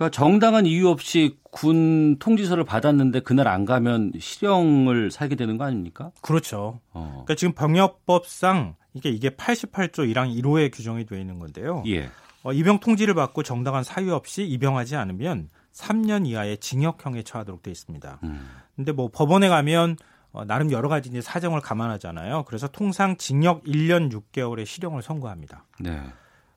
그러니까 0.00 0.10
정당한 0.10 0.64
이유 0.64 0.88
없이 0.88 1.36
군 1.50 2.18
통지서를 2.18 2.64
받았는데 2.64 3.20
그날 3.20 3.48
안 3.48 3.66
가면 3.66 4.12
실형을 4.18 5.10
살게 5.10 5.36
되는 5.36 5.58
거 5.58 5.64
아닙니까? 5.64 6.10
그렇죠. 6.22 6.80
어. 6.92 7.10
그러니까 7.26 7.34
지금 7.34 7.52
병역법상 7.52 8.76
이게 8.94 9.10
이게 9.10 9.28
88조 9.28 10.10
1항 10.10 10.34
1호에 10.42 10.72
규정이 10.72 11.04
되어 11.04 11.18
있는 11.18 11.38
건데요. 11.38 11.84
예. 11.86 12.08
어, 12.42 12.54
입영 12.54 12.80
통지를 12.80 13.12
받고 13.12 13.42
정당한 13.42 13.84
사유 13.84 14.14
없이 14.14 14.44
입영하지 14.44 14.96
않으면 14.96 15.50
3년 15.74 16.26
이하의 16.26 16.56
징역형에 16.58 17.22
처하도록 17.22 17.62
되어 17.62 17.70
있습니다. 17.70 18.20
음. 18.22 18.48
근데 18.76 18.92
뭐 18.92 19.10
법원에 19.12 19.50
가면 19.50 19.96
어, 20.32 20.46
나름 20.46 20.72
여러 20.72 20.88
가지 20.88 21.10
이제 21.10 21.20
사정을 21.20 21.60
감안하잖아요. 21.60 22.44
그래서 22.44 22.68
통상 22.68 23.18
징역 23.18 23.64
1년 23.64 24.10
6개월의 24.10 24.64
실형을 24.64 25.02
선고합니다. 25.02 25.66
네. 25.80 26.00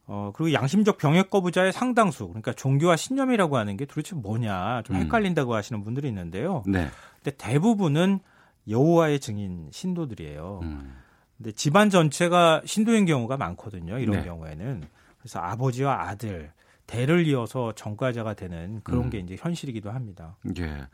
어, 0.06 0.32
그리고 0.36 0.54
양심적 0.54 0.98
병역 0.98 1.30
거부자의 1.30 1.72
상당수, 1.72 2.28
그러니까 2.28 2.54
종교와 2.54 2.96
신념이라고 2.96 3.58
하는 3.58 3.78
게 3.78 3.86
도대체 3.86 4.16
뭐냐, 4.16 4.84
좀 4.84 4.98
음. 4.98 5.02
헷갈린다고 5.02 5.52
음. 5.52 5.56
하시는 5.56 5.84
분들이 5.84 6.10
있는데요. 6.10 6.64
네. 6.68 6.90
근데 7.24 7.38
대부분은 7.38 8.20
여호와의 8.68 9.20
증인 9.20 9.70
신도들이에요. 9.72 10.60
음. 10.64 10.96
근데 11.38 11.52
집안 11.52 11.90
전체가 11.90 12.62
신도인 12.66 13.06
경우가 13.06 13.38
많거든요. 13.38 13.98
이런 14.00 14.18
네. 14.18 14.24
경우에는. 14.24 14.84
그래서 15.20 15.40
아버지와 15.40 16.10
아들, 16.10 16.52
대를 16.86 17.26
이어서 17.28 17.74
전과자가 17.74 18.34
되는 18.34 18.82
그런 18.84 19.06
음. 19.06 19.10
게 19.10 19.20
이제 19.20 19.38
현실이기도 19.40 19.90
합니다. 19.90 20.38
예. 20.58 20.88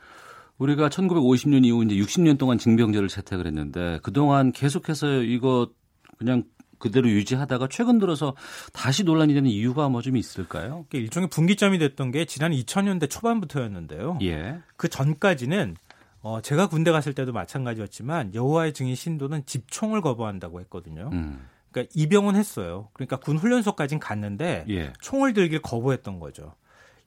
우리가 0.59 0.89
1950년 0.89 1.65
이후 1.65 1.83
이제 1.83 1.95
60년 1.95 2.37
동안 2.37 2.57
징병제를 2.57 3.07
채택을 3.07 3.47
했는데 3.47 3.99
그동안 4.03 4.51
계속해서 4.51 5.23
이거 5.23 5.71
그냥 6.17 6.43
그대로 6.79 7.09
유지하다가 7.09 7.67
최근 7.69 7.99
들어서 7.99 8.35
다시 8.73 9.03
논란이 9.03 9.33
되는 9.33 9.49
이유가 9.49 9.87
뭐 9.89 10.01
좀 10.01 10.15
있을까요? 10.17 10.85
일종의 10.93 11.29
분기점이 11.29 11.77
됐던 11.77 12.11
게 12.11 12.25
지난 12.25 12.51
2000년대 12.51 13.09
초반부터였는데요. 13.09 14.19
예. 14.23 14.59
그 14.77 14.87
전까지는 14.87 15.75
어, 16.21 16.41
제가 16.41 16.67
군대 16.67 16.91
갔을 16.91 17.13
때도 17.13 17.31
마찬가지였지만 17.33 18.33
여호와의 18.33 18.73
증인 18.73 18.95
신도는 18.95 19.45
집총을 19.45 20.01
거부한다고 20.01 20.59
했거든요. 20.61 21.09
음. 21.13 21.47
그러니까 21.71 21.91
입영은 21.95 22.35
했어요. 22.35 22.89
그러니까 22.93 23.17
군 23.17 23.37
훈련소까지는 23.37 23.99
갔는데 23.99 24.65
예. 24.69 24.93
총을 25.01 25.33
들길 25.33 25.61
거부했던 25.61 26.19
거죠. 26.19 26.55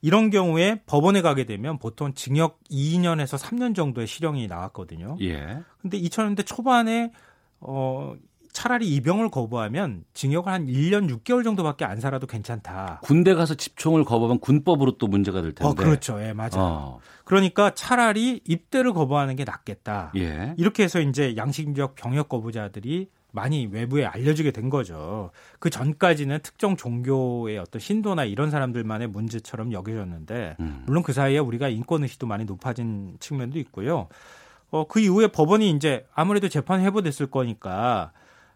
이런 0.01 0.29
경우에 0.29 0.81
법원에 0.85 1.21
가게 1.21 1.45
되면 1.45 1.77
보통 1.79 2.13
징역 2.13 2.59
2년에서 2.69 3.37
3년 3.37 3.75
정도의 3.75 4.05
실형이 4.07 4.47
나왔거든요. 4.47 5.17
예. 5.21 5.59
근데 5.81 5.99
2000년대 5.99 6.45
초반에 6.45 7.11
어 7.59 8.13
차라리 8.53 8.87
입영을 8.95 9.29
거부하면 9.29 10.05
징역을 10.13 10.51
한 10.51 10.67
1년 10.67 11.09
6개월 11.09 11.43
정도밖에 11.43 11.85
안 11.85 11.99
살아도 11.99 12.27
괜찮다. 12.27 12.99
군대 13.03 13.33
가서 13.33 13.55
집총을 13.55 14.05
거부하면 14.05 14.39
군법으로 14.39 14.97
또 14.97 15.07
문제가 15.07 15.41
될 15.41 15.53
텐데. 15.53 15.69
어, 15.69 15.73
그렇죠. 15.73 16.21
예, 16.21 16.33
맞아요. 16.33 16.51
어. 16.57 16.99
그러니까 17.25 17.73
차라리 17.73 18.41
입대를 18.45 18.93
거부하는 18.93 19.35
게 19.35 19.43
낫겠다. 19.43 20.13
예. 20.15 20.53
이렇게 20.57 20.83
해서 20.83 21.01
이제 21.01 21.35
양심적 21.35 21.95
병역 21.95 22.29
거부자들이 22.29 23.09
많이 23.31 23.65
외부에 23.65 24.05
알려지게 24.05 24.51
된 24.51 24.69
거죠. 24.69 25.31
그 25.57 25.71
전까지는 25.71 26.39
특정 26.43 26.77
종교의 26.77 27.57
어떤 27.57 27.79
신도나 27.79 28.25
이런 28.25 28.51
사람들만의 28.51 29.07
문제처럼 29.07 29.73
여겨졌는데, 29.73 30.57
음. 30.59 30.83
물론 30.85 31.01
그 31.01 31.13
사이에 31.13 31.39
우리가 31.39 31.67
인권 31.69 32.03
의식도 32.03 32.27
많이 32.27 32.45
높아진 32.45 33.17
측면도 33.19 33.57
있고요. 33.57 34.07
어, 34.69 34.85
그 34.87 34.99
이후에 34.99 35.27
법원이 35.27 35.71
이제 35.71 36.05
아무래도 36.13 36.47
재판 36.47 36.81
회부됐을 36.81 37.27
거니까 37.31 38.11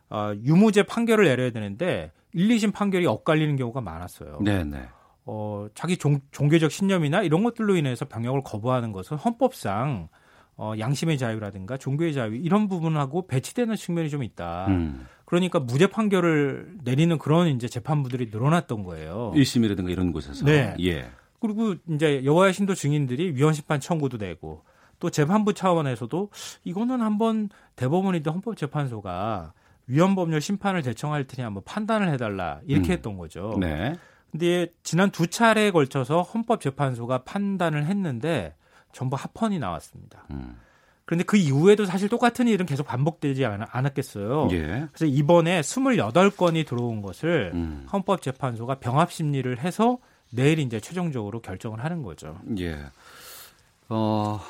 어, 0.09 0.33
유무죄 0.43 0.83
판결을 0.83 1.25
내려야 1.25 1.51
되는데 1.51 2.11
1, 2.33 2.47
2심 2.49 2.73
판결이 2.73 3.05
엇갈리는 3.05 3.55
경우가 3.55 3.81
많았어요. 3.81 4.39
네, 4.41 4.63
네. 4.63 4.87
어, 5.25 5.67
자기 5.75 5.97
종, 5.97 6.19
종교적 6.31 6.71
신념이나 6.71 7.21
이런 7.21 7.43
것들로 7.43 7.75
인해서 7.75 8.05
병역을 8.05 8.43
거부하는 8.43 8.91
것은 8.91 9.17
헌법상 9.17 10.07
어, 10.55 10.73
양심의 10.79 11.17
자유라든가 11.17 11.77
종교의 11.77 12.13
자유 12.13 12.35
이런 12.35 12.67
부분하고 12.67 13.27
배치되는 13.27 13.75
측면이 13.75 14.09
좀 14.09 14.23
있다. 14.23 14.67
음. 14.69 15.05
그러니까 15.25 15.59
무죄 15.59 15.87
판결을 15.87 16.77
내리는 16.83 17.17
그런 17.17 17.49
이제 17.49 17.67
재판부들이 17.67 18.29
늘어났던 18.31 18.83
거예요. 18.83 19.33
1심이라든가 19.35 19.89
이런 19.89 20.13
곳에서. 20.13 20.45
네. 20.45 20.75
예. 20.79 21.09
그리고 21.39 21.75
이제 21.89 22.23
여호와의 22.23 22.53
신도 22.53 22.73
증인들이 22.73 23.35
위헌 23.35 23.53
심판 23.53 23.79
청구도 23.79 24.17
내고 24.17 24.63
또 24.99 25.09
재판부 25.09 25.53
차원에서도 25.53 26.29
이거는 26.63 27.01
한번 27.01 27.49
대법원이든 27.75 28.31
헌법재판소가 28.31 29.53
위헌법률 29.87 30.41
심판을 30.41 30.81
대청할 30.81 31.25
테니 31.25 31.43
한번 31.43 31.63
판단을 31.65 32.09
해달라 32.11 32.59
이렇게 32.65 32.89
음. 32.89 32.93
했던 32.93 33.17
거죠. 33.17 33.57
네. 33.59 33.95
근데 34.31 34.67
지난 34.83 35.09
두 35.11 35.27
차례에 35.27 35.71
걸쳐서 35.71 36.21
헌법재판소가 36.21 37.23
판단을 37.23 37.85
했는데 37.85 38.55
전부 38.91 39.15
합헌이 39.15 39.59
나왔습니다. 39.59 40.25
음. 40.31 40.57
그런데 41.05 41.23
그 41.23 41.37
이후에도 41.37 41.85
사실 41.85 42.09
똑같은 42.09 42.49
일은 42.49 42.65
계속 42.65 42.85
반복되지 42.85 43.45
않았겠어요. 43.45 44.49
예. 44.51 44.87
그래서 44.91 45.05
이번에 45.05 45.61
28건이 45.61 46.67
들어온 46.67 47.01
것을 47.01 47.51
음. 47.53 47.87
헌법재판소가 47.93 48.79
병합 48.79 49.13
심리를 49.13 49.57
해서 49.59 49.99
내일 50.31 50.59
이제 50.59 50.81
최종적으로 50.81 51.39
결정을 51.39 51.81
하는 51.81 52.03
거죠. 52.03 52.37
예. 52.59 52.77
어, 53.87 54.41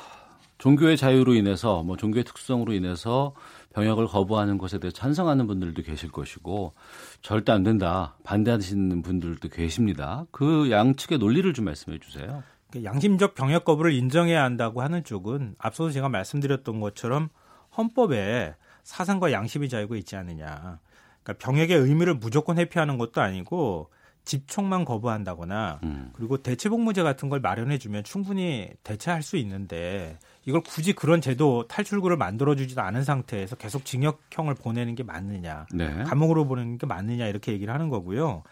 종교의 0.57 0.97
자유로 0.97 1.35
인해서 1.35 1.83
뭐 1.83 1.95
종교의 1.95 2.23
특성으로 2.23 2.73
인해서 2.73 3.35
병역을 3.77 4.07
거부하는 4.07 4.57
것에 4.57 4.79
대해 4.79 4.91
찬성하는 4.91 5.45
분들도 5.45 5.83
계실 5.83 6.11
것이고 6.11 6.73
절대 7.21 7.51
안 7.51 7.61
된다 7.61 8.15
반대하시는 8.23 9.03
분들도 9.03 9.49
계십니다. 9.49 10.25
그 10.31 10.71
양측의 10.71 11.19
논리를 11.19 11.53
좀 11.53 11.65
말씀해 11.65 11.99
주세요. 11.99 12.41
그 12.71 12.83
양심적 12.83 13.35
병역 13.35 13.65
거부를 13.65 13.93
인정해야 13.93 14.43
한다고 14.43 14.81
하는 14.81 15.03
쪽은 15.03 15.55
앞서서 15.59 15.91
제가 15.91 16.09
말씀드렸던 16.09 16.79
것처럼 16.79 17.29
헌법에 17.77 18.55
사상과 18.83 19.31
양심의 19.31 19.69
자유가 19.69 19.95
있지 19.95 20.15
않느냐. 20.15 20.79
그러니까 21.21 21.45
병역의 21.45 21.77
의무를 21.77 22.15
무조건 22.15 22.57
회피하는 22.57 22.97
것도 22.97 23.21
아니고 23.21 23.91
집총만 24.25 24.85
거부한다거나 24.85 25.81
음. 25.83 26.09
그리고 26.13 26.41
대체복무제 26.41 27.03
같은 27.03 27.29
걸 27.29 27.41
마련해 27.41 27.77
주면 27.77 28.03
충분히 28.03 28.69
대체할 28.83 29.21
수 29.21 29.37
있는데 29.37 30.17
이걸 30.47 30.61
굳이 30.61 30.93
그런 30.93 31.19
제도 31.21 31.67
탈출구를 31.67 32.15
만들어 32.17 32.55
주지도 32.55 32.81
않은 32.81 33.03
상태에서 33.03 33.57
계속 33.57 33.85
징역형을 33.85 34.55
보내는 34.55 34.95
게 34.95 35.03
맞느냐 35.03 35.67
네. 35.73 36.03
감옥으로 36.03 36.47
보내는 36.47 36.77
게 36.77 36.87
맞느냐 36.87 37.27
이렇게 37.27 37.51
얘기를 37.51 37.73
하는 37.73 37.89
거고요 37.89 38.43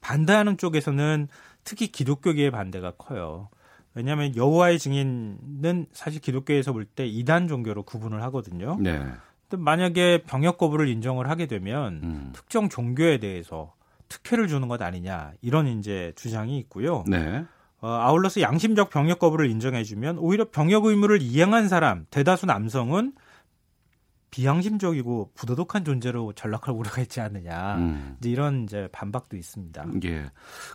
반대하는 0.00 0.56
쪽에서는 0.56 1.28
특히 1.62 1.88
기독교계의 1.92 2.50
반대가 2.50 2.92
커요 2.92 3.50
왜냐하면 3.94 4.34
여호와의 4.34 4.78
증인은 4.78 5.86
사실 5.92 6.20
기독교에서 6.20 6.72
볼 6.72 6.86
때 6.86 7.06
이단 7.06 7.48
종교로 7.48 7.82
구분을 7.82 8.22
하거든요 8.22 8.78
네. 8.80 8.98
근데 9.48 9.62
만약에 9.62 10.22
병역 10.22 10.56
거부를 10.56 10.88
인정을 10.88 11.28
하게 11.28 11.44
되면 11.44 12.00
음. 12.02 12.30
특정 12.34 12.70
종교에 12.70 13.18
대해서 13.18 13.74
특혜를 14.08 14.48
주는 14.48 14.68
것 14.68 14.80
아니냐 14.80 15.32
이런 15.42 15.66
이제 15.66 16.12
주장이 16.16 16.58
있고요. 16.60 17.04
네. 17.06 17.44
어, 17.82 17.88
아울러서 17.88 18.40
양심적 18.40 18.90
병역 18.90 19.18
거부를 19.18 19.50
인정해주면 19.50 20.18
오히려 20.18 20.46
병역 20.50 20.86
의무를 20.86 21.20
이행한 21.20 21.68
사람 21.68 22.06
대다수 22.10 22.46
남성은 22.46 23.12
비양심적이고 24.30 25.32
부도덕한 25.34 25.84
존재로 25.84 26.32
전락할 26.32 26.74
우려가 26.74 27.02
있지 27.02 27.20
않느냐 27.20 27.74
음. 27.76 28.16
이제 28.18 28.30
이런 28.30 28.64
이제 28.64 28.88
반박도 28.90 29.36
있습니다. 29.36 29.84
예, 30.04 30.30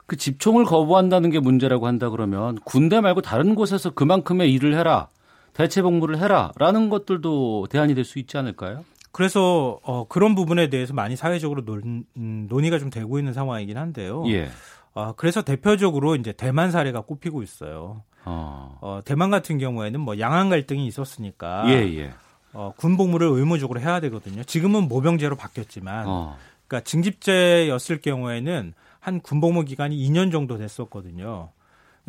그 0.05 0.15
집총을 0.15 0.65
거부한다는 0.65 1.31
게 1.31 1.39
문제라고 1.39 1.87
한다 1.87 2.09
그러면 2.09 2.55
군대 2.65 3.01
말고 3.01 3.21
다른 3.21 3.55
곳에서 3.55 3.89
그만큼의 3.91 4.53
일을 4.53 4.77
해라 4.77 5.09
대체 5.53 5.81
복무를 5.81 6.19
해라라는 6.19 6.89
것들도 6.89 7.67
대안이 7.71 7.95
될 7.95 8.03
수 8.05 8.19
있지 8.19 8.37
않을까요? 8.37 8.83
그래서 9.11 9.79
어, 9.81 10.07
그런 10.07 10.35
부분에 10.35 10.69
대해서 10.69 10.93
많이 10.93 11.15
사회적으로 11.15 11.65
논, 11.65 12.03
음, 12.17 12.45
논의가 12.47 12.77
좀 12.77 12.91
되고 12.91 13.17
있는 13.17 13.33
상황이긴 13.33 13.75
한데요. 13.75 14.23
예. 14.27 14.49
어, 14.97 15.13
그래서 15.15 15.43
대표적으로 15.43 16.15
이제 16.15 16.31
대만 16.31 16.71
사례가 16.71 17.01
꼽히고 17.01 17.43
있어요. 17.43 18.01
어. 18.25 18.79
어 18.81 19.01
대만 19.05 19.29
같은 19.29 19.59
경우에는 19.59 19.99
뭐 19.99 20.19
양안 20.19 20.49
갈등이 20.49 20.87
있었으니까 20.87 21.65
예, 21.67 21.73
예. 21.97 22.13
어, 22.51 22.73
군복무를 22.75 23.27
의무적으로 23.27 23.79
해야 23.79 23.99
되거든요. 23.99 24.43
지금은 24.43 24.87
모병제로 24.87 25.35
바뀌었지만, 25.35 26.07
어. 26.07 26.37
그러니까 26.67 26.83
징집제였을 26.83 28.01
경우에는 28.01 28.73
한 28.99 29.21
군복무 29.21 29.65
기간이 29.65 29.95
2년 29.95 30.31
정도 30.31 30.57
됐었거든요. 30.57 31.51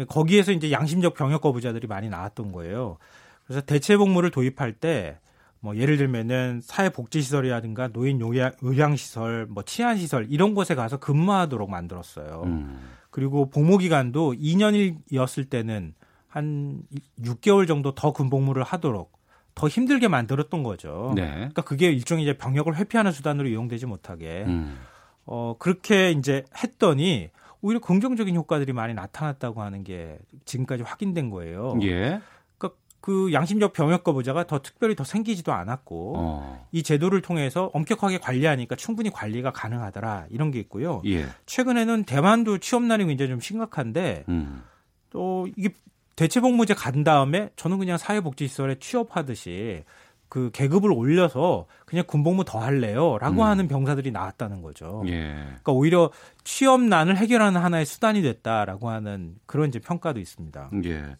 거기에서 0.08 0.52
이제 0.52 0.72
양심적 0.72 1.12
병역 1.12 1.42
거부자들이 1.42 1.88
많이 1.88 2.08
나왔던 2.08 2.52
거예요. 2.52 2.96
그래서 3.44 3.60
대체 3.60 3.98
복무를 3.98 4.30
도입할 4.30 4.72
때 4.72 5.18
뭐 5.60 5.76
예를 5.76 5.96
들면은 5.96 6.60
사회복지시설이라든가 6.62 7.88
노인 7.88 8.20
요양, 8.20 8.52
요양시설, 8.62 9.46
뭐 9.46 9.62
치안시설 9.62 10.26
이런 10.30 10.54
곳에 10.54 10.74
가서 10.74 10.98
근무하도록 10.98 11.68
만들었어요. 11.68 12.42
음. 12.44 12.80
그리고 13.10 13.50
복무기간도 13.50 14.34
2년이었을 14.34 15.50
때는 15.50 15.94
한 16.28 16.82
6개월 17.20 17.66
정도 17.66 17.94
더 17.94 18.12
군복무를 18.12 18.62
하도록 18.62 19.10
더 19.54 19.66
힘들게 19.66 20.06
만들었던 20.06 20.62
거죠. 20.62 21.12
네. 21.16 21.26
그러니까 21.32 21.62
그게 21.62 21.90
일종의 21.90 22.24
이제 22.24 22.38
병역을 22.38 22.76
회피하는 22.76 23.10
수단으로 23.10 23.48
이용되지 23.48 23.86
못하게 23.86 24.44
음. 24.46 24.78
어 25.24 25.56
그렇게 25.58 26.12
이제 26.12 26.44
했더니 26.62 27.30
오히려 27.60 27.80
긍정적인 27.80 28.36
효과들이 28.36 28.72
많이 28.72 28.94
나타났다고 28.94 29.60
하는 29.62 29.82
게 29.82 30.18
지금까지 30.44 30.84
확인된 30.84 31.30
거예요. 31.30 31.76
예. 31.82 32.20
그 33.00 33.32
양심적 33.32 33.72
병역 33.72 34.04
거부자가 34.04 34.46
더 34.46 34.60
특별히 34.60 34.94
더 34.94 35.04
생기지도 35.04 35.52
않았고 35.52 36.14
어. 36.16 36.66
이 36.72 36.82
제도를 36.82 37.22
통해서 37.22 37.70
엄격하게 37.72 38.18
관리하니까 38.18 38.76
충분히 38.76 39.10
관리가 39.10 39.52
가능하더라 39.52 40.26
이런 40.30 40.50
게 40.50 40.58
있고요. 40.60 41.02
예. 41.06 41.26
최근에는 41.46 42.04
대만도 42.04 42.58
취업난이 42.58 43.06
굉장히 43.06 43.30
좀 43.30 43.40
심각한데 43.40 44.24
음. 44.28 44.62
또 45.10 45.48
이게 45.56 45.70
대체복무제 46.16 46.74
간 46.74 47.04
다음에 47.04 47.50
저는 47.54 47.78
그냥 47.78 47.96
사회복지시설에 47.96 48.80
취업하듯이 48.80 49.84
그 50.28 50.50
계급을 50.52 50.92
올려서 50.92 51.66
그냥 51.86 52.04
군복무 52.06 52.44
더 52.44 52.58
할래요라고 52.58 53.42
음. 53.42 53.46
하는 53.46 53.68
병사들이 53.68 54.10
나왔다는 54.10 54.60
거죠. 54.60 55.02
예. 55.06 55.32
그러니까 55.32 55.72
오히려 55.72 56.10
취업난을 56.44 57.16
해결하는 57.16 57.60
하나의 57.60 57.86
수단이 57.86 58.20
됐다라고 58.22 58.90
하는 58.90 59.36
그런 59.46 59.68
이제 59.68 59.78
평가도 59.78 60.20
있습니다. 60.20 60.70
예. 60.84 61.16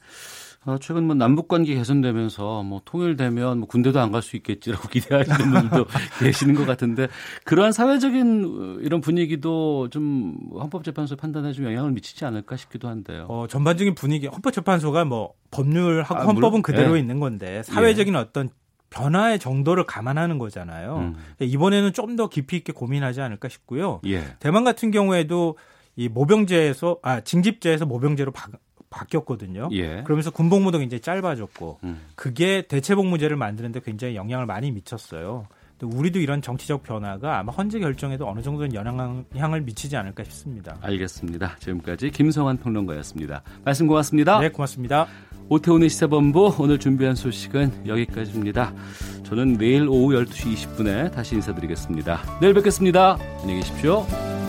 어, 0.65 0.77
최근 0.79 1.05
뭐 1.05 1.15
남북 1.15 1.49
관계 1.49 1.75
개선되면서 1.75 2.63
뭐 2.63 2.83
통일되면 2.85 3.59
뭐 3.59 3.69
군대도 3.69 4.01
안 4.01 4.11
갈 4.11 4.23
수 4.23 4.37
있겠지라고 4.37 4.89
기대하시는 4.91 5.39
분들도 5.51 5.87
계시는 6.21 6.55
것 6.55 6.67
같은데 6.67 7.09
그러한 7.45 7.73
사회적인 7.73 8.81
이런 8.83 9.01
분위기도 9.01 9.89
좀 9.91 10.37
헌법재판소 10.53 11.17
판단에 11.17 11.53
좀 11.53 11.65
영향을 11.65 11.93
미치지 11.93 12.25
않을까 12.25 12.57
싶기도 12.57 12.89
한데요. 12.89 13.27
어, 13.29 13.47
전반적인 13.47 13.95
분위기 13.95 14.27
헌법재판소가 14.27 15.05
뭐 15.05 15.35
법률하고 15.51 16.17
아, 16.17 16.25
헌법은 16.25 16.63
그대로 16.63 16.95
네. 16.95 17.01
있는 17.01 17.21
건데 17.21 17.63
사회적인 17.63 18.13
예. 18.15 18.19
어떤 18.19 18.49
변화의 18.91 19.39
정도를 19.39 19.85
감안하는 19.85 20.39
거잖아요. 20.39 20.97
음. 20.99 21.17
이번에는 21.41 21.93
좀 21.93 22.17
더 22.17 22.29
깊이 22.29 22.57
있게 22.57 22.73
고민하지 22.73 23.21
않을까 23.21 23.49
싶고요. 23.49 24.01
예. 24.07 24.25
대만 24.41 24.65
같은 24.65 24.91
경우에도 24.91 25.57
이 25.95 26.09
모병제에서 26.09 26.99
아 27.03 27.21
징집제에서 27.21 27.85
모병제로 27.87 28.33
바, 28.33 28.49
바뀌었거든요. 28.91 29.69
예. 29.73 30.03
그러면서 30.03 30.31
군복무도 30.31 30.79
굉장히 30.79 31.01
짧아졌고 31.01 31.81
음. 31.85 32.01
그게 32.15 32.63
대체복무제를 32.63 33.37
만드는데 33.37 33.81
굉장히 33.81 34.17
영향을 34.17 34.47
많이 34.47 34.71
미쳤어요. 34.71 35.47
우리도 35.81 36.19
이런 36.19 36.43
정치적 36.43 36.83
변화가 36.83 37.39
아마 37.39 37.53
헌재 37.53 37.79
결정에도 37.79 38.29
어느 38.29 38.43
정도는 38.43 38.75
영향을 38.75 39.61
미치지 39.61 39.97
않을까 39.97 40.25
싶습니다. 40.25 40.77
알겠습니다. 40.81 41.57
지금까지 41.61 42.11
김성환 42.11 42.57
평론가였습니다. 42.57 43.43
말씀 43.65 43.87
고맙습니다. 43.87 44.41
네, 44.41 44.49
고맙습니다. 44.49 45.07
오태훈의 45.49 45.89
시사본부 45.89 46.57
오늘 46.59 46.79
준비한 46.79 47.15
소식은 47.15 47.87
여기까지입니다. 47.87 48.75
저는 49.25 49.57
내일 49.57 49.89
오후 49.89 50.13
12시 50.15 50.55
20분에 50.55 51.13
다시 51.13 51.37
인사드리겠습니다. 51.37 52.39
내일 52.41 52.55
뵙겠습니다. 52.55 53.17
안녕히 53.41 53.61
계십시오. 53.61 54.48